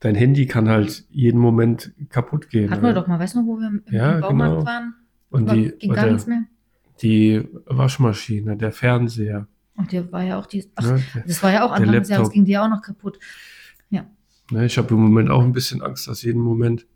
dein 0.00 0.14
Handy 0.14 0.46
kann 0.46 0.68
halt 0.68 1.04
jeden 1.10 1.38
Moment 1.38 1.92
kaputt 2.08 2.48
gehen. 2.50 2.70
hatten 2.70 2.82
wir 2.82 2.88
ne? 2.88 2.94
doch 2.94 3.06
mal, 3.06 3.18
weißt 3.18 3.34
du 3.34 3.40
noch, 3.40 3.46
wo 3.46 3.58
wir 3.58 3.68
im, 3.68 3.82
Ja, 3.90 4.18
Baumarkt 4.20 4.54
genau. 4.54 4.66
waren? 4.66 4.94
Und 5.30 5.46
War- 5.46 5.54
die, 5.54 5.70
ging 5.78 5.92
gar 5.92 6.06
nichts 6.06 6.26
mehr. 6.26 6.44
die 7.02 7.46
Waschmaschine, 7.66 8.56
der 8.56 8.72
Fernseher. 8.72 9.46
Und 9.76 9.90
der 9.92 10.10
war 10.12 10.22
ja 10.22 10.38
auch 10.38 10.46
die, 10.46 10.70
ach, 10.76 10.84
Ne? 10.84 11.02
Der- 11.14 11.22
das 11.26 11.42
war 11.42 11.52
ja 11.52 11.66
auch 11.66 11.72
Anfang 11.72 11.86
des 12.00 12.08
Jahres, 12.08 12.30
ging 12.30 12.44
die 12.44 12.52
ja 12.52 12.64
auch 12.64 12.70
noch 12.70 12.82
kaputt. 12.82 13.18
Ne, 14.50 14.66
ich 14.66 14.76
habe 14.76 14.92
im 14.92 15.00
Moment 15.00 15.30
auch 15.30 15.42
ein 15.42 15.52
bisschen 15.52 15.80
Angst, 15.80 16.06
dass 16.06 16.20
jeden 16.20 16.42
Moment 16.42 16.86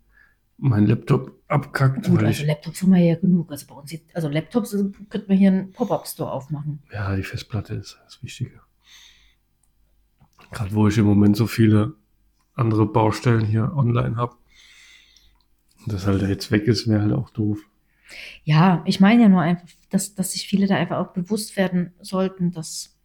mein 0.59 0.85
Laptop 0.85 1.35
abkackt. 1.47 2.05
Gut, 2.07 2.21
also 2.21 2.45
Laptops 2.45 2.83
haben 2.83 2.91
wir 2.93 2.99
ja 3.03 3.15
genug. 3.15 3.49
Also 3.51 3.65
bei 3.65 3.73
uns, 3.73 3.91
also 4.13 4.29
Laptops 4.29 4.73
äh, 4.75 4.83
könnten 5.09 5.29
wir 5.29 5.35
hier 5.35 5.49
einen 5.51 5.71
Pop-Up-Store 5.71 6.31
aufmachen. 6.31 6.83
ja, 6.93 7.15
die 7.15 7.23
Festplatte 7.23 7.73
ist 7.73 7.97
das 8.05 8.21
Wichtige. 8.21 8.61
Gerade 10.51 10.73
wo 10.75 10.87
ich 10.87 10.97
im 10.99 11.05
Moment 11.05 11.37
so 11.37 11.47
viele 11.47 11.95
andere 12.53 12.85
Baustellen 12.85 13.45
hier 13.45 13.73
online 13.75 14.15
habe. 14.15 14.35
Und 15.85 15.93
das 15.93 16.05
halt 16.05 16.21
jetzt 16.21 16.51
weg 16.51 16.65
ist, 16.65 16.87
wäre 16.87 17.01
halt 17.01 17.13
auch 17.13 17.31
doof. 17.31 17.59
Ja, 18.43 18.83
ich 18.85 18.99
meine 18.99 19.23
ja 19.23 19.29
nur 19.29 19.41
einfach, 19.41 19.67
dass, 19.89 20.15
dass 20.15 20.33
sich 20.33 20.47
viele 20.47 20.67
da 20.67 20.75
einfach 20.75 20.97
auch 20.97 21.13
bewusst 21.13 21.57
werden 21.57 21.93
sollten, 22.01 22.51
dass 22.51 22.95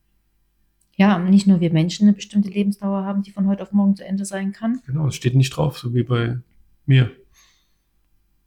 ja 0.97 1.19
nicht 1.19 1.47
nur 1.47 1.61
wir 1.61 1.73
Menschen 1.73 2.07
eine 2.07 2.15
bestimmte 2.15 2.51
Lebensdauer 2.51 3.05
haben, 3.05 3.23
die 3.23 3.31
von 3.31 3.47
heute 3.47 3.63
auf 3.63 3.73
morgen 3.73 3.97
zu 3.97 4.05
Ende 4.05 4.25
sein 4.25 4.53
kann. 4.53 4.81
Genau, 4.87 5.09
es 5.09 5.17
steht 5.17 5.35
nicht 5.35 5.51
drauf, 5.51 5.79
so 5.79 5.95
wie 5.95 6.05
bei 6.05 6.39
mir. 6.87 7.11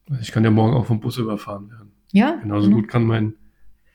Also 0.10 0.22
Ich 0.22 0.32
kann 0.32 0.44
ja 0.44 0.52
morgen 0.52 0.74
auch 0.74 0.86
vom 0.86 1.00
Bus 1.00 1.18
überfahren 1.18 1.70
werden. 1.70 1.92
Ja, 2.14 2.36
Genauso 2.36 2.68
genau. 2.68 2.82
gut 2.82 2.88
kann 2.88 3.04
mein 3.04 3.34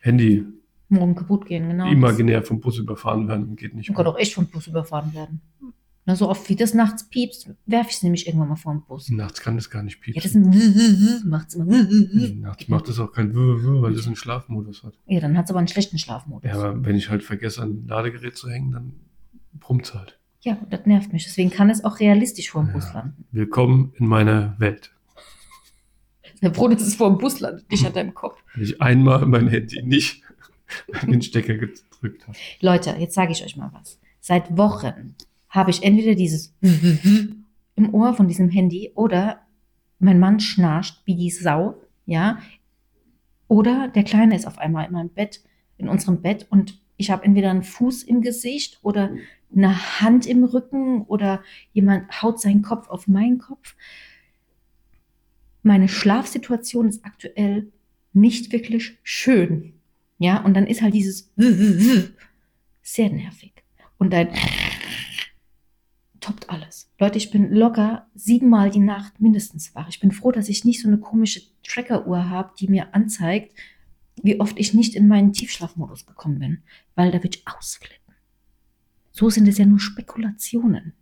Handy 0.00 0.44
Morgen 0.88 1.14
kaputt 1.14 1.46
gehen, 1.46 1.68
genau. 1.70 1.90
imaginär 1.90 2.42
vom 2.42 2.60
Bus 2.60 2.76
überfahren 2.76 3.26
werden 3.26 3.48
und 3.48 3.56
geht 3.56 3.74
nicht 3.74 3.88
Man 3.88 3.96
kann 3.96 4.06
auch 4.06 4.18
echt 4.18 4.34
vom 4.34 4.46
Bus 4.46 4.66
überfahren 4.66 5.14
werden. 5.14 5.40
Na, 6.04 6.16
so 6.16 6.28
oft 6.28 6.48
wie 6.48 6.56
das 6.56 6.74
nachts 6.74 7.08
piepst, 7.08 7.48
werfe 7.66 7.90
ich 7.90 7.96
es 7.96 8.02
nämlich 8.02 8.26
irgendwann 8.26 8.48
mal 8.48 8.56
vor 8.56 8.72
den 8.74 8.82
Bus. 8.82 9.08
Nachts 9.10 9.40
kann 9.40 9.54
das 9.54 9.70
gar 9.70 9.84
nicht 9.84 10.04
Ja, 10.06 10.14
das 10.14 10.32
piepsen. 10.32 10.52
ist 10.52 11.22
ein 11.22 11.28
macht's 11.30 11.54
immer. 11.54 11.64
Nachts 11.66 12.66
macht 12.68 12.88
es 12.88 12.98
auch 12.98 13.12
kein 13.12 13.32
weil 13.34 13.94
es 13.94 14.06
einen 14.06 14.16
Schlafmodus 14.16 14.82
hat. 14.82 14.94
Ja, 15.06 15.20
dann 15.20 15.36
hat 15.38 15.44
es 15.44 15.50
aber 15.50 15.60
einen 15.60 15.68
schlechten 15.68 15.98
Schlafmodus. 15.98 16.50
Ja, 16.50 16.56
aber 16.56 16.84
wenn 16.84 16.96
ich 16.96 17.08
halt 17.08 17.22
vergesse, 17.22 17.62
an 17.62 17.84
ein 17.84 17.86
Ladegerät 17.86 18.36
zu 18.36 18.50
hängen, 18.50 18.72
dann 18.72 18.92
brummt 19.60 19.86
es 19.86 19.94
halt. 19.94 20.18
Ja, 20.40 20.54
und 20.54 20.72
das 20.72 20.86
nervt 20.86 21.12
mich. 21.12 21.22
Deswegen 21.24 21.50
kann 21.50 21.70
es 21.70 21.84
auch 21.84 22.00
realistisch 22.00 22.50
vor 22.50 22.62
dem 22.64 22.68
Ja. 22.68 22.72
Bus 22.74 22.92
landen. 22.92 23.24
Willkommen 23.30 23.92
in 23.96 24.06
meiner 24.08 24.56
Welt. 24.58 24.90
Froh, 26.52 26.66
dass 26.66 26.82
es 26.82 26.96
vor 26.96 27.08
dem 27.10 27.18
Bus 27.18 27.38
landet, 27.38 27.70
nicht 27.70 27.86
an 27.86 27.92
deinem 27.92 28.12
Kopf. 28.14 28.42
Wenn 28.54 28.64
ich 28.64 28.82
einmal 28.82 29.24
mein 29.26 29.46
Handy 29.46 29.80
nicht 29.84 30.24
an 31.00 31.12
den 31.12 31.22
Stecker 31.22 31.54
gedrückt 31.54 32.26
habe. 32.26 32.36
Leute, 32.60 32.96
jetzt 32.98 33.14
sage 33.14 33.30
ich 33.30 33.44
euch 33.44 33.56
mal 33.56 33.70
was. 33.72 34.00
Seit 34.18 34.56
Wochen 34.56 35.14
habe 35.52 35.70
ich 35.70 35.84
entweder 35.84 36.16
dieses 36.16 36.56
im 37.76 37.94
Ohr 37.94 38.14
von 38.14 38.26
diesem 38.26 38.48
Handy 38.48 38.90
oder 38.96 39.42
mein 40.00 40.18
Mann 40.18 40.40
schnarcht 40.40 41.02
wie 41.04 41.14
die 41.14 41.30
Sau, 41.30 41.76
ja, 42.06 42.40
oder 43.46 43.88
der 43.88 44.02
Kleine 44.02 44.34
ist 44.34 44.46
auf 44.46 44.58
einmal 44.58 44.86
in 44.86 44.92
meinem 44.92 45.10
Bett, 45.10 45.44
in 45.76 45.88
unserem 45.88 46.22
Bett 46.22 46.46
und 46.50 46.80
ich 46.96 47.10
habe 47.10 47.24
entweder 47.24 47.50
einen 47.50 47.62
Fuß 47.62 48.02
im 48.02 48.22
Gesicht 48.22 48.78
oder 48.82 49.10
eine 49.54 50.00
Hand 50.00 50.26
im 50.26 50.42
Rücken 50.42 51.02
oder 51.02 51.42
jemand 51.72 52.22
haut 52.22 52.40
seinen 52.40 52.62
Kopf 52.62 52.88
auf 52.88 53.06
meinen 53.06 53.38
Kopf. 53.38 53.76
Meine 55.62 55.88
Schlafsituation 55.88 56.88
ist 56.88 57.04
aktuell 57.04 57.70
nicht 58.12 58.52
wirklich 58.52 58.98
schön. 59.02 59.74
Ja, 60.18 60.42
und 60.44 60.54
dann 60.54 60.66
ist 60.66 60.82
halt 60.82 60.94
dieses 60.94 61.32
sehr 62.82 63.10
nervig. 63.10 63.52
Und 63.98 64.12
dann 64.12 64.28
toppt 66.22 66.48
alles. 66.48 66.90
Leute, 66.98 67.18
ich 67.18 67.30
bin 67.30 67.52
locker 67.52 68.06
siebenmal 68.14 68.70
die 68.70 68.78
Nacht 68.78 69.20
mindestens 69.20 69.74
wach. 69.74 69.88
Ich 69.88 70.00
bin 70.00 70.12
froh, 70.12 70.32
dass 70.32 70.48
ich 70.48 70.64
nicht 70.64 70.80
so 70.80 70.88
eine 70.88 70.98
komische 70.98 71.42
Tracker-Uhr 71.64 72.30
habe, 72.30 72.52
die 72.58 72.68
mir 72.68 72.94
anzeigt, 72.94 73.54
wie 74.22 74.40
oft 74.40 74.58
ich 74.58 74.72
nicht 74.72 74.94
in 74.94 75.08
meinen 75.08 75.32
Tiefschlafmodus 75.32 76.06
gekommen 76.06 76.38
bin, 76.38 76.62
weil 76.94 77.10
da 77.10 77.22
würde 77.22 77.36
ich 77.36 77.46
ausflippen. 77.46 78.14
So 79.10 79.28
sind 79.28 79.48
es 79.48 79.58
ja 79.58 79.66
nur 79.66 79.80
Spekulationen. 79.80 80.94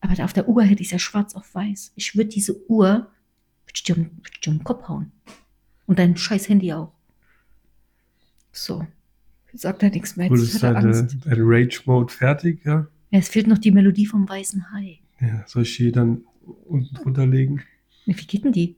Aber 0.00 0.14
da 0.14 0.24
auf 0.24 0.32
der 0.32 0.48
Uhr 0.48 0.62
hätte 0.62 0.80
ich 0.80 0.88
es 0.88 0.92
ja 0.92 0.98
schwarz 0.98 1.34
auf 1.34 1.54
weiß. 1.54 1.92
Ich 1.94 2.16
würde 2.16 2.30
diese 2.30 2.68
Uhr, 2.68 2.88
würde 2.88 3.74
ich, 3.74 3.82
dir 3.82 3.96
um, 3.96 4.04
würd 4.04 4.30
ich 4.32 4.40
dir 4.40 4.50
um 4.50 4.58
den 4.58 4.64
Kopf 4.64 4.88
hauen. 4.88 5.12
Und 5.86 5.98
dein 5.98 6.16
scheiß 6.16 6.48
Handy 6.48 6.72
auch. 6.72 6.92
So. 8.52 8.86
Sagt 9.52 9.82
er 9.82 9.90
nichts 9.90 10.16
mehr. 10.16 10.28
Jetzt 10.28 10.42
ist 10.42 10.62
hat 10.62 10.74
er 10.74 10.76
Angst. 10.76 11.16
deine 11.24 11.42
Rage-Mode 11.42 12.12
fertig, 12.12 12.64
ja? 12.64 12.86
Ja, 13.10 13.18
es 13.18 13.28
fehlt 13.28 13.46
noch 13.46 13.58
die 13.58 13.70
Melodie 13.72 14.06
vom 14.06 14.28
weißen 14.28 14.72
Hai. 14.72 15.00
ja? 15.20 15.44
Soll 15.46 15.62
ich 15.62 15.76
die 15.76 15.92
dann 15.92 16.22
unten 16.66 16.94
drunter 16.94 17.26
legen? 17.26 17.62
Wie 18.06 18.14
geht 18.14 18.44
denn 18.44 18.52
die? 18.52 18.76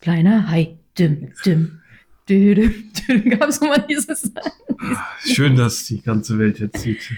Kleiner 0.00 0.48
Hai. 0.48 0.76
Dim, 0.98 1.32
dim. 1.44 1.80
Dü, 2.28 2.54
dü, 2.54 2.70
dü. 3.08 3.30
Gab 3.36 3.48
es 3.48 3.60
mal 3.60 3.84
dieses. 3.88 4.32
Ah, 4.36 5.06
Schön, 5.24 5.56
dass 5.56 5.84
die 5.86 6.00
ganze 6.00 6.38
Welt 6.38 6.58
jetzt 6.60 6.80
sieht, 6.82 7.12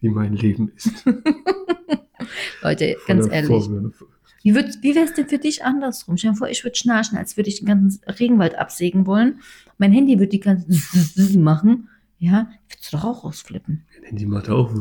wie 0.00 0.08
mein 0.08 0.34
Leben 0.34 0.70
ist. 0.76 1.04
Leute, 2.62 2.96
ganz 3.06 3.26
ehrlich. 3.28 3.48
Vorwürfe. 3.48 4.06
Wie, 4.42 4.52
würd- 4.54 4.78
wie 4.82 4.94
wäre 4.94 5.04
es 5.04 5.12
denn 5.14 5.28
für 5.28 5.38
dich 5.38 5.64
andersrum? 5.64 6.16
Stell 6.16 6.32
dir 6.32 6.36
vor, 6.36 6.48
ich 6.48 6.64
würde 6.64 6.76
schnarchen, 6.76 7.18
als 7.18 7.36
würde 7.36 7.48
ich 7.50 7.58
den 7.58 7.66
ganzen 7.66 8.00
Regenwald 8.06 8.58
absägen 8.58 9.06
wollen. 9.06 9.40
Mein 9.78 9.92
Handy 9.92 10.18
würde 10.18 10.28
die 10.30 10.40
ganze 10.40 10.66
machen. 11.38 11.88
Ja, 12.18 12.50
würdest 12.68 12.92
du 12.92 12.96
doch 12.98 13.04
auch 13.04 13.24
ausflippen. 13.24 13.84
Mein 13.98 14.08
Handy 14.10 14.26
macht 14.26 14.50
auch, 14.50 14.72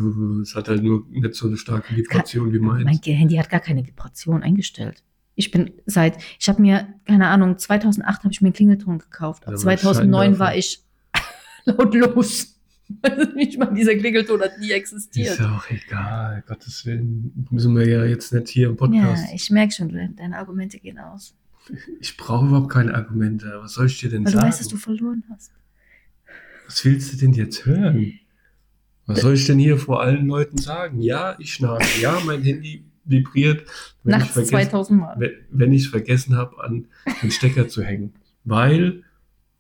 es 0.41 0.55
hat 0.55 0.68
halt 0.68 0.84
nur 0.84 1.05
nicht 1.10 1.36
so 1.36 1.47
eine 1.47 1.55
starke 1.57 1.95
Vibration 1.95 2.51
wie 2.51 2.60
Mein 2.60 2.84
meins. 2.84 2.99
Handy 3.05 3.36
hat 3.36 3.49
gar 3.49 3.62
keine 3.62 3.86
Vibration 3.88 4.43
eingestellt. 4.43 5.03
Ich 5.36 5.51
bin 5.51 5.72
seit, 5.86 6.18
ich 6.38 6.49
habe 6.49 6.62
mir, 6.62 6.88
keine 7.05 7.28
Ahnung, 7.28 7.57
2008 7.57 8.24
habe 8.26 8.34
ich 8.34 8.41
mir 8.41 8.47
einen 8.47 8.53
Klingelton 8.53 8.99
gekauft. 8.99 9.45
Ab 9.47 9.53
Ja, 9.53 9.57
2009 9.57 10.38
war 10.38 10.53
ich 10.55 10.84
lautlos. 11.66 12.59
Nicht 13.35 13.57
mal 13.59 13.73
dieser 13.73 13.95
Klingelton 13.95 14.41
hat 14.41 14.57
nie 14.59 14.67
Ist 14.67 14.73
existiert. 14.73 15.39
ja 15.39 15.55
auch 15.55 15.69
egal, 15.69 16.43
Gottes 16.47 16.85
Willen. 16.85 17.47
Müssen 17.51 17.75
wir 17.75 17.87
ja 17.87 18.03
jetzt 18.05 18.33
nicht 18.33 18.49
hier 18.49 18.67
im 18.67 18.73
Ja, 18.73 18.77
Podcast. 18.77 19.23
ich 19.33 19.49
merke 19.51 19.71
schon, 19.73 19.89
du- 19.89 20.09
deine 20.17 20.37
Argumente 20.37 20.79
gehen 20.79 20.97
aus. 20.99 21.35
Ich 21.99 22.17
brauche 22.17 22.47
überhaupt 22.47 22.69
keine 22.71 22.95
Argumente. 22.95 23.59
Was 23.61 23.73
soll 23.73 23.85
ich 23.85 23.99
dir 23.99 24.09
denn 24.09 24.25
Weil 24.25 24.31
du 24.31 24.37
sagen? 24.39 24.47
weißt, 24.49 24.59
dass 24.59 24.67
du 24.69 24.77
verloren 24.77 25.23
hast. 25.29 25.51
Was 26.65 26.83
willst 26.83 27.13
du 27.13 27.17
denn 27.17 27.33
jetzt 27.33 27.65
hören? 27.65 28.13
Was 29.05 29.21
soll 29.21 29.33
ich 29.35 29.45
denn 29.45 29.59
hier 29.59 29.77
vor 29.77 30.01
allen 30.01 30.25
Leuten 30.27 30.57
sagen? 30.57 31.01
Ja, 31.01 31.35
ich 31.39 31.53
schnarche. 31.53 32.01
Ja, 32.01 32.19
mein 32.25 32.41
Handy 32.43 32.85
vibriert, 33.05 33.65
wenn 34.03 34.13
ich 34.15 34.19
Nachts 34.19 34.33
vergessen, 34.33 34.51
2000 34.51 34.99
Mal. 34.99 35.15
wenn- 35.19 35.31
wenn 35.51 35.73
ich 35.73 35.83
es 35.83 35.87
vergessen 35.89 36.35
habe, 36.35 36.63
an 36.63 36.87
den 37.21 37.31
Stecker 37.31 37.67
zu 37.67 37.83
hängen. 37.83 38.13
Weil 38.45 39.03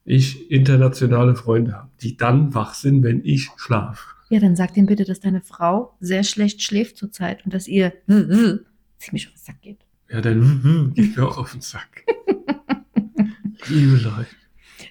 ich 0.09 0.49
internationale 0.49 1.35
Freunde 1.35 1.73
habe, 1.73 1.89
die 2.01 2.17
dann 2.17 2.55
wach 2.55 2.73
sind, 2.73 3.03
wenn 3.03 3.23
ich 3.23 3.49
schlafe. 3.57 4.01
Ja, 4.29 4.39
dann 4.39 4.55
sag 4.55 4.73
dem 4.73 4.87
bitte, 4.87 5.05
dass 5.05 5.19
deine 5.19 5.41
Frau 5.41 5.95
sehr 5.99 6.23
schlecht 6.23 6.63
schläft 6.63 6.97
zurzeit 6.97 7.45
und 7.45 7.53
dass 7.53 7.67
ihr 7.67 7.93
ziemlich 8.97 9.27
auf 9.27 9.33
den 9.33 9.37
Sack 9.39 9.61
geht. 9.61 9.85
Ja, 10.09 10.21
dann 10.21 10.91
geht 10.95 11.15
mir 11.15 11.27
auch 11.27 11.37
auf 11.37 11.51
den 11.51 11.61
Sack. 11.61 12.05
Liebe 13.67 13.97
Leute. 13.97 14.25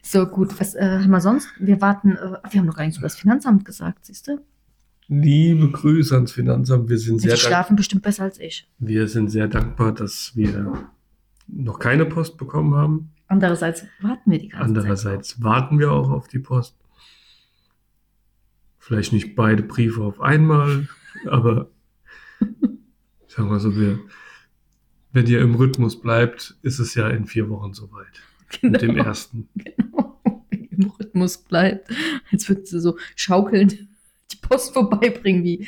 So, 0.02 0.24
gut, 0.26 0.58
was 0.60 0.74
äh, 0.76 1.00
haben 1.02 1.10
wir 1.10 1.20
sonst? 1.20 1.48
Wir 1.58 1.80
warten, 1.80 2.12
äh, 2.12 2.38
wir 2.50 2.60
haben 2.60 2.66
noch 2.66 2.76
gar 2.76 2.84
nichts 2.84 2.98
über 2.98 3.06
das 3.06 3.16
Finanzamt 3.16 3.64
gesagt, 3.64 4.04
siehst 4.04 4.28
du? 4.28 4.40
Liebe 5.08 5.68
Grüße 5.70 6.14
ans 6.14 6.30
Finanzamt. 6.32 6.88
Wir 6.88 6.98
sind, 6.98 7.16
Die 7.16 7.22
sehr 7.22 7.30
dank 7.30 7.40
schlafen 7.40 7.76
bestimmt 7.76 8.02
besser 8.02 8.22
als 8.24 8.38
ich. 8.38 8.68
wir 8.78 9.08
sind 9.08 9.30
sehr 9.30 9.48
dankbar, 9.48 9.92
dass 9.92 10.32
wir 10.36 10.90
noch 11.48 11.78
keine 11.80 12.04
Post 12.04 12.36
bekommen 12.36 12.74
haben. 12.74 13.10
Andererseits 13.28 13.84
warten 14.00 14.30
wir 14.30 14.38
die 14.38 14.48
ganze 14.48 14.66
Zeit. 14.66 14.76
Andererseits 14.76 15.42
warten 15.42 15.78
wir 15.78 15.92
auch 15.92 16.10
auf 16.10 16.28
die 16.28 16.38
Post. 16.38 16.76
Vielleicht 18.78 19.12
nicht 19.12 19.36
beide 19.36 19.62
Briefe 19.62 20.02
auf 20.02 20.20
einmal, 20.20 20.88
aber 21.26 21.70
sagen 23.26 23.50
wir 23.50 23.60
so, 23.60 23.76
wir, 23.76 23.98
wenn 25.12 25.26
ihr 25.26 25.42
im 25.42 25.54
Rhythmus 25.54 26.00
bleibt, 26.00 26.56
ist 26.62 26.78
es 26.78 26.94
ja 26.94 27.08
in 27.10 27.26
vier 27.26 27.50
Wochen 27.50 27.74
soweit. 27.74 28.22
Mit 28.62 28.82
dem 28.82 28.96
ersten. 28.96 29.48
Genau. 29.76 30.20
Im 30.50 30.90
Rhythmus 30.90 31.38
bleibt, 31.38 31.90
als 32.30 32.48
würden 32.48 32.64
sie 32.64 32.80
so 32.80 32.96
schaukelnd 33.16 33.78
die 34.30 34.36
Post 34.40 34.74
vorbeibringen 34.74 35.42
wie. 35.42 35.66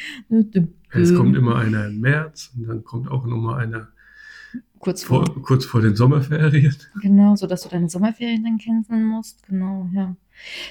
Es 0.93 1.15
kommt 1.15 1.37
immer 1.37 1.57
einer 1.57 1.89
im 1.89 2.01
März 2.01 2.53
und 2.57 2.69
dann 2.69 2.85
kommt 2.85 3.11
auch 3.11 3.27
nochmal 3.27 3.61
einer 3.61 3.89
kurz 4.81 5.05
vor. 5.05 5.25
vor, 5.27 5.43
kurz 5.43 5.65
vor 5.65 5.81
den 5.81 5.95
Sommerferien. 5.95 6.75
Genau, 7.01 7.37
so 7.37 7.47
dass 7.47 7.63
du 7.63 7.69
deine 7.69 7.89
Sommerferien 7.89 8.43
dann 8.43 8.59
canceln 8.59 9.05
musst. 9.05 9.47
Genau, 9.47 9.89
ja. 9.93 10.17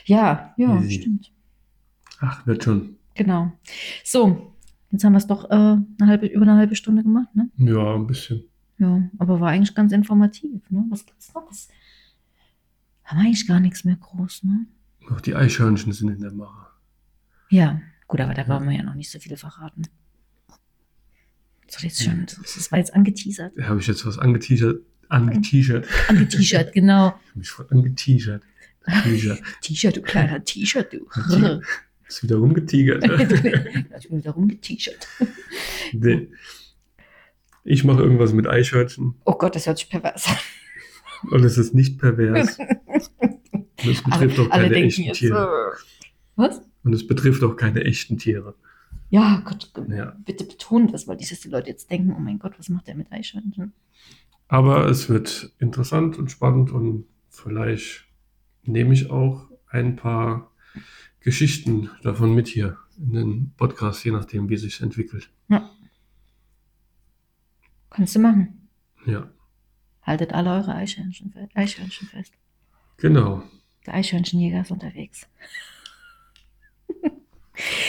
Ja, 0.05 0.53
ja, 0.57 0.75
Easy. 0.81 0.99
stimmt. 1.01 1.31
Ach, 2.19 2.45
wird 2.45 2.63
schon. 2.63 2.97
Genau. 3.15 3.53
So, 4.03 4.53
jetzt 4.91 5.03
haben 5.05 5.13
wir 5.13 5.17
es 5.19 5.27
doch 5.27 5.49
äh, 5.49 5.53
eine 5.53 5.85
halbe, 6.01 6.25
über 6.27 6.41
eine 6.43 6.55
halbe 6.57 6.75
Stunde 6.75 7.03
gemacht, 7.03 7.33
ne? 7.33 7.49
Ja, 7.57 7.95
ein 7.95 8.07
bisschen. 8.07 8.43
Ja, 8.77 9.09
aber 9.17 9.39
war 9.39 9.49
eigentlich 9.51 9.75
ganz 9.75 9.91
informativ, 9.93 10.69
ne? 10.69 10.85
Was 10.89 11.05
gibt's 11.05 11.33
noch? 11.33 11.47
Was? 11.49 11.69
Haben 13.03 13.19
wir 13.19 13.25
eigentlich 13.25 13.47
gar 13.47 13.59
nichts 13.59 13.83
mehr 13.85 13.95
groß, 13.95 14.43
ne? 14.43 14.65
Auch 15.11 15.21
die 15.21 15.35
Eichhörnchen 15.35 15.91
sind 15.93 16.09
in 16.09 16.19
der 16.21 16.31
Mache. 16.33 16.67
Ja, 17.49 17.81
gut, 18.07 18.21
aber 18.21 18.33
da 18.33 18.47
wollen 18.47 18.69
wir 18.69 18.75
ja 18.77 18.83
noch 18.83 18.95
nicht 18.95 19.09
so 19.09 19.19
viel 19.19 19.35
verraten. 19.37 19.83
So, 21.69 21.85
jetzt 21.85 22.03
schon, 22.03 22.25
das 22.25 22.71
war 22.71 22.79
jetzt 22.79 22.93
angeteasert. 22.93 23.53
Da 23.55 23.63
habe 23.65 23.79
ich 23.79 23.87
jetzt 23.87 24.05
was 24.05 24.17
angeteasert. 24.17 24.81
Angeteasert. 25.09 25.87
Angeteasert, 26.07 26.73
genau. 26.73 27.13
Ich 27.23 27.29
hab 27.29 27.35
mich 27.35 27.49
voll 27.49 27.67
angeteasert. 27.69 28.43
Teasert. 29.03 29.41
T-Shirt, 29.61 29.97
du 29.97 30.01
kleiner 30.01 30.43
T-Shirt, 30.43 30.93
du. 30.93 31.61
Ist 32.07 32.23
wieder 32.23 32.37
rumgetigert. 32.37 33.03
ich 33.03 34.09
bin 34.09 34.17
wieder 34.19 34.31
rumgeteasert. 34.31 35.07
nee. 35.93 36.29
Ich 37.63 37.83
mache 37.83 38.01
irgendwas 38.01 38.33
mit 38.33 38.47
Eichhörnchen 38.47 39.15
Oh 39.25 39.33
Gott, 39.33 39.55
das 39.55 39.67
hört 39.67 39.77
sich 39.77 39.89
pervers 39.89 40.27
an. 40.27 40.37
und 41.31 41.43
es 41.43 41.57
ist 41.57 41.75
nicht 41.75 41.99
pervers. 41.99 42.57
Und 42.57 43.91
es 43.91 44.01
betrifft 44.03 44.39
auch 44.39 44.49
keine 44.49 44.73
echten 44.75 45.03
jetzt, 45.03 45.17
Tiere. 45.19 45.73
was? 46.35 46.61
Und 46.83 46.93
es 46.93 47.05
betrifft 47.05 47.43
auch 47.43 47.55
keine 47.55 47.83
echten 47.83 48.17
Tiere. 48.17 48.55
Ja, 49.09 49.41
Gott, 49.43 49.71
Ja. 49.89 50.15
bitte 50.23 50.43
betone 50.43 50.91
das, 50.91 51.07
weil 51.07 51.17
nicht, 51.17 51.31
dass 51.31 51.39
die 51.39 51.49
Leute 51.49 51.69
jetzt 51.69 51.89
denken, 51.89 52.13
oh 52.15 52.19
mein 52.19 52.37
Gott, 52.39 52.57
was 52.59 52.69
macht 52.69 52.87
der 52.87 52.95
mit 52.95 53.11
Eichhörnchen? 53.11 53.73
Aber 54.47 54.85
es 54.87 55.09
wird 55.09 55.51
interessant 55.59 56.17
und 56.17 56.29
spannend 56.31 56.71
und 56.71 57.05
vielleicht 57.29 58.05
nehme 58.63 58.93
ich 58.93 59.09
auch 59.09 59.47
ein 59.67 59.95
paar 59.95 60.51
Geschichten 61.21 61.89
davon 62.03 62.33
mit 62.35 62.47
hier 62.47 62.77
in 62.97 63.13
den 63.13 63.51
Podcast, 63.57 64.03
je 64.05 64.11
nachdem, 64.11 64.49
wie 64.49 64.55
es 64.55 64.61
sich 64.61 64.81
entwickelt. 64.81 65.29
Kannst 67.89 68.15
du 68.15 68.19
machen. 68.19 68.69
Ja. 69.05 69.29
Haltet 70.03 70.33
alle 70.33 70.51
eure 70.51 70.75
Eichhörnchen, 70.75 71.33
Eichhörnchen 71.55 72.07
fest. 72.07 72.33
Genau. 72.97 73.43
Der 73.85 73.95
Eichhörnchenjäger 73.95 74.61
ist 74.61 74.71
unterwegs. 74.71 75.27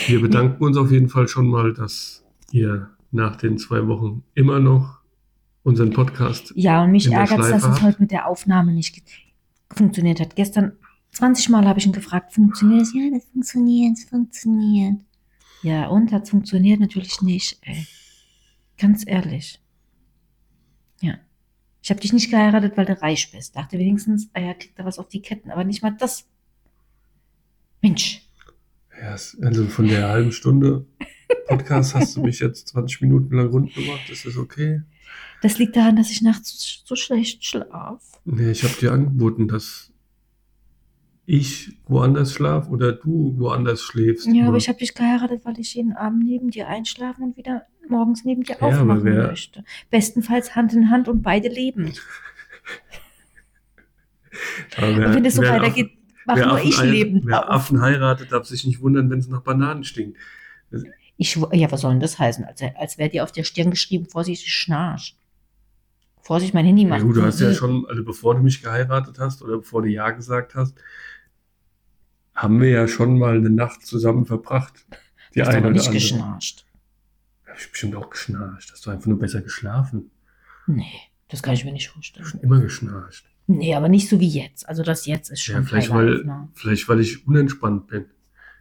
Wir 0.07 0.21
bedanken 0.21 0.63
uns 0.63 0.77
auf 0.77 0.91
jeden 0.91 1.09
Fall 1.09 1.27
schon 1.27 1.47
mal, 1.47 1.73
dass 1.73 2.23
ihr 2.51 2.89
nach 3.11 3.35
den 3.35 3.57
zwei 3.57 3.87
Wochen 3.87 4.23
immer 4.35 4.59
noch 4.59 4.99
unseren 5.63 5.91
Podcast. 5.91 6.53
Ja, 6.55 6.83
und 6.83 6.91
mich 6.91 7.11
ärgert 7.11 7.39
es, 7.39 7.49
dass 7.49 7.63
es 7.63 7.81
heute 7.81 8.01
mit 8.01 8.11
der 8.11 8.27
Aufnahme 8.27 8.73
nicht 8.73 9.01
funktioniert 9.69 10.19
hat. 10.19 10.35
Gestern 10.35 10.73
20 11.11 11.49
Mal 11.49 11.67
habe 11.67 11.79
ich 11.79 11.85
ihn 11.85 11.91
gefragt, 11.91 12.33
funktioniert 12.33 12.81
es? 12.81 12.93
Ja, 12.93 13.09
das 13.13 13.25
funktioniert, 13.25 13.97
es 13.97 14.05
funktioniert. 14.05 15.01
Ja, 15.61 15.87
und 15.87 16.11
hat 16.11 16.29
funktioniert 16.29 16.79
natürlich 16.79 17.21
nicht, 17.21 17.59
ey. 17.61 17.85
Ganz 18.77 19.03
ehrlich. 19.05 19.61
Ja. 21.01 21.15
Ich 21.83 21.89
habe 21.89 21.99
dich 21.99 22.13
nicht 22.13 22.31
geheiratet, 22.31 22.77
weil 22.77 22.85
du 22.85 22.99
reich 23.01 23.31
bist. 23.31 23.55
Dachte 23.55 23.77
wenigstens, 23.77 24.29
ah 24.33 24.39
ja, 24.39 24.53
kriegt 24.53 24.77
er 24.79 24.85
was 24.85 24.99
auf 24.99 25.07
die 25.07 25.21
Ketten, 25.21 25.51
aber 25.51 25.63
nicht 25.63 25.83
mal 25.83 25.91
das. 25.91 26.27
Mensch. 27.81 28.21
Ja, 29.01 29.15
also 29.41 29.65
von 29.65 29.87
der 29.87 30.09
halben 30.09 30.31
Stunde 30.31 30.85
Podcast 31.47 31.95
hast 31.95 32.15
du 32.15 32.21
mich 32.21 32.39
jetzt 32.39 32.67
20 32.69 33.01
Minuten 33.01 33.35
lang 33.35 33.47
rund 33.47 33.73
gemacht. 33.73 34.09
Ist 34.09 34.25
das 34.25 34.37
okay? 34.37 34.81
Das 35.41 35.57
liegt 35.57 35.75
daran, 35.75 35.95
dass 35.95 36.11
ich 36.11 36.21
nachts 36.21 36.83
so 36.85 36.95
schlecht 36.95 37.43
schlaf. 37.45 38.03
Nee, 38.25 38.51
ich 38.51 38.63
habe 38.63 38.75
dir 38.79 38.91
angeboten, 38.91 39.47
dass 39.47 39.91
ich 41.25 41.77
woanders 41.85 42.33
schlaf 42.33 42.69
oder 42.69 42.91
du 42.91 43.33
woanders 43.37 43.81
schläfst. 43.81 44.27
Ja, 44.27 44.47
aber 44.47 44.57
ich 44.57 44.67
habe 44.67 44.77
dich 44.79 44.93
geheiratet, 44.93 45.41
weil 45.45 45.59
ich 45.59 45.73
jeden 45.73 45.93
Abend 45.93 46.23
neben 46.25 46.51
dir 46.51 46.67
einschlafen 46.67 47.23
und 47.23 47.37
wieder 47.37 47.63
morgens 47.89 48.23
neben 48.23 48.43
dir 48.43 48.57
Ja, 48.59 48.67
aber 48.67 48.81
aufmachen 48.81 49.03
wer- 49.05 49.27
möchte. 49.29 49.63
Bestenfalls 49.89 50.55
Hand 50.55 50.73
in 50.73 50.89
Hand 50.91 51.07
und 51.07 51.23
beide 51.23 51.47
leben. 51.49 51.93
aber 54.77 54.95
wer- 54.97 55.07
und 55.07 55.15
wenn 55.15 55.25
es 55.25 55.35
so 55.35 55.41
weitergeht, 55.41 55.91
mach 56.31 56.37
wer 56.37 56.45
nur 56.47 56.55
Affen 56.57 56.67
ich 56.69 56.81
lebend 56.83 57.25
Wer. 57.25 57.51
Affen 57.51 57.81
heiratet, 57.81 58.31
darf 58.31 58.45
sich 58.45 58.65
nicht 58.65 58.81
wundern, 58.81 59.09
wenn 59.09 59.19
es 59.19 59.27
nach 59.27 59.41
Bananen 59.41 59.83
stinkt. 59.83 60.17
Ich, 61.17 61.35
ja, 61.51 61.71
was 61.71 61.81
soll 61.81 61.91
denn 61.91 61.99
das 61.99 62.17
heißen? 62.17 62.45
Als, 62.45 62.61
als 62.75 62.97
wäre 62.97 63.09
dir 63.09 63.23
auf 63.23 63.31
der 63.31 63.43
Stirn 63.43 63.69
geschrieben, 63.71 64.07
Vorsicht, 64.07 64.43
ich 64.45 64.53
schnarch. 64.53 65.15
Vorsicht, 66.21 66.53
mein 66.53 66.65
Handy 66.65 66.83
Ja, 66.83 66.89
macht. 66.89 67.01
gut, 67.01 67.15
du 67.17 67.23
hast 67.23 67.39
ja 67.39 67.53
schon, 67.53 67.85
also 67.87 68.03
bevor 68.03 68.35
du 68.35 68.41
mich 68.41 68.61
geheiratet 68.61 69.19
hast 69.19 69.41
oder 69.41 69.57
bevor 69.57 69.81
du 69.81 69.89
Ja 69.89 70.11
gesagt 70.11 70.55
hast, 70.55 70.75
haben 72.33 72.61
wir 72.61 72.69
ja 72.69 72.87
schon 72.87 73.19
mal 73.19 73.37
eine 73.37 73.49
Nacht 73.49 73.85
zusammen 73.85 74.25
verbracht. 74.25 74.85
Die 75.33 75.39
Du 75.39 75.41
hast 75.41 75.49
eine 75.49 75.57
aber 75.57 75.65
oder 75.67 75.73
nicht 75.73 75.87
andere. 75.87 75.95
geschnarcht. 76.01 76.65
Hab 77.47 77.57
ich 77.59 77.69
bestimmt 77.69 77.95
auch 77.95 78.09
geschnarcht. 78.09 78.71
Hast 78.71 78.85
du 78.85 78.91
einfach 78.91 79.07
nur 79.07 79.19
besser 79.19 79.41
geschlafen? 79.41 80.09
Nee, 80.67 80.85
das 81.27 81.43
kann 81.43 81.53
ich 81.53 81.65
mir 81.65 81.73
nicht 81.73 81.89
vorstellen. 81.89 82.25
Schon 82.25 82.39
immer 82.41 82.59
geschnarcht. 82.61 83.25
Nee, 83.57 83.75
aber 83.75 83.89
nicht 83.89 84.07
so 84.09 84.19
wie 84.19 84.29
jetzt. 84.29 84.67
Also 84.67 84.83
das 84.83 85.05
jetzt 85.05 85.29
ist 85.31 85.41
schon 85.41 85.55
Ja, 85.55 85.61
vielleicht 85.63 85.89
weil, 85.89 86.23
ne? 86.23 86.49
vielleicht 86.53 86.87
weil 86.89 86.99
ich 86.99 87.27
unentspannt 87.27 87.87
bin. 87.87 88.05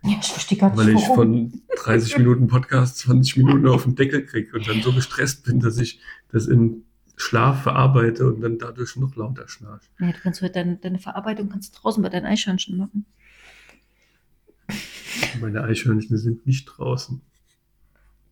Ja, 0.03 0.17
ich 0.21 0.29
verstehe 0.29 0.57
gar 0.59 0.71
nicht, 0.71 0.79
Weil 0.79 0.89
ich 0.91 1.03
warum. 1.03 1.17
von 1.51 1.63
30 1.85 2.19
Minuten 2.19 2.47
Podcast 2.49 2.99
20 2.99 3.37
Minuten 3.39 3.67
auf 3.69 3.85
den 3.85 3.97
Deckel 3.97 4.25
kriege 4.25 4.57
und 4.57 4.67
dann 4.67 4.81
so 4.83 4.93
gestresst 4.93 5.45
bin, 5.45 5.61
dass 5.61 5.77
ich 5.79 6.01
das 6.33 6.47
im 6.47 6.85
Schlaf 7.17 7.63
verarbeite 7.65 8.27
und 8.27 8.41
dann 8.41 8.57
dadurch 8.59 8.97
noch 8.97 9.15
lauter 9.17 9.47
schnarch. 9.47 9.83
Ja, 9.99 10.11
du 10.11 10.19
kannst 10.23 10.41
heute 10.41 10.55
deine, 10.55 10.77
deine 10.77 10.99
Verarbeitung 10.99 11.51
kannst 11.51 11.77
du 11.77 11.81
draußen 11.83 12.03
bei 12.03 12.09
deinen 12.09 12.25
Eichhörnchen 12.25 12.79
machen. 12.79 13.05
Meine 15.41 15.63
Eichhörnchen 15.65 16.17
sind 16.17 16.47
nicht 16.47 16.65
draußen, 16.67 17.21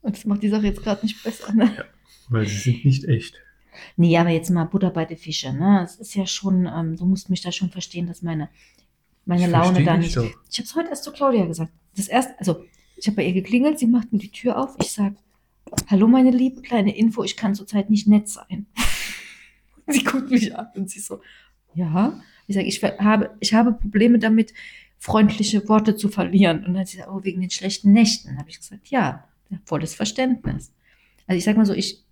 Und 0.02 0.16
das 0.16 0.24
macht 0.24 0.42
die 0.42 0.48
Sache 0.48 0.66
jetzt 0.66 0.82
gerade 0.82 1.04
nicht 1.04 1.22
besser, 1.22 1.52
ne? 1.52 1.70
weil 2.30 2.46
sie 2.46 2.56
sind 2.56 2.84
nicht 2.84 3.04
echt. 3.04 3.40
Nee, 3.96 4.16
aber 4.18 4.30
jetzt 4.30 4.50
mal 4.50 4.64
Butter 4.64 4.90
bei 4.90 5.04
den 5.04 5.16
Fische, 5.16 5.52
ne? 5.52 5.82
Es 5.84 5.96
ist 5.96 6.14
ja 6.14 6.26
schon, 6.26 6.66
ähm, 6.66 6.96
du 6.96 7.06
musst 7.06 7.30
mich 7.30 7.40
da 7.40 7.52
schon 7.52 7.70
verstehen, 7.70 8.06
dass 8.06 8.22
meine, 8.22 8.48
meine 9.24 9.46
Ich 9.46 9.50
Laune 9.50 9.84
da 9.84 9.96
nicht. 9.96 10.16
doch. 10.16 10.24
Ich 10.50 10.58
habe 10.58 10.66
es 10.66 10.74
heute 10.74 10.88
erst 10.88 11.04
zu 11.04 11.12
Claudia 11.12 11.46
gesagt. 11.46 11.72
Das 11.96 12.08
erste, 12.08 12.38
also 12.38 12.64
ich 12.96 13.06
habe 13.06 13.16
bei 13.16 13.26
ihr 13.26 13.32
geklingelt, 13.32 13.78
sie 13.78 13.86
macht 13.86 14.12
mir 14.12 14.18
die 14.18 14.30
Tür 14.30 14.58
auf. 14.58 14.76
Ich 14.80 14.92
sage, 14.92 15.16
hallo 15.88 16.08
meine 16.08 16.30
liebe 16.30 16.62
kleine 16.62 16.96
Info, 16.96 17.22
ich 17.24 17.36
kann 17.36 17.54
zurzeit 17.54 17.90
nicht 17.90 18.06
nett 18.08 18.28
sein. 18.28 18.66
sie 19.86 20.04
guckt 20.04 20.30
mich 20.30 20.56
an 20.56 20.68
und 20.74 20.90
sie 20.90 21.00
so, 21.00 21.20
ja. 21.74 22.20
Ich 22.46 22.54
sage, 22.54 22.66
ich 22.66 22.82
habe, 22.82 23.36
ich 23.40 23.52
habe 23.52 23.72
Probleme 23.72 24.18
damit, 24.18 24.54
freundliche 24.98 25.68
Worte 25.68 25.96
zu 25.96 26.08
verlieren. 26.08 26.58
Und 26.58 26.72
dann 26.72 26.78
hat 26.78 26.88
sie 26.88 26.96
gesagt, 26.96 27.12
oh, 27.12 27.22
wegen 27.22 27.40
den 27.40 27.50
schlechten 27.50 27.92
Nächten. 27.92 28.28
Dann 28.28 28.38
habe 28.38 28.50
ich 28.50 28.58
gesagt, 28.58 28.88
ja, 28.88 29.24
volles 29.64 29.94
Verständnis. 29.94 30.72
Also 31.26 31.38
ich 31.38 31.44
sage 31.44 31.58
mal 31.58 31.66
so, 31.66 31.74
ich 31.74 32.04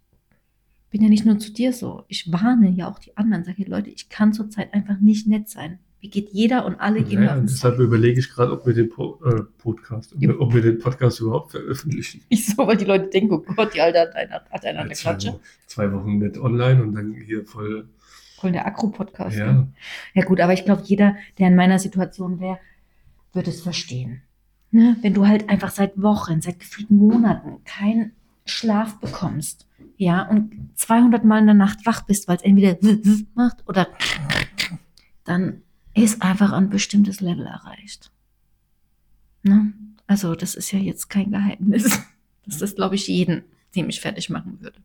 bin 0.90 1.02
ja 1.02 1.08
nicht 1.08 1.24
nur 1.26 1.38
zu 1.38 1.52
dir 1.52 1.72
so. 1.72 2.04
Ich 2.08 2.32
warne 2.32 2.70
ja 2.70 2.88
auch 2.88 2.98
die 2.98 3.16
anderen. 3.16 3.44
Sage, 3.44 3.64
Leute, 3.64 3.90
ich 3.90 4.08
kann 4.08 4.32
zurzeit 4.32 4.72
einfach 4.74 5.00
nicht 5.00 5.26
nett 5.26 5.48
sein. 5.48 5.78
Wie 6.00 6.10
geht 6.10 6.28
jeder 6.30 6.66
und 6.66 6.76
alle 6.76 7.02
gehen 7.02 7.22
Ja, 7.22 7.30
auf 7.30 7.36
den 7.36 7.46
deshalb 7.46 7.78
überlege 7.78 8.20
ich 8.20 8.28
gerade, 8.30 8.52
ob 8.52 8.66
wir 8.66 8.74
den 8.74 8.90
po 8.90 9.18
äh, 9.24 9.42
Podcast, 9.58 10.14
Ja. 10.18 10.30
ob 10.38 10.54
wir 10.54 10.60
den 10.62 10.78
Podcast 10.78 11.20
überhaupt 11.20 11.52
veröffentlichen. 11.52 12.20
Ich 12.28 12.46
so, 12.46 12.66
weil 12.66 12.76
die 12.76 12.84
Leute 12.84 13.08
denken, 13.08 13.34
oh 13.34 13.54
Gott, 13.56 13.74
die 13.74 13.80
Alte 13.80 14.00
hat 14.00 14.14
eine, 14.14 14.30
hat 14.32 14.64
eine 14.64 14.78
an 14.78 14.88
der 14.88 14.96
zwei, 14.96 15.10
Klatsche. 15.10 15.28
Wochen, 15.30 15.40
zwei 15.66 15.92
Wochen 15.92 16.18
nicht 16.18 16.38
online 16.38 16.82
und 16.82 16.94
dann 16.94 17.14
hier 17.14 17.44
voll. 17.44 17.88
Voll 18.36 18.52
der 18.52 18.66
Akro-Podcast. 18.66 19.36
Ja, 19.38 19.52
ne? 19.52 19.68
ja 20.14 20.22
gut, 20.24 20.40
aber 20.40 20.52
ich 20.52 20.64
glaube, 20.66 20.82
jeder, 20.84 21.16
der 21.38 21.48
in 21.48 21.56
meiner 21.56 21.78
Situation 21.78 22.38
wäre, 22.38 22.58
würde 23.32 23.50
es 23.50 23.62
verstehen. 23.62 24.20
Ne? 24.70 24.96
Wenn 25.00 25.14
du 25.14 25.26
halt 25.26 25.48
einfach 25.48 25.70
seit 25.70 26.00
Wochen, 26.00 26.42
seit 26.42 26.60
gefühlten 26.60 26.98
Monaten 26.98 27.64
keinen 27.64 28.12
Schlaf 28.44 29.00
bekommst, 29.00 29.66
ja, 29.96 30.22
und 30.28 30.70
200 30.76 31.24
Mal 31.24 31.40
in 31.40 31.46
der 31.46 31.54
Nacht 31.54 31.86
wach 31.86 32.02
bist, 32.02 32.28
weil 32.28 32.36
es 32.36 32.42
entweder 32.42 32.76
macht 33.34 33.66
oder 33.66 33.88
dann 35.24 35.62
ist 35.94 36.22
einfach 36.22 36.52
ein 36.52 36.68
bestimmtes 36.70 37.20
Level 37.20 37.46
erreicht. 37.46 38.10
Ne? 39.42 39.72
Also 40.06 40.34
das 40.34 40.54
ist 40.54 40.70
ja 40.72 40.78
jetzt 40.78 41.08
kein 41.08 41.30
Geheimnis. 41.30 42.00
Das 42.48 42.62
ist, 42.62 42.76
glaube 42.76 42.94
ich, 42.94 43.08
jeden, 43.08 43.42
dem 43.74 43.88
ich 43.88 44.00
fertig 44.00 44.30
machen 44.30 44.60
würde. 44.60 44.78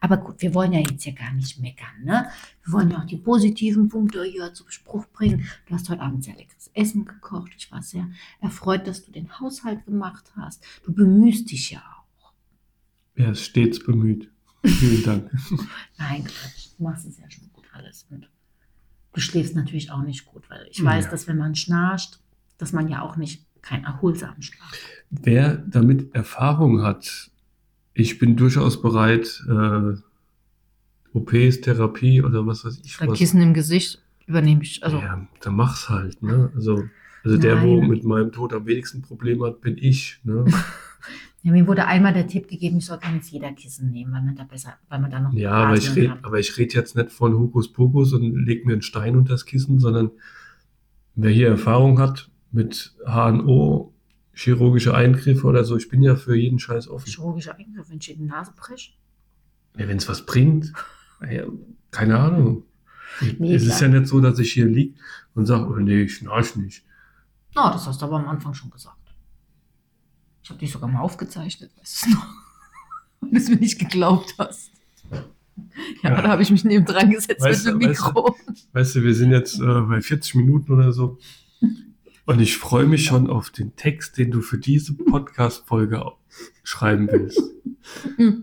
Aber 0.00 0.18
gut, 0.18 0.42
wir 0.42 0.54
wollen 0.54 0.74
ja 0.74 0.80
jetzt 0.80 1.04
hier 1.04 1.14
gar 1.14 1.32
nicht 1.32 1.58
meckern, 1.58 2.04
ne? 2.04 2.28
Wir 2.64 2.72
wollen 2.74 2.90
ja 2.90 2.98
auch 2.98 3.06
die 3.06 3.16
positiven 3.16 3.88
Punkte 3.88 4.22
hier 4.24 4.52
zu 4.52 4.64
Spruch 4.68 5.06
bringen. 5.06 5.48
Du 5.66 5.74
hast 5.74 5.88
heute 5.88 6.02
Abend 6.02 6.24
sehr 6.24 6.36
leckeres 6.36 6.70
Essen 6.74 7.06
gekocht. 7.06 7.52
Ich 7.56 7.72
war 7.72 7.80
sehr 7.80 8.10
erfreut, 8.42 8.86
dass 8.86 9.06
du 9.06 9.12
den 9.12 9.40
Haushalt 9.40 9.86
gemacht 9.86 10.32
hast. 10.36 10.62
Du 10.84 10.92
bemühst 10.92 11.50
dich 11.50 11.70
ja 11.70 11.80
auch. 11.80 12.32
er 13.14 13.32
ist 13.32 13.42
stets 13.44 13.82
bemüht. 13.82 14.30
Vielen 14.64 15.02
Dank. 15.02 15.30
Nein, 15.98 16.24
Quatsch, 16.24 16.68
du 16.78 16.84
machst 16.84 17.06
es 17.06 17.18
ja 17.18 17.30
schon 17.30 17.50
gut 17.52 17.64
alles. 17.72 18.06
Und 18.10 18.28
du 19.12 19.20
schläfst 19.20 19.54
natürlich 19.56 19.90
auch 19.90 20.02
nicht 20.02 20.24
gut, 20.26 20.48
weil 20.50 20.66
ich 20.70 20.78
Ja. 20.78 20.84
weiß, 20.84 21.10
dass 21.10 21.26
wenn 21.26 21.38
man 21.38 21.54
schnarcht, 21.54 22.20
dass 22.58 22.72
man 22.72 22.88
ja 22.88 23.02
auch 23.02 23.16
nicht 23.16 23.44
keinen 23.62 23.84
erholsamen 23.84 24.42
Schlaf. 24.42 24.72
Wer 25.10 25.56
damit 25.56 26.14
Erfahrung 26.14 26.82
hat, 26.82 27.30
ich 27.94 28.18
bin 28.18 28.36
durchaus 28.36 28.80
bereit, 28.82 29.42
äh, 29.48 29.96
OPs, 31.14 31.60
Therapie 31.60 32.22
oder 32.22 32.46
was 32.46 32.64
weiß 32.64 32.80
ich 32.84 32.96
Bei 32.98 33.06
was. 33.08 33.18
Kissen 33.18 33.40
im 33.40 33.52
Gesicht 33.54 34.00
übernehme 34.26 34.62
ich, 34.62 34.82
also 34.82 34.98
ja, 34.98 35.26
dann 35.40 35.54
mach's 35.56 35.88
halt, 35.88 36.22
ne? 36.22 36.50
Also, 36.54 36.88
also 37.22 37.36
der, 37.36 37.62
wo 37.62 37.82
mit 37.82 38.02
meinem 38.04 38.32
Tod 38.32 38.52
am 38.54 38.66
wenigsten 38.66 39.02
Probleme 39.02 39.46
hat, 39.46 39.60
bin 39.60 39.76
ich, 39.76 40.20
ne? 40.24 40.44
ja, 41.42 41.50
mir 41.52 41.66
wurde 41.66 41.86
einmal 41.86 42.12
der 42.12 42.26
Tipp 42.28 42.46
gegeben, 42.48 42.78
ich 42.78 42.86
soll 42.86 42.98
gar 42.98 43.10
nicht 43.12 43.26
jeder 43.30 43.52
Kissen 43.52 43.90
nehmen, 43.90 44.12
weil 44.12 44.22
man 44.22 44.36
da 44.36 44.44
besser, 44.44 44.74
weil 44.88 45.00
man 45.00 45.10
da 45.10 45.18
noch 45.20 45.32
Ja, 45.32 45.52
aber 45.52 45.76
ich 45.76 45.92
kann. 45.94 46.18
aber 46.22 46.38
ich 46.38 46.56
rede 46.56 46.74
jetzt 46.74 46.94
nicht 46.94 47.10
von 47.10 47.34
Hokuspokus 47.36 48.12
und 48.12 48.46
leg 48.46 48.64
mir 48.64 48.74
einen 48.74 48.82
Stein 48.82 49.16
unter 49.16 49.32
das 49.32 49.44
Kissen, 49.44 49.80
sondern 49.80 50.10
wer 51.16 51.30
hier 51.30 51.48
Erfahrung 51.48 51.98
hat 51.98 52.30
mit 52.52 52.94
HNO, 53.04 53.92
chirurgische 54.34 54.94
Eingriffe 54.94 55.46
oder 55.46 55.64
so, 55.64 55.76
ich 55.76 55.88
bin 55.88 56.02
ja 56.02 56.14
für 56.14 56.36
jeden 56.36 56.58
Scheiß 56.60 56.88
offen. 56.88 57.06
Chirurgischer 57.08 57.56
Eingriff, 57.58 57.90
wenn 57.90 57.98
ich 57.98 58.10
in 58.12 58.18
die 58.18 58.24
Nase 58.26 58.52
presche. 58.56 58.92
Ja, 59.76 59.88
wenn 59.88 59.96
es 59.96 60.08
was 60.08 60.24
bringt, 60.24 60.72
ja, 61.28 61.44
keine 61.90 62.18
Ahnung. 62.18 62.64
Nee, 63.38 63.54
es 63.54 63.66
ist 63.66 63.80
ja 63.80 63.88
nicht 63.88 64.06
so, 64.06 64.20
dass 64.20 64.38
ich 64.38 64.52
hier 64.52 64.66
lieg 64.66 64.96
und 65.34 65.46
sage, 65.46 65.66
oh 65.66 65.76
nee, 65.76 66.02
ich 66.02 66.14
schnarch 66.16 66.56
nicht. 66.56 66.84
Oh, 67.56 67.68
das 67.72 67.86
hast 67.86 68.00
du 68.00 68.06
aber 68.06 68.16
am 68.16 68.28
Anfang 68.28 68.54
schon 68.54 68.70
gesagt. 68.70 68.96
Ich 70.42 70.50
habe 70.50 70.58
dich 70.58 70.72
sogar 70.72 70.88
mal 70.88 71.00
aufgezeichnet, 71.00 71.70
weißt 71.78 72.06
du 72.06 72.10
noch? 72.10 72.26
Und 73.20 73.36
es 73.36 73.48
mir 73.48 73.56
nicht 73.56 73.78
geglaubt 73.78 74.34
hast. 74.38 74.70
Ja, 75.10 76.10
Ja. 76.10 76.22
da 76.22 76.28
habe 76.28 76.42
ich 76.42 76.50
mich 76.50 76.64
neben 76.64 76.84
dran 76.84 77.10
gesetzt 77.10 77.40
Weißt 77.40 77.66
mit 77.66 77.74
dem 77.74 77.80
du, 77.80 77.88
weißt 77.88 78.00
du- 78.00 78.04
Mikro. 78.06 78.36
Weißt 78.72 78.94
du, 78.96 79.02
wir 79.04 79.14
sind 79.14 79.30
jetzt 79.30 79.60
äh, 79.60 79.80
bei 79.82 80.00
40 80.00 80.34
Minuten 80.34 80.72
oder 80.72 80.92
so. 80.92 81.18
Und 82.24 82.40
ich 82.40 82.56
freue 82.56 82.86
mich 82.86 83.04
schon 83.04 83.28
auf 83.28 83.50
den 83.50 83.74
Text, 83.76 84.16
den 84.18 84.30
du 84.30 84.40
für 84.42 84.58
diese 84.58 84.94
Podcast-Folge 84.94 86.04
schreiben 86.62 87.08
willst. 87.10 87.40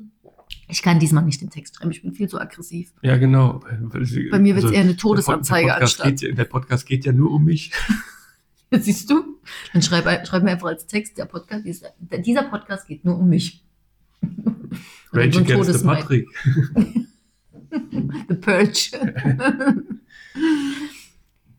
Ich 0.72 0.84
kann 0.84 1.00
diesmal 1.00 1.24
nicht 1.26 1.42
den 1.42 1.50
Text 1.50 1.78
schreiben, 1.78 1.90
ich 1.90 2.04
bin 2.04 2.14
viel 2.14 2.30
zu 2.30 2.40
aggressiv. 2.40 2.94
Ja, 3.02 3.18
genau. 3.18 3.60
Bei 4.32 4.38
mir 4.40 4.56
wird's 4.56 4.70
eher 4.70 4.82
eine 4.82 4.90
der 4.90 4.94
Pod- 4.94 5.00
Todesanzeige 5.00 5.66
der 5.66 5.74
Podcast, 5.74 6.02
anstatt. 6.02 6.20
geht, 6.22 6.38
der 6.38 6.46
Podcast 6.46 6.86
geht 6.86 7.06
ja 7.06 7.12
nur 7.12 7.32
um 7.32 7.44
mich. 7.46 7.72
Siehst 8.80 9.10
du? 9.10 9.40
Dann 9.74 9.82
schreib, 9.82 10.28
schreib 10.28 10.44
mir 10.44 10.52
einfach 10.52 10.68
als 10.68 10.86
Text, 10.86 11.18
der 11.18 11.26
Podcast, 11.26 11.66
dieser, 11.66 11.90
dieser 12.20 12.44
Podcast 12.44 12.88
geht 12.88 13.04
nur 13.04 13.18
um 13.18 13.30
mich. 13.30 13.64
Rage 15.12 15.40
ein 15.40 15.44
Against 15.46 15.80
the. 15.80 15.86
Patrick. 15.86 16.28
The 17.72 18.36
Purge. 18.36 18.92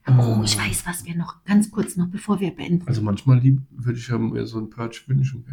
oh, 0.09 0.43
ich 0.45 0.59
weiß, 0.59 0.85
was 0.85 1.05
wir 1.05 1.15
noch, 1.15 1.45
ganz 1.45 1.71
kurz 1.71 1.97
noch, 1.97 2.09
bevor 2.09 2.41
wir 2.41 2.51
beenden. 2.51 2.87
Also 2.89 3.01
manchmal 3.01 3.39
lieb, 3.39 3.61
würde 3.71 3.99
ich 3.99 4.09
ja 4.09 4.19
mir 4.19 4.45
so 4.47 4.59
einen 4.59 4.71
Purge 4.71 5.03
wünschen. 5.07 5.45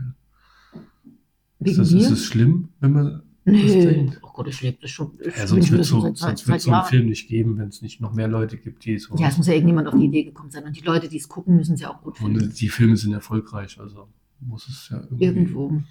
Ist, 1.59 1.77
das, 1.77 1.91
ist 1.91 2.09
es 2.09 2.25
schlimm, 2.25 2.69
wenn 2.79 2.91
man 2.91 3.21
denkt? 3.53 4.19
Oh 4.21 4.29
Gott, 4.33 4.47
ich 4.47 4.61
lebe 4.61 4.77
das 4.81 4.91
schon. 4.91 5.11
ich 5.19 5.35
Ja, 5.35 5.47
sonst 5.47 5.71
wird 5.71 5.85
schon 5.85 6.15
so, 6.15 6.35
so 6.35 6.71
einen. 6.71 6.85
Film 6.85 7.07
nicht 7.07 7.27
geben, 7.27 7.57
wenn 7.57 7.69
es 7.69 7.81
nicht 7.81 8.01
noch 8.01 8.13
mehr 8.13 8.27
Leute 8.27 8.57
gibt, 8.57 8.85
die 8.85 8.97
so. 8.97 9.15
Ja, 9.17 9.27
es 9.29 9.37
muss 9.37 9.47
ja 9.47 9.53
irgendjemand 9.53 9.87
auf 9.87 9.95
die 9.95 10.05
Idee 10.05 10.23
gekommen 10.23 10.51
sein. 10.51 10.63
Und 10.65 10.75
die 10.75 10.83
Leute, 10.83 11.07
die 11.07 11.17
es 11.17 11.27
gucken, 11.27 11.55
müssen 11.55 11.75
es 11.75 11.81
ja 11.81 11.91
auch 11.91 12.01
gut 12.01 12.17
finden. 12.17 12.41
und 12.41 12.61
die 12.61 12.69
Filme 12.69 12.97
sind 12.97 13.13
erfolgreich, 13.13 13.79
also 13.79 14.07
muss 14.39 14.67
es 14.67 14.89
ja 14.89 14.97
irgendwie. 15.01 15.25
Irgendwo. 15.25 15.81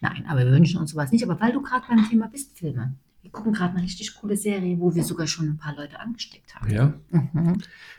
Nein, 0.00 0.24
aber 0.28 0.44
wir 0.44 0.52
wünschen 0.52 0.80
uns 0.80 0.92
sowas 0.92 1.12
nicht. 1.12 1.24
Aber 1.24 1.40
weil 1.40 1.52
du 1.52 1.60
gerade 1.62 1.84
beim 1.88 2.08
Thema 2.08 2.28
bist, 2.28 2.58
Filme. 2.58 2.96
Wir 3.28 3.32
gucken 3.32 3.52
gerade 3.52 3.74
eine 3.74 3.82
richtig 3.82 4.14
coole 4.14 4.38
Serie, 4.38 4.78
wo 4.80 4.94
wir 4.94 5.04
sogar 5.04 5.26
schon 5.26 5.48
ein 5.50 5.58
paar 5.58 5.76
Leute 5.76 6.00
angesteckt 6.00 6.54
haben. 6.56 6.70
Ja, 6.70 6.94
Mhm. 7.10 7.58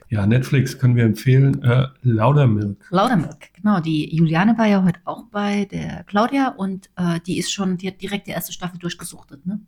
ja, 0.09 0.25
Netflix 0.25 0.80
können 0.80 0.95
wir 0.95 1.03
empfehlen. 1.03 1.61
Äh, 1.61 1.88
Laudermilk. 2.01 2.84
Laudermilk, 2.89 3.53
genau. 3.53 3.80
Die 3.80 4.15
Juliane 4.15 4.57
war 4.57 4.65
ja 4.65 4.84
heute 4.84 4.99
auch 5.05 5.25
bei 5.25 5.65
der 5.65 6.03
Claudia 6.05 6.47
und 6.57 6.89
äh, 6.95 7.19
die 7.27 7.38
ist 7.38 7.51
schon, 7.53 7.77
die 7.77 7.88
hat 7.89 8.01
direkt 8.01 8.25
die 8.25 8.32
erste 8.32 8.53
Staffel 8.53 8.80
durchgesuchtet, 8.80 9.45
ne? 9.45 9.59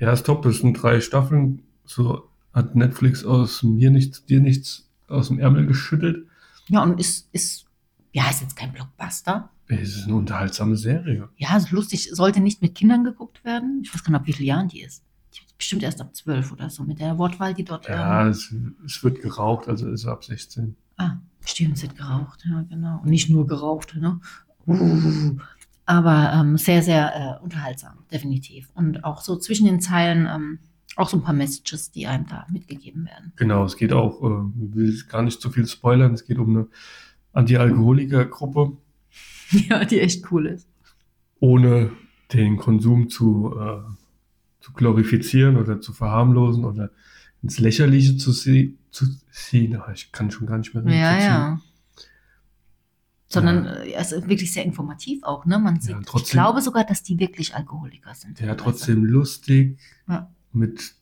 Ja, 0.00 0.10
ist 0.12 0.26
top. 0.26 0.42
Das 0.42 0.58
sind 0.58 0.74
drei 0.74 1.00
Staffeln. 1.00 1.62
So 1.84 2.28
hat 2.52 2.74
Netflix 2.74 3.24
aus 3.24 3.62
mir 3.62 3.90
nichts, 3.92 4.24
dir 4.24 4.40
nichts 4.40 4.90
aus 5.06 5.28
dem 5.28 5.38
Ärmel 5.38 5.66
geschüttelt. 5.66 6.26
Ja, 6.66 6.82
und 6.82 6.98
ist, 6.98 7.28
ist, 7.32 7.66
ja, 8.12 8.28
ist 8.28 8.40
jetzt 8.40 8.56
kein 8.56 8.72
Blockbuster. 8.72 9.48
Es 9.68 9.96
ist 9.96 10.04
eine 10.04 10.16
unterhaltsame 10.16 10.76
Serie. 10.76 11.28
Ja, 11.36 11.56
ist 11.56 11.70
lustig, 11.70 12.10
sollte 12.12 12.40
nicht 12.40 12.62
mit 12.62 12.74
Kindern 12.74 13.04
geguckt 13.04 13.44
werden. 13.44 13.82
Ich 13.84 13.94
weiß 13.94 14.02
gar 14.02 14.12
nicht, 14.12 14.26
wie 14.26 14.32
viele 14.32 14.48
Jahren 14.48 14.68
die 14.68 14.80
ist. 14.80 15.04
Die 15.34 15.44
ist 15.44 15.56
bestimmt 15.58 15.82
erst 15.82 16.00
ab 16.00 16.16
zwölf 16.16 16.52
oder 16.52 16.70
so, 16.70 16.84
mit 16.84 17.00
der 17.00 17.18
Wortwahl, 17.18 17.52
die 17.52 17.64
dort. 17.64 17.86
Ja, 17.86 18.22
Ähm, 18.22 18.28
es, 18.28 18.54
es 18.86 19.04
wird 19.04 19.20
geraucht, 19.20 19.68
also 19.68 19.88
ist 19.90 20.06
ab 20.06 20.24
16. 20.24 20.74
ah, 20.96 21.16
stimmt, 21.44 21.78
sie 21.78 21.88
hat 21.88 21.96
geraucht, 21.96 22.44
ja, 22.48 22.62
genau. 22.62 23.00
Und 23.02 23.10
nicht 23.10 23.28
nur 23.28 23.46
geraucht, 23.46 23.94
ne? 23.96 24.20
Uh, 24.66 25.36
aber 25.86 26.32
ähm, 26.34 26.58
sehr, 26.58 26.82
sehr 26.82 27.38
äh, 27.40 27.42
unterhaltsam, 27.42 27.98
definitiv. 28.12 28.70
Und 28.74 29.04
auch 29.04 29.22
so 29.22 29.36
zwischen 29.36 29.66
den 29.66 29.80
Zeilen 29.80 30.26
ähm, 30.26 30.58
auch 30.96 31.08
so 31.08 31.16
ein 31.16 31.22
paar 31.22 31.34
Messages, 31.34 31.90
die 31.90 32.06
einem 32.06 32.26
da 32.26 32.46
mitgegeben 32.50 33.06
werden. 33.06 33.32
Genau, 33.36 33.64
es 33.64 33.76
geht 33.76 33.92
auch, 33.92 34.22
äh, 34.22 34.66
ich 34.66 34.74
will 34.74 35.02
gar 35.08 35.22
nicht 35.22 35.40
zu 35.40 35.50
viel 35.50 35.66
spoilern, 35.66 36.12
es 36.12 36.24
geht 36.24 36.38
um 36.38 36.56
eine 36.56 36.66
Anti-Alkoholiker-Gruppe, 37.32 38.76
Ja, 39.68 39.84
die 39.84 40.00
echt 40.00 40.30
cool 40.30 40.46
ist. 40.46 40.68
ohne 41.40 41.90
den 42.32 42.56
Konsum 42.58 43.08
zu, 43.08 43.54
äh, 43.58 43.80
zu 44.60 44.72
glorifizieren 44.72 45.56
oder 45.56 45.80
zu 45.80 45.92
verharmlosen 45.92 46.64
oder 46.64 46.90
ins 47.42 47.58
Lächerliche 47.58 48.16
zu, 48.16 48.32
ziehen. 48.32 49.76
Ah, 49.76 49.92
Ich 49.94 50.12
kann 50.12 50.30
schon 50.30 50.46
gar 50.46 50.58
nicht 50.58 50.74
mehr 50.74 50.82
Ja, 50.84 51.10
zu 51.12 51.18
ziehen. 51.18 51.26
ja. 51.28 51.60
Sondern 53.30 53.66
äh, 53.66 53.92
es 53.92 54.12
ist 54.12 54.28
wirklich 54.28 54.52
sehr 54.52 54.64
informativ 54.64 55.22
auch, 55.22 55.44
ne? 55.46 55.58
Man 55.58 55.80
sieht, 55.80 55.90
Ja, 55.90 56.00
ich 56.00 56.06
trotzdem- 56.06 56.32
glaube 56.32 56.60
sogar, 56.62 56.84
dass 56.84 57.02
die 57.02 57.18
wirklich 57.18 57.54
Alkoholiker 57.54 58.14
sind. 58.14 58.40
Ja, 58.40 58.46
teilweise. 58.48 58.56
trotzdem 58.64 59.04
lustig, 59.04 59.78
Ja. 60.08 60.30
mit 60.52 60.94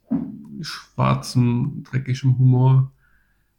schwarzem, 0.60 1.84
dreckigem 1.84 2.38
Humor. 2.38 2.92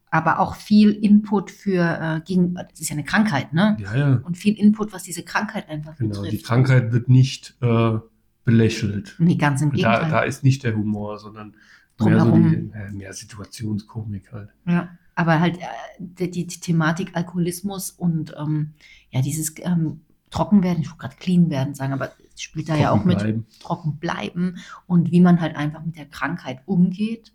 Aber 0.10 0.40
auch 0.40 0.56
viel 0.56 0.92
Input 0.92 1.52
für 1.52 1.84
äh, 1.84 2.22
gegen, 2.26 2.56
das 2.56 2.80
ist 2.80 2.90
ja 2.90 2.94
eine 2.94 3.04
Krankheit, 3.04 3.52
ne? 3.52 3.78
Ja, 3.80 3.96
ja, 3.96 4.22
Und 4.24 4.38
viel 4.38 4.58
Input, 4.58 4.94
was 4.94 5.04
diese 5.04 5.24
Krankheit 5.24 5.68
einfach 5.70 5.98
genau. 5.98 6.22
betrifft. 6.22 6.32
Die 6.32 6.42
Krankheit 6.42 6.94
wird 6.94 7.10
nicht 7.10 7.58
äh, 7.62 7.98
belächelt. 8.46 9.16
Nee, 9.20 9.36
ganz 9.36 9.62
im 9.62 9.72
Da, 9.72 9.76
Gegenteil. 9.76 10.10
da 10.10 10.22
ist 10.22 10.44
nicht 10.44 10.64
der 10.64 10.76
Humor, 10.76 11.20
sondern 11.20 11.50
mehr, 11.50 11.58
so 11.98 12.06
Drumherum. 12.06 12.50
die, 12.50 12.78
äh, 12.78 12.92
mehr 12.92 13.12
Situationskomik 13.12 14.32
halt. 14.32 14.50
Ja, 14.66 14.90
aber 15.16 15.42
halt 15.42 15.58
äh, 15.58 16.30
die, 16.30 16.48
die, 16.48 16.60
Thematik 16.60 17.12
Alkoholismus 17.14 17.92
und 17.92 18.34
ähm, 18.40 18.74
ja, 19.12 19.22
dieses 19.22 19.56
ähm, 19.60 20.02
Trockenwerden, 20.30 20.82
ich 20.82 20.90
wollte 20.90 21.02
gerade 21.02 21.16
clean 21.18 21.50
werden 21.50 21.74
sagen, 21.74 21.92
aber 21.92 22.12
es 22.34 22.42
spielt 22.42 22.70
da 22.70 22.76
ja 22.76 22.92
auch 22.92 22.98
Trocken 22.98 23.08
mit 23.08 23.18
bleiben. 23.20 23.46
trocken 23.60 23.98
bleiben 23.98 24.58
und 24.86 25.12
wie 25.12 25.22
man 25.22 25.42
halt 25.42 25.56
einfach 25.56 25.84
mit 25.84 25.98
der 25.98 26.06
Krankheit 26.06 26.62
umgeht, 26.66 27.34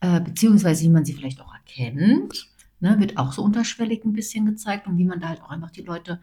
äh, 0.00 0.20
beziehungsweise 0.20 0.82
wie 0.84 0.88
man 0.88 1.04
sie 1.04 1.14
vielleicht 1.14 1.40
auch 1.40 1.52
erkennt, 1.54 2.50
ne, 2.80 2.98
wird 2.98 3.16
auch 3.16 3.32
so 3.32 3.42
unterschwellig 3.42 4.04
ein 4.04 4.12
bisschen 4.12 4.46
gezeigt 4.46 4.86
und 4.86 4.98
wie 4.98 5.04
man 5.04 5.20
da 5.20 5.28
halt 5.28 5.42
auch 5.42 5.50
einfach 5.50 5.70
die 5.70 5.82
Leute 5.82 6.20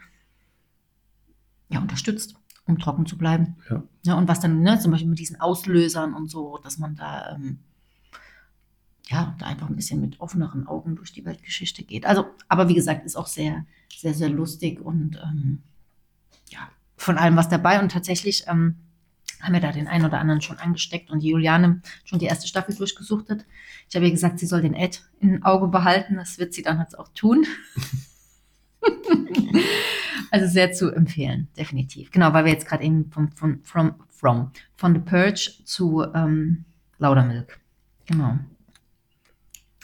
ja, 1.69 1.79
unterstützt, 1.79 2.35
um 2.65 2.77
trocken 2.77 3.05
zu 3.05 3.17
bleiben. 3.17 3.55
Ja. 4.05 4.15
und 4.15 4.27
was 4.27 4.39
dann, 4.39 4.61
ne, 4.61 4.79
zum 4.79 4.91
Beispiel 4.91 5.09
mit 5.09 5.19
diesen 5.19 5.41
Auslösern 5.41 6.13
und 6.13 6.29
so, 6.29 6.59
dass 6.59 6.77
man 6.77 6.95
da 6.95 7.35
ähm, 7.35 7.59
ja, 9.07 9.35
da 9.37 9.47
einfach 9.47 9.69
ein 9.69 9.75
bisschen 9.75 9.99
mit 9.99 10.19
offeneren 10.19 10.65
Augen 10.65 10.95
durch 10.95 11.11
die 11.11 11.25
Weltgeschichte 11.25 11.83
geht. 11.83 12.05
Also, 12.05 12.25
aber 12.47 12.69
wie 12.69 12.73
gesagt, 12.73 13.05
ist 13.05 13.17
auch 13.17 13.27
sehr, 13.27 13.65
sehr, 13.93 14.13
sehr 14.13 14.29
lustig 14.29 14.79
und 14.79 15.19
ähm, 15.23 15.61
ja, 16.49 16.69
von 16.95 17.17
allem 17.17 17.35
was 17.35 17.49
dabei. 17.49 17.81
Und 17.81 17.91
tatsächlich 17.91 18.45
ähm, 18.47 18.77
haben 19.43 19.53
wir 19.53 19.59
da 19.59 19.71
den 19.71 19.87
einen 19.87 20.05
oder 20.05 20.19
anderen 20.19 20.41
schon 20.41 20.57
angesteckt 20.57 21.11
und 21.11 21.21
die 21.21 21.29
Juliane 21.29 21.81
schon 22.05 22.19
die 22.19 22.25
erste 22.25 22.47
Staffel 22.47 22.73
durchgesuchtet. 22.75 23.45
Ich 23.89 23.95
habe 23.95 24.05
ihr 24.05 24.11
gesagt, 24.11 24.39
sie 24.39 24.45
soll 24.45 24.61
den 24.61 24.73
Ed 24.73 25.03
im 25.19 25.43
Auge 25.43 25.67
behalten. 25.67 26.15
Das 26.15 26.39
wird 26.39 26.53
sie 26.53 26.63
dann 26.63 26.79
jetzt 26.79 26.97
auch 26.97 27.09
tun. 27.09 27.45
also 30.31 30.47
sehr 30.47 30.71
zu 30.71 30.91
empfehlen, 30.91 31.49
definitiv. 31.57 32.09
Genau, 32.11 32.33
weil 32.33 32.45
wir 32.45 32.53
jetzt 32.53 32.67
gerade 32.67 32.83
eben 32.83 33.11
vom, 33.11 33.31
von, 33.33 33.59
from, 33.63 33.95
from, 34.09 34.51
von 34.75 34.93
The 34.93 35.01
Purge 35.01 35.51
zu 35.65 36.05
ähm, 36.13 36.65
Laudermilk. 36.97 37.59
Genau. 38.05 38.39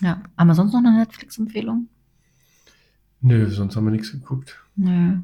Ja, 0.01 0.24
haben 0.38 0.47
wir 0.47 0.55
sonst 0.55 0.72
noch 0.72 0.80
eine 0.80 0.97
Netflix-Empfehlung? 0.97 1.89
Nö, 3.22 3.49
sonst 3.49 3.76
haben 3.76 3.84
wir 3.84 3.91
nichts 3.91 4.12
geguckt. 4.12 4.57
Nö. 4.76 5.18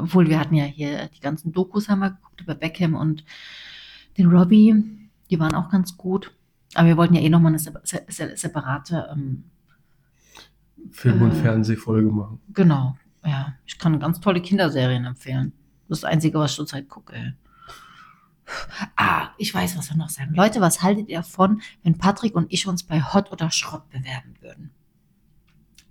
Obwohl 0.00 0.28
wir 0.28 0.38
hatten 0.40 0.54
ja 0.54 0.64
hier 0.64 1.08
die 1.08 1.20
ganzen 1.20 1.52
Dokus 1.52 1.88
haben 1.88 2.00
wir 2.00 2.10
geguckt 2.10 2.40
über 2.40 2.54
Beckham 2.54 2.94
und 2.94 3.24
den 4.18 4.26
Robbie. 4.30 4.74
Die 5.30 5.38
waren 5.40 5.54
auch 5.54 5.70
ganz 5.70 5.96
gut. 5.96 6.32
Aber 6.74 6.88
wir 6.88 6.96
wollten 6.96 7.14
ja 7.14 7.20
eh 7.20 7.28
nochmal 7.28 7.50
eine 7.52 7.58
se- 7.58 7.72
se- 7.84 8.04
se- 8.08 8.36
separate, 8.36 9.08
ähm, 9.12 9.44
Film- 10.90 11.22
und 11.22 11.30
Äh. 11.32 11.34
Fernsehfolge 11.36 12.10
machen. 12.10 12.40
genau. 12.52 12.96
Ja, 13.24 13.54
ich 13.64 13.78
kann 13.78 13.98
ganz 14.00 14.20
tolle 14.20 14.42
Kinderserien 14.42 15.06
empfehlen. 15.06 15.52
Das 15.88 15.98
ist 15.98 16.02
das 16.04 16.10
Einzige, 16.12 16.38
was 16.38 16.50
ich 16.50 16.56
zurzeit 16.56 16.88
gucke. 16.90 17.14
ey. 17.14 17.32
Ah, 18.96 19.28
ich 19.38 19.54
weiß, 19.54 19.78
was 19.78 19.88
wir 19.90 19.96
noch 19.96 20.10
sagen. 20.10 20.34
Leute, 20.34 20.60
was 20.60 20.82
haltet 20.82 21.08
ihr 21.08 21.18
davon, 21.18 21.62
wenn 21.82 21.96
Patrick 21.96 22.34
und 22.34 22.52
ich 22.52 22.66
uns 22.66 22.82
bei 22.82 23.00
Hot 23.02 23.32
oder 23.32 23.50
Schrott 23.50 23.88
bewerben 23.88 24.34
würden? 24.42 24.70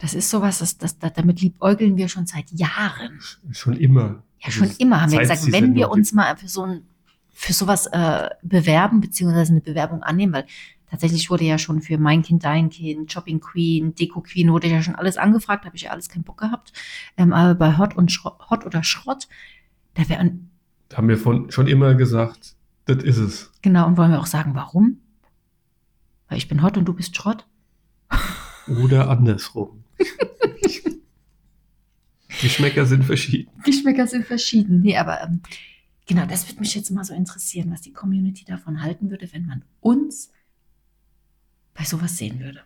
Das 0.04 0.14
ist 0.14 0.30
sowas, 0.30 0.60
das, 0.60 0.78
das, 0.78 1.00
damit 1.00 1.40
liebäugeln 1.40 1.96
wir 1.96 2.10
schon 2.10 2.26
seit 2.26 2.52
Jahren. 2.52 3.22
Schon 3.52 3.78
immer. 3.78 4.22
Ja, 4.40 4.52
schon 4.52 4.70
immer 4.78 5.00
haben 5.00 5.14
wir 5.14 5.20
gesagt, 5.20 5.50
wenn 5.50 5.76
wir 5.76 5.90
uns 5.92 6.12
mal 6.12 6.36
für 6.36 6.50
so 6.50 6.64
ein, 6.64 6.82
für 7.32 7.54
sowas 7.54 7.88
äh, 7.88 8.30
bewerben, 8.42 9.00
beziehungsweise 9.00 9.54
eine 9.54 9.62
Bewerbung 9.62 10.04
annehmen, 10.04 10.34
weil 10.34 10.46
tatsächlich 10.92 11.30
wurde 11.30 11.46
ja 11.46 11.58
schon 11.58 11.82
für 11.82 11.98
Mein 11.98 12.22
Kind, 12.22 12.44
Dein 12.44 12.70
Kind, 12.70 13.14
Shopping 13.14 13.40
Queen, 13.40 13.96
Deko 13.96 14.20
Queen, 14.20 14.52
wurde 14.52 14.68
ja 14.68 14.84
schon 14.84 14.96
alles 14.96 15.16
angefragt, 15.16 15.64
habe 15.64 15.78
ich 15.78 15.84
ja 15.84 15.92
alles 15.92 16.10
keinen 16.10 16.24
Bock 16.24 16.40
gehabt. 16.40 16.74
Ähm, 17.16 17.32
aber 17.32 17.56
bei 17.56 17.78
Hot 17.78 17.96
und 17.96 18.12
Schrott, 18.12 18.50
Hot 18.50 18.66
oder 18.66 18.84
Schrott, 18.84 19.30
da 19.94 20.10
wäre 20.10 20.22
gibt. 20.26 20.98
Haben 20.98 21.08
wir 21.08 21.18
von, 21.18 21.50
schon 21.50 21.68
immer 21.68 21.96
gesagt, 21.96 22.58
das 22.84 23.02
ist 23.04 23.20
es. 23.20 23.52
genau, 23.62 23.88
und 23.88 23.96
wollen 23.96 24.12
wir 24.12 24.20
auch 24.20 24.26
sagen, 24.26 24.54
warum? 24.54 24.98
Weil 26.28 26.40
ich 26.40 26.50
bin 26.50 26.62
Hot 26.62 26.78
und 26.78 26.84
du 26.84 26.94
bist 26.94 27.16
Schrott? 27.16 27.48
Oder 28.68 29.10
andersrum. 29.10 29.83
Geschmäcker 32.42 32.86
sind 32.86 33.04
verschieden. 33.06 33.52
Geschmäcker 33.64 34.08
sind 34.08 34.26
verschieden. 34.26 34.82
Nee, 34.82 34.98
aber 34.98 35.22
ähm, 35.24 35.42
genau, 36.08 36.26
das 36.26 36.48
würde 36.50 36.60
mich 36.62 36.74
jetzt 36.76 36.90
mal 36.92 37.04
so 37.04 37.14
interessieren, 37.14 37.72
was 37.72 37.82
die 37.82 37.94
Community 37.94 38.44
davon 38.46 38.82
halten 38.82 39.10
würde, 39.10 39.32
wenn 39.34 39.46
man 39.46 39.64
uns 39.82 40.32
bei 41.74 41.84
sowas 41.84 42.18
sehen 42.18 42.40
würde. 42.40 42.62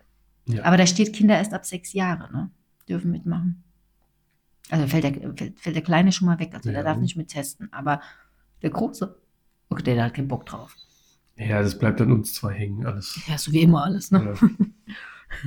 Ja. 0.46 0.64
Aber 0.64 0.76
da 0.76 0.86
steht 0.86 1.12
Kinder 1.12 1.36
erst 1.36 1.52
ab 1.52 1.64
sechs 1.66 1.92
Jahre, 1.92 2.32
ne? 2.32 2.50
Dürfen 2.88 3.10
mitmachen. 3.10 3.62
Also 4.70 4.86
fällt 4.86 5.04
der, 5.04 5.12
fällt, 5.36 5.60
fällt 5.60 5.76
der 5.76 5.82
Kleine 5.82 6.12
schon 6.12 6.26
mal 6.26 6.38
weg, 6.38 6.54
also 6.54 6.70
der 6.70 6.78
Ja. 6.80 6.84
darf 6.84 6.98
nicht 6.98 7.16
mit 7.16 7.28
testen. 7.28 7.72
Aber 7.72 8.00
der 8.62 8.70
Große, 8.70 9.16
okay, 9.68 9.82
der 9.82 10.04
hat 10.04 10.14
keinen 10.14 10.28
Bock 10.28 10.46
drauf. 10.46 10.74
Ja, 11.36 11.62
das 11.62 11.78
bleibt 11.78 12.00
an 12.00 12.10
uns 12.10 12.34
zwei 12.34 12.52
hängen, 12.54 12.84
alles. 12.86 13.20
Ja, 13.28 13.38
so 13.38 13.52
wie 13.52 13.60
immer 13.62 13.84
alles, 13.84 14.10
ne? 14.10 14.34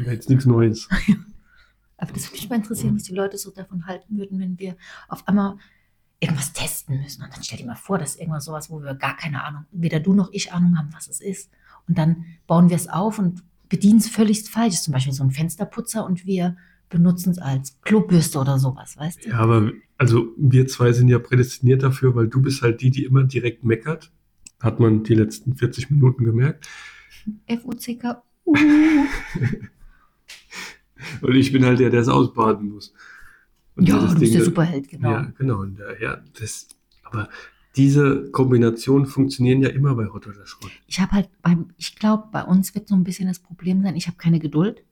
Ja. 0.06 0.12
Jetzt 0.12 0.30
nichts 0.30 0.46
Neues. 0.46 0.88
Aber 2.02 2.12
das 2.14 2.26
würde 2.26 2.34
mich 2.34 2.50
mal 2.50 2.56
interessieren, 2.56 2.96
was 2.96 3.04
die 3.04 3.14
Leute 3.14 3.38
so 3.38 3.52
davon 3.52 3.86
halten 3.86 4.18
würden, 4.18 4.40
wenn 4.40 4.58
wir 4.58 4.76
auf 5.08 5.28
einmal 5.28 5.58
irgendwas 6.20 6.52
testen 6.52 7.00
müssen. 7.00 7.24
Und 7.24 7.32
dann 7.32 7.44
stell 7.44 7.60
dir 7.60 7.68
mal 7.68 7.76
vor, 7.76 8.00
dass 8.00 8.16
irgendwas 8.16 8.46
sowas, 8.46 8.72
wo 8.72 8.82
wir 8.82 8.96
gar 8.96 9.16
keine 9.16 9.44
Ahnung, 9.44 9.66
weder 9.72 10.00
du 10.00 10.14
noch 10.14 10.30
ich 10.32 10.52
Ahnung 10.52 10.78
haben, 10.78 10.90
was 10.94 11.08
es 11.08 11.22
ist. 11.22 11.52
Und 11.88 12.00
dann 12.00 12.26
bauen 12.48 12.70
wir 12.70 12.76
es 12.76 12.88
auf 12.88 13.20
und 13.20 13.44
bedienen 13.70 14.00
es 14.00 14.10
völlig 14.10 14.50
falsch. 14.50 14.82
Zum 14.82 14.94
Beispiel 14.94 15.14
so 15.14 15.24
ein 15.24 15.30
Fensterputzer 15.30 16.04
und 16.04 16.26
wir 16.26 16.58
benutzen 16.90 17.32
es 17.32 17.38
als 17.38 17.80
Klobürste 17.82 18.40
oder 18.40 18.58
sowas, 18.58 18.98
weißt 18.98 19.26
du? 19.26 19.30
Ja, 19.30 19.38
aber 19.38 19.72
also 19.98 20.28
wir 20.38 20.66
zwei 20.68 20.94
sind 20.94 21.08
ja 21.08 21.20
prädestiniert 21.20 21.84
dafür, 21.84 22.16
weil 22.16 22.28
du 22.28 22.42
bist 22.42 22.64
halt 22.64 22.82
die, 22.82 22.90
die 22.90 23.06
immer 23.06 23.24
direkt 23.24 23.64
meckert, 23.64 24.12
Hat 24.60 24.80
man 24.80 25.04
die 25.04 25.14
letzten 25.14 25.56
40 25.56 25.92
Minuten 25.92 26.24
gemerkt. 26.24 26.68
F-U-C-K. 27.46 28.24
Und 31.22 31.36
ich 31.36 31.52
bin 31.52 31.66
halt 31.66 31.80
der, 31.80 31.90
der 31.90 32.02
es 32.02 32.08
ausbaden 32.08 32.70
muss. 32.70 32.94
Und 33.76 33.88
der 33.88 33.96
Ja, 33.96 34.02
das 34.02 34.14
du 34.14 34.20
bist 34.20 34.32
Ding 34.32 34.32
der 34.34 34.40
dann- 34.42 34.46
Superheld, 34.46 34.90
genau. 34.90 35.12
Ja, 35.12 35.34
genau. 35.38 35.60
Und, 35.62 35.80
äh, 35.80 36.02
ja, 36.04 36.22
das, 36.40 36.68
aber 37.04 37.30
diese 37.76 38.30
Kombinationen 38.32 39.06
funktionieren 39.08 39.62
ja 39.62 39.70
immer 39.70 39.96
bei 39.96 40.08
Hot 40.08 40.28
oder 40.28 40.46
Schrott. 40.46 40.72
Ich 40.88 41.00
habe 41.00 41.12
halt 41.14 41.30
beim, 41.42 41.70
ich 41.78 41.96
glaube, 41.96 42.26
bei 42.32 42.44
uns 42.44 42.76
wird 42.76 42.88
so 42.90 42.96
ein 42.96 43.04
bisschen 43.04 43.28
das 43.28 43.40
Problem 43.40 43.82
sein, 43.82 43.96
ich 43.96 44.08
habe 44.08 44.18
keine 44.18 44.40
Geduld, 44.40 44.84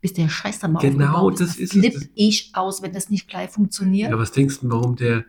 bis 0.00 0.12
der 0.12 0.28
Scheiß 0.28 0.60
dann 0.60 0.72
mal 0.72 0.80
Genau, 0.80 1.06
aufgebaut 1.06 1.40
das 1.40 1.56
Da 1.56 1.62
ist 1.62 1.74
es. 1.74 1.80
flipp 1.80 2.10
ich 2.14 2.50
aus, 2.54 2.80
wenn 2.82 2.92
das 2.92 3.10
nicht 3.10 3.26
gleich 3.28 3.50
funktioniert. 3.50 4.10
Ja, 4.12 4.18
was 4.18 4.30
denkst 4.30 4.60
du, 4.60 4.70
warum 4.70 4.94
der, 4.94 5.24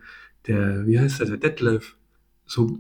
der, 0.46 0.86
wie 0.86 1.00
heißt 1.00 1.20
der, 1.20 1.26
der 1.28 1.38
Detlef, 1.38 1.96
so, 2.46 2.80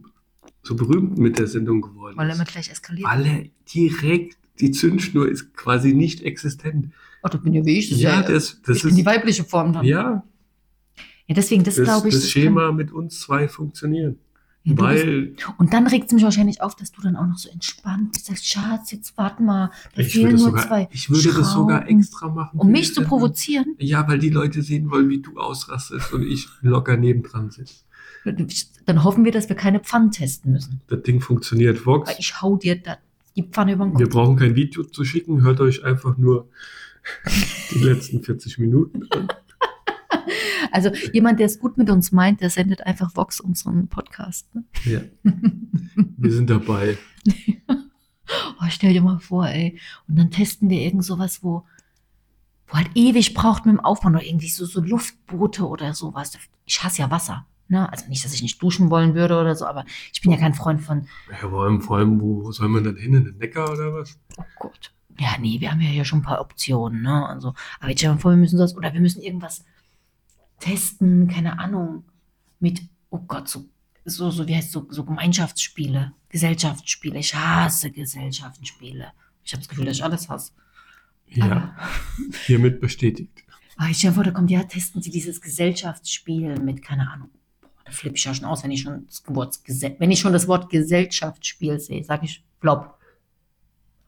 so 0.62 0.76
berühmt 0.76 1.18
mit 1.18 1.40
der 1.40 1.48
Sendung 1.48 1.82
geworden 1.82 2.16
weil 2.16 2.30
er 2.30 2.36
immer 2.36 2.44
ist? 2.44 2.52
gleich 2.52 2.70
eskaliert. 2.70 3.08
Weil 3.10 3.26
er 3.26 3.44
direkt, 3.74 4.38
die 4.60 4.70
Zündschnur 4.72 5.28
ist 5.28 5.56
quasi 5.56 5.94
nicht 5.94 6.22
existent. 6.22 6.92
Oh, 7.24 7.28
das 7.28 7.42
bin 7.42 7.54
ja 7.54 7.66
wie 7.66 7.78
ich. 7.80 7.90
Das 7.90 8.00
Ja, 8.00 8.22
ist 8.22 8.28
ja, 8.30 8.34
das, 8.34 8.62
das 8.64 8.78
ich 8.78 8.84
bin 8.84 8.96
die 8.96 9.02
ist, 9.02 9.08
weibliche 9.08 9.44
Form 9.44 9.74
dann. 9.74 9.86
ja, 9.86 10.24
Ja, 11.28 11.36
deswegen, 11.36 11.64
das, 11.64 11.76
das, 11.76 11.84
glaube 11.86 12.08
ich. 12.10 12.14
das 12.16 12.24
kann- 12.24 12.30
Schema 12.32 12.72
mit 12.72 12.92
uns 12.92 13.20
zwei 13.20 13.48
funktionieren. 13.48 14.18
Ja, 14.64 14.74
du 14.76 14.84
bist- 14.86 15.06
Weil 15.06 15.36
Und 15.58 15.74
dann 15.74 15.88
regt 15.88 16.08
es 16.08 16.12
mich 16.14 16.24
wahrscheinlich 16.24 16.62
auf, 16.62 16.76
dass 16.76 16.92
du 16.92 17.02
dann 17.02 17.16
auch 17.16 17.26
noch 17.26 17.38
so 17.38 17.50
entspannt 17.50 18.12
bist. 18.14 18.26
Sagst, 18.26 18.46
Schatz, 18.48 18.92
jetzt 18.92 19.18
warte 19.18 19.42
mal, 19.42 19.72
da 19.96 20.02
ich 20.02 20.12
fehlen 20.14 20.32
nur 20.32 20.40
sogar, 20.40 20.68
zwei. 20.68 20.90
ich 20.92 21.10
würde 21.10 21.32
das 21.34 21.54
sogar 21.54 21.82
Schrauben. 21.84 22.00
extra 22.00 22.30
machen. 22.30 22.60
Um 22.60 22.70
mich 22.72 22.94
zu 22.94 23.04
provozieren? 23.04 23.76
Ja, 23.80 24.06
weil 24.08 24.20
die 24.20 24.30
Leute 24.30 24.62
sehen 24.62 24.90
wollen, 24.92 25.08
wie 25.10 25.22
du 25.22 25.38
ausrastest 25.40 26.12
und 26.14 26.24
ich 26.24 26.48
locker 26.62 26.98
nebendran 26.98 27.52
sitze. 27.52 27.76
Dann 28.86 29.04
hoffen 29.06 29.24
wir, 29.24 29.32
dass 29.32 29.48
wir 29.48 29.56
keine 29.56 29.80
Pfannen 29.80 30.12
testen 30.12 30.52
müssen. 30.52 30.82
Das 30.88 31.02
Ding 31.04 31.22
funktioniert, 31.22 31.86
Vox. 31.86 32.10
Weil 32.10 32.18
ich 32.20 32.42
hau 32.42 32.58
dir 32.58 32.76
da 32.82 32.98
die 33.38 33.44
Pfanne 33.44 33.74
über 33.74 33.86
den 33.86 33.98
Wir 33.98 34.06
Kopf. 34.08 34.14
brauchen 34.14 34.36
kein 34.36 34.56
Video 34.56 34.84
zu 34.84 35.06
schicken, 35.06 35.42
hört 35.42 35.62
euch 35.62 35.86
einfach 35.86 36.18
nur 36.18 36.50
die 37.72 37.80
letzten 37.80 38.24
40 38.24 38.58
Minuten. 38.60 39.08
Also 40.72 40.92
jemand, 41.14 41.40
der 41.40 41.48
es 41.48 41.60
gut 41.60 41.78
mit 41.78 41.90
uns 41.90 42.12
meint, 42.12 42.42
der 42.42 42.50
sendet 42.52 42.86
einfach 42.86 43.16
Vox 43.16 43.40
unseren 43.40 43.88
Podcast. 43.88 44.54
Ne? 44.54 44.64
Ja. 44.86 45.02
Wir 46.18 46.32
sind 46.32 46.50
dabei. 46.50 46.98
Oh, 48.62 48.66
stell 48.70 48.94
dir 48.94 49.02
mal 49.02 49.20
vor, 49.20 49.48
ey. 49.48 49.80
Und 50.08 50.20
dann 50.20 50.30
testen 50.30 50.70
wir 50.70 50.82
irgend 50.82 51.04
sowas, 51.04 51.44
wo, 51.44 51.66
wo 52.68 52.74
halt 52.74 52.92
ewig 52.94 53.34
braucht 53.34 53.66
mit 53.66 53.74
dem 53.74 53.80
Aufbau 53.80 54.10
oder 54.10 54.24
irgendwie 54.24 54.50
so, 54.50 54.66
so 54.66 54.82
Luftboote 54.82 55.68
oder 55.68 55.96
sowas. 55.96 56.38
Ich 56.66 56.84
hasse 56.84 57.02
ja 57.02 57.10
Wasser. 57.10 57.48
Ne? 57.70 57.92
Also 57.92 58.08
nicht, 58.08 58.24
dass 58.24 58.34
ich 58.34 58.44
nicht 58.44 58.62
duschen 58.62 58.92
wollen 58.92 59.16
würde 59.16 59.40
oder 59.40 59.56
so, 59.56 59.66
aber 59.66 59.84
ich 60.14 60.22
bin 60.22 60.32
ja 60.32 60.38
kein 60.38 60.54
Freund 60.54 60.82
von, 60.82 61.08
Ja, 61.32 61.50
vor 61.50 61.64
allem, 61.64 61.82
vor 61.82 61.98
allem 61.98 62.22
wo, 62.22 62.44
wo 62.44 62.52
soll 62.52 62.70
man 62.70 62.84
dann 62.84 62.98
hin? 62.98 63.16
In 63.16 63.26
den 63.26 63.38
Neckar 63.38 63.72
oder 63.72 63.94
was? 63.96 64.20
oh 64.38 64.44
Gott. 64.60 64.94
Ja, 65.20 65.36
nee, 65.38 65.60
wir 65.60 65.72
haben 65.72 65.82
ja 65.82 65.90
hier 65.90 66.06
schon 66.06 66.20
ein 66.20 66.24
paar 66.24 66.40
Optionen, 66.40 67.02
ne? 67.02 67.28
Also, 67.28 67.54
aber 67.80 67.90
jetzt 67.90 68.00
stell 68.00 68.10
dir 68.10 68.16
mal 68.16 68.22
vor, 68.22 68.32
wir 68.32 68.38
müssen 68.38 68.58
das, 68.58 68.76
oder 68.76 68.94
wir 68.94 69.02
müssen 69.02 69.22
irgendwas 69.22 69.66
testen, 70.60 71.28
keine 71.28 71.60
Ahnung, 71.60 72.06
mit, 72.60 72.82
oh 73.10 73.20
Gott, 73.20 73.50
so, 73.50 73.66
so, 74.06 74.32
so 74.32 74.48
wie 74.48 74.56
heißt 74.56 74.72
so, 74.72 74.88
so 74.90 75.04
Gemeinschaftsspiele, 75.04 76.14
Gesellschaftsspiele. 76.30 77.20
Ich 77.20 77.36
hasse 77.36 77.92
Gesellschaftsspiele. 77.92 79.12
Ich 79.44 79.52
habe 79.54 79.62
das 79.62 79.70
Gefühl, 79.70 79.86
dass 79.86 79.98
ich 79.98 80.04
alles 80.04 80.30
hasse. 80.30 80.54
Ja, 81.28 81.76
hiermit 82.46 82.80
bestätigt. 82.80 83.44
Aber 83.76 83.90
ich 83.90 83.98
stell 83.98 84.12
dir 84.12 84.16
vor, 84.16 84.24
da 84.24 84.32
kommt, 84.32 84.52
ja, 84.52 84.64
testen 84.64 85.02
Sie 85.02 85.12
dieses 85.12 85.42
Gesellschaftsspiel 85.42 86.60
mit, 86.60 86.82
keine 86.82 87.10
Ahnung. 87.12 87.30
Boah, 87.62 87.70
da 87.86 87.92
flippe 87.92 88.16
ich 88.16 88.24
ja 88.26 88.34
schon 88.34 88.46
aus, 88.46 88.64
wenn 88.64 88.72
ich 88.72 88.82
schon 88.82 89.06
das 89.06 89.24
Wort, 89.28 89.60
wenn 90.00 90.12
ich 90.12 90.20
schon 90.20 90.34
das 90.34 90.48
Wort 90.48 90.70
Gesellschaftsspiel 90.70 91.80
sehe, 91.80 92.04
sage 92.04 92.26
ich 92.26 92.44
Flop. 92.60 92.99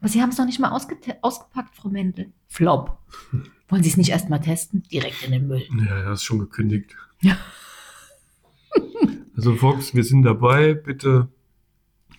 Aber 0.02 0.10
Sie 0.10 0.22
haben 0.22 0.30
es 0.30 0.38
noch 0.38 0.46
nicht 0.46 0.60
mal 0.60 0.72
ausgepackt, 0.72 1.76
Frau 1.76 1.88
Mendel. 1.90 2.34
Flop. 2.48 2.98
Wollen 3.70 3.84
Sie 3.84 3.90
es 3.90 3.96
nicht 3.98 4.10
erst 4.10 4.30
mal 4.30 4.40
testen? 4.40 4.84
Direkt 4.92 5.24
in 5.24 5.32
den 5.32 5.48
Müll. 5.48 5.64
Ja, 5.88 5.96
er 6.00 6.12
ist 6.14 6.24
schon 6.24 6.40
gekündigt. 6.40 6.96
Ja. 7.22 7.38
Also 9.36 9.56
Fox, 9.56 9.96
wir 9.96 10.04
sind 10.04 10.24
dabei. 10.24 10.74
Bitte 10.76 11.28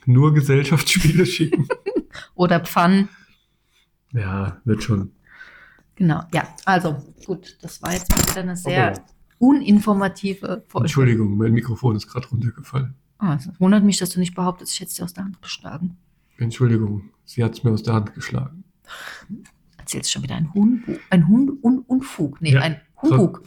nur 0.07 0.35
Gesellschaftsspiele 0.35 1.25
schicken. 1.27 1.69
Oder 2.35 2.61
Pfannen. 2.61 3.09
Ja, 4.13 4.61
wird 4.65 4.83
schon. 4.83 5.13
Genau, 5.95 6.23
ja. 6.35 6.49
Also, 6.65 6.97
gut, 7.27 7.59
das 7.63 7.81
war 7.83 7.93
jetzt 7.93 8.11
wieder 8.31 8.41
eine 8.41 8.57
sehr 8.57 8.93
Aber- 8.93 9.05
uninformative 9.39 10.65
Folge. 10.67 10.87
Entschuldigung, 10.87 11.37
mein 11.37 11.53
Mikrofon 11.53 11.95
ist 11.97 12.09
gerade 12.09 12.27
runtergefallen. 12.29 12.95
Ah, 13.19 13.35
es 13.37 13.49
wundert 13.61 13.85
mich, 13.85 13.99
dass 13.99 14.11
du 14.11 14.19
nicht 14.19 14.35
behauptest, 14.35 14.73
ich 14.73 14.81
hätte 14.81 14.89
es 14.91 14.95
dir 14.97 15.05
aus 15.05 15.13
der 15.15 15.25
Hand 15.25 15.41
geschlagen. 15.43 15.97
Entschuldigung, 16.39 17.11
sie 17.25 17.43
hat 17.45 17.53
es 17.55 17.65
mir 17.65 17.71
aus 17.71 17.83
der 17.83 17.95
Hand 17.95 18.15
geschlagen. 18.15 18.65
Erzählst 19.79 20.13
schon 20.13 20.23
wieder 20.23 20.37
ein 20.37 20.53
Humbug. 20.55 20.99
Ein 21.11 21.29
Hund, 21.29 21.51
Un, 21.63 21.79
Unfug. 21.87 22.41
Nee, 22.41 22.53
Ja, 22.53 22.61
ein 22.61 22.81
Humbug. 23.01 23.43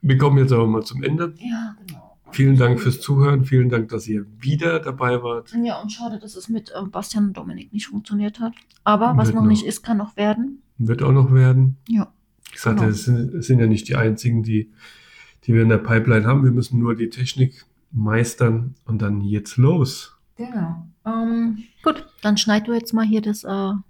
Wir 0.00 0.16
kommen 0.16 0.38
jetzt 0.38 0.52
aber 0.52 0.66
mal 0.66 0.82
zum 0.82 1.02
Ende. 1.02 1.34
Ja, 1.38 1.76
genau. 1.86 2.16
Vielen 2.30 2.56
Dank 2.56 2.78
fürs 2.80 3.00
Zuhören. 3.00 3.44
Vielen 3.44 3.68
Dank, 3.70 3.88
dass 3.88 4.06
ihr 4.06 4.26
wieder 4.38 4.80
dabei 4.80 5.22
wart. 5.22 5.52
Ja, 5.64 5.80
und 5.80 5.90
schade, 5.90 6.18
dass 6.18 6.36
es 6.36 6.48
mit 6.48 6.70
äh, 6.74 6.84
Bastian 6.84 7.28
und 7.28 7.36
Dominik 7.36 7.72
nicht 7.72 7.86
funktioniert 7.86 8.38
hat. 8.38 8.52
Aber 8.84 9.16
was 9.16 9.28
noch 9.32 9.40
noch. 9.42 9.48
nicht 9.48 9.64
ist, 9.64 9.82
kann 9.82 9.96
noch 9.96 10.16
werden. 10.16 10.62
Wird 10.76 11.02
auch 11.02 11.12
noch 11.12 11.32
werden. 11.32 11.78
Ja. 11.88 12.12
Ich 12.52 12.60
sagte, 12.60 12.80
Genau. 12.82 12.90
es 12.92 13.04
sind, 13.04 13.34
es 13.34 13.46
sind 13.46 13.60
ja 13.60 13.66
nicht 13.66 13.88
die 13.88 13.96
einzigen, 13.96 14.42
die, 14.42 14.70
die 15.44 15.54
wir 15.54 15.62
in 15.62 15.68
der 15.70 15.78
Pipeline 15.78 16.26
haben. 16.26 16.44
Wir 16.44 16.50
müssen 16.52 16.78
nur 16.78 16.94
die 16.94 17.08
Technik 17.08 17.64
meistern 17.92 18.74
und 18.84 19.00
dann 19.02 19.20
jetzt 19.22 19.56
los. 19.56 20.16
Genau. 20.36 20.86
Ähm, 21.08 21.64
gut, 21.82 22.06
dann 22.22 22.36
schneid 22.36 22.68
du 22.68 22.72
jetzt 22.72 22.92
mal 22.92 23.06
hier 23.06 23.22
das, 23.22 23.44
äh, 23.44 23.48
das 23.48 23.80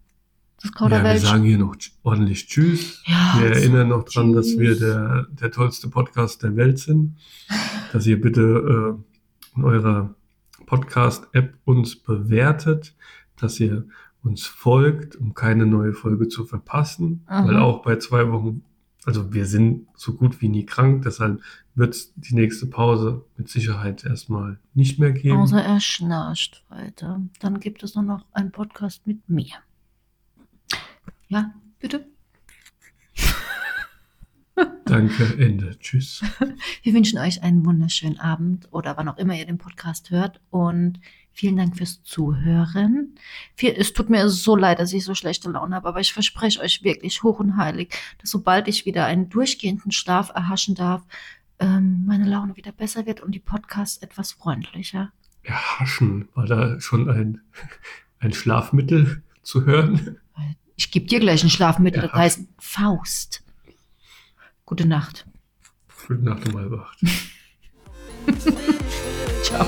Ja, 0.64 0.64
wir 0.64 0.73
Kauderwelsch. 0.73 1.23
sagen 1.23 1.45
hier 1.45 1.59
noch 1.59 1.77
ordentlich 2.03 2.47
Tschüss. 2.47 3.03
Ja, 3.07 3.35
Wir 3.39 3.49
also, 3.49 3.61
erinnern 3.61 3.89
noch 3.89 4.05
dran, 4.05 4.33
dass 4.33 4.59
wir 4.59 4.79
der, 4.79 5.27
der 5.31 5.51
tollste 5.51 5.89
Podcast 5.89 6.43
der 6.43 6.57
Welt 6.57 6.79
sind. 6.79 7.16
Dass 7.93 8.07
ihr 8.07 8.21
bitte 8.21 8.99
äh, 9.55 9.57
in 9.57 9.64
eurer 9.64 10.14
Podcast-App 10.66 11.55
uns 11.64 11.97
bewertet, 11.97 12.95
dass 13.37 13.59
ihr 13.61 13.87
uns 14.23 14.47
folgt, 14.47 15.16
um 15.16 15.35
keine 15.35 15.64
neue 15.64 15.93
Folge 15.93 16.29
zu 16.29 16.45
verpassen. 16.45 17.25
Mhm. 17.29 17.47
Weil 17.49 17.57
auch 17.57 17.83
bei 17.83 17.97
zwei 17.97 18.31
Wochen, 18.31 18.62
also 19.05 19.33
wir 19.33 19.47
sind 19.47 19.87
so 19.95 20.12
gut 20.14 20.41
wie 20.43 20.49
nie 20.49 20.66
krank, 20.66 21.03
deshalb 21.05 21.41
wird 21.79 21.95
es 21.95 22.12
die 22.16 22.35
nächste 22.35 22.66
Pause 22.66 23.24
mit 23.37 23.49
Sicherheit 23.49 24.05
erstmal 24.05 24.59
nicht 24.74 24.99
mehr 24.99 25.12
geben. 25.12 25.39
Außer 25.39 25.62
er 25.62 25.81
schnarcht 25.81 26.64
weiter. 26.68 27.22
Dann 27.41 27.61
gibt 27.61 27.83
es 27.83 27.95
nur 27.95 28.05
noch 28.05 28.24
einen 28.33 28.51
Podcast 28.51 29.07
mit 29.07 29.29
mir. 29.29 29.55
Ja, 31.29 31.55
bitte. 31.79 32.07
Danke, 34.85 35.37
Ende. 35.39 35.79
Tschüss. 35.79 36.22
Wir 36.83 36.95
wünschen 36.95 37.18
euch 37.18 37.43
einen 37.43 37.64
wunderschönen 37.64 38.18
Abend 38.18 38.68
oder 38.72 38.97
wann 38.97 39.09
auch 39.09 39.18
immer 39.18 39.35
ihr 39.35 39.47
den 39.47 39.59
Podcast 39.59 40.11
hört 40.11 40.41
und 40.51 40.99
vielen 41.31 41.57
Dank 41.57 41.76
fürs 41.76 42.03
Zuhören. 42.03 43.14
Es 43.62 43.93
tut 43.93 44.11
mir 44.11 44.29
so 44.29 44.57
leid, 44.57 44.81
dass 44.81 44.93
ich 44.93 45.05
so 45.05 45.14
schlechte 45.14 45.51
Laune 45.51 45.76
habe, 45.76 45.89
aber 45.89 46.01
ich 46.01 46.12
verspreche 46.12 46.61
euch 46.61 46.83
wirklich 46.83 47.22
hoch 47.22 47.39
und 47.39 47.57
heilig, 47.57 47.95
dass 48.18 48.31
sobald 48.31 48.66
ich 48.66 48.87
wieder 48.87 49.05
einen 49.05 49.29
durchgehenden 49.29 49.93
Schlaf 49.93 50.31
erhaschen 50.35 50.74
darf, 50.74 51.05
ähm, 51.61 52.04
meine 52.06 52.24
Laune 52.28 52.56
wieder 52.56 52.72
besser 52.72 53.06
wird 53.06 53.20
und 53.20 53.32
die 53.32 53.40
Podcasts 53.40 53.98
etwas 53.98 54.32
freundlicher. 54.32 55.12
Erhaschen. 55.42 56.28
War 56.34 56.46
da 56.46 56.80
schon 56.80 57.09
ein, 57.09 57.40
ein 58.20 58.32
Schlafmittel 58.32 59.22
zu 59.42 59.64
hören? 59.64 60.18
Ich 60.76 60.90
gebe 60.90 61.06
dir 61.06 61.20
gleich 61.20 61.42
ein 61.42 61.50
Schlafmittel, 61.50 62.02
das 62.02 62.11
Erhaschen. 62.12 62.22
heißt 62.22 62.48
Faust. 62.59 63.42
Gute 64.64 64.86
Nacht. 64.86 65.26
Gute 66.06 66.22
Nacht 66.22 66.48
um 66.48 66.56
halb 66.59 66.72
acht. 66.72 66.98
Ciao. 69.42 69.66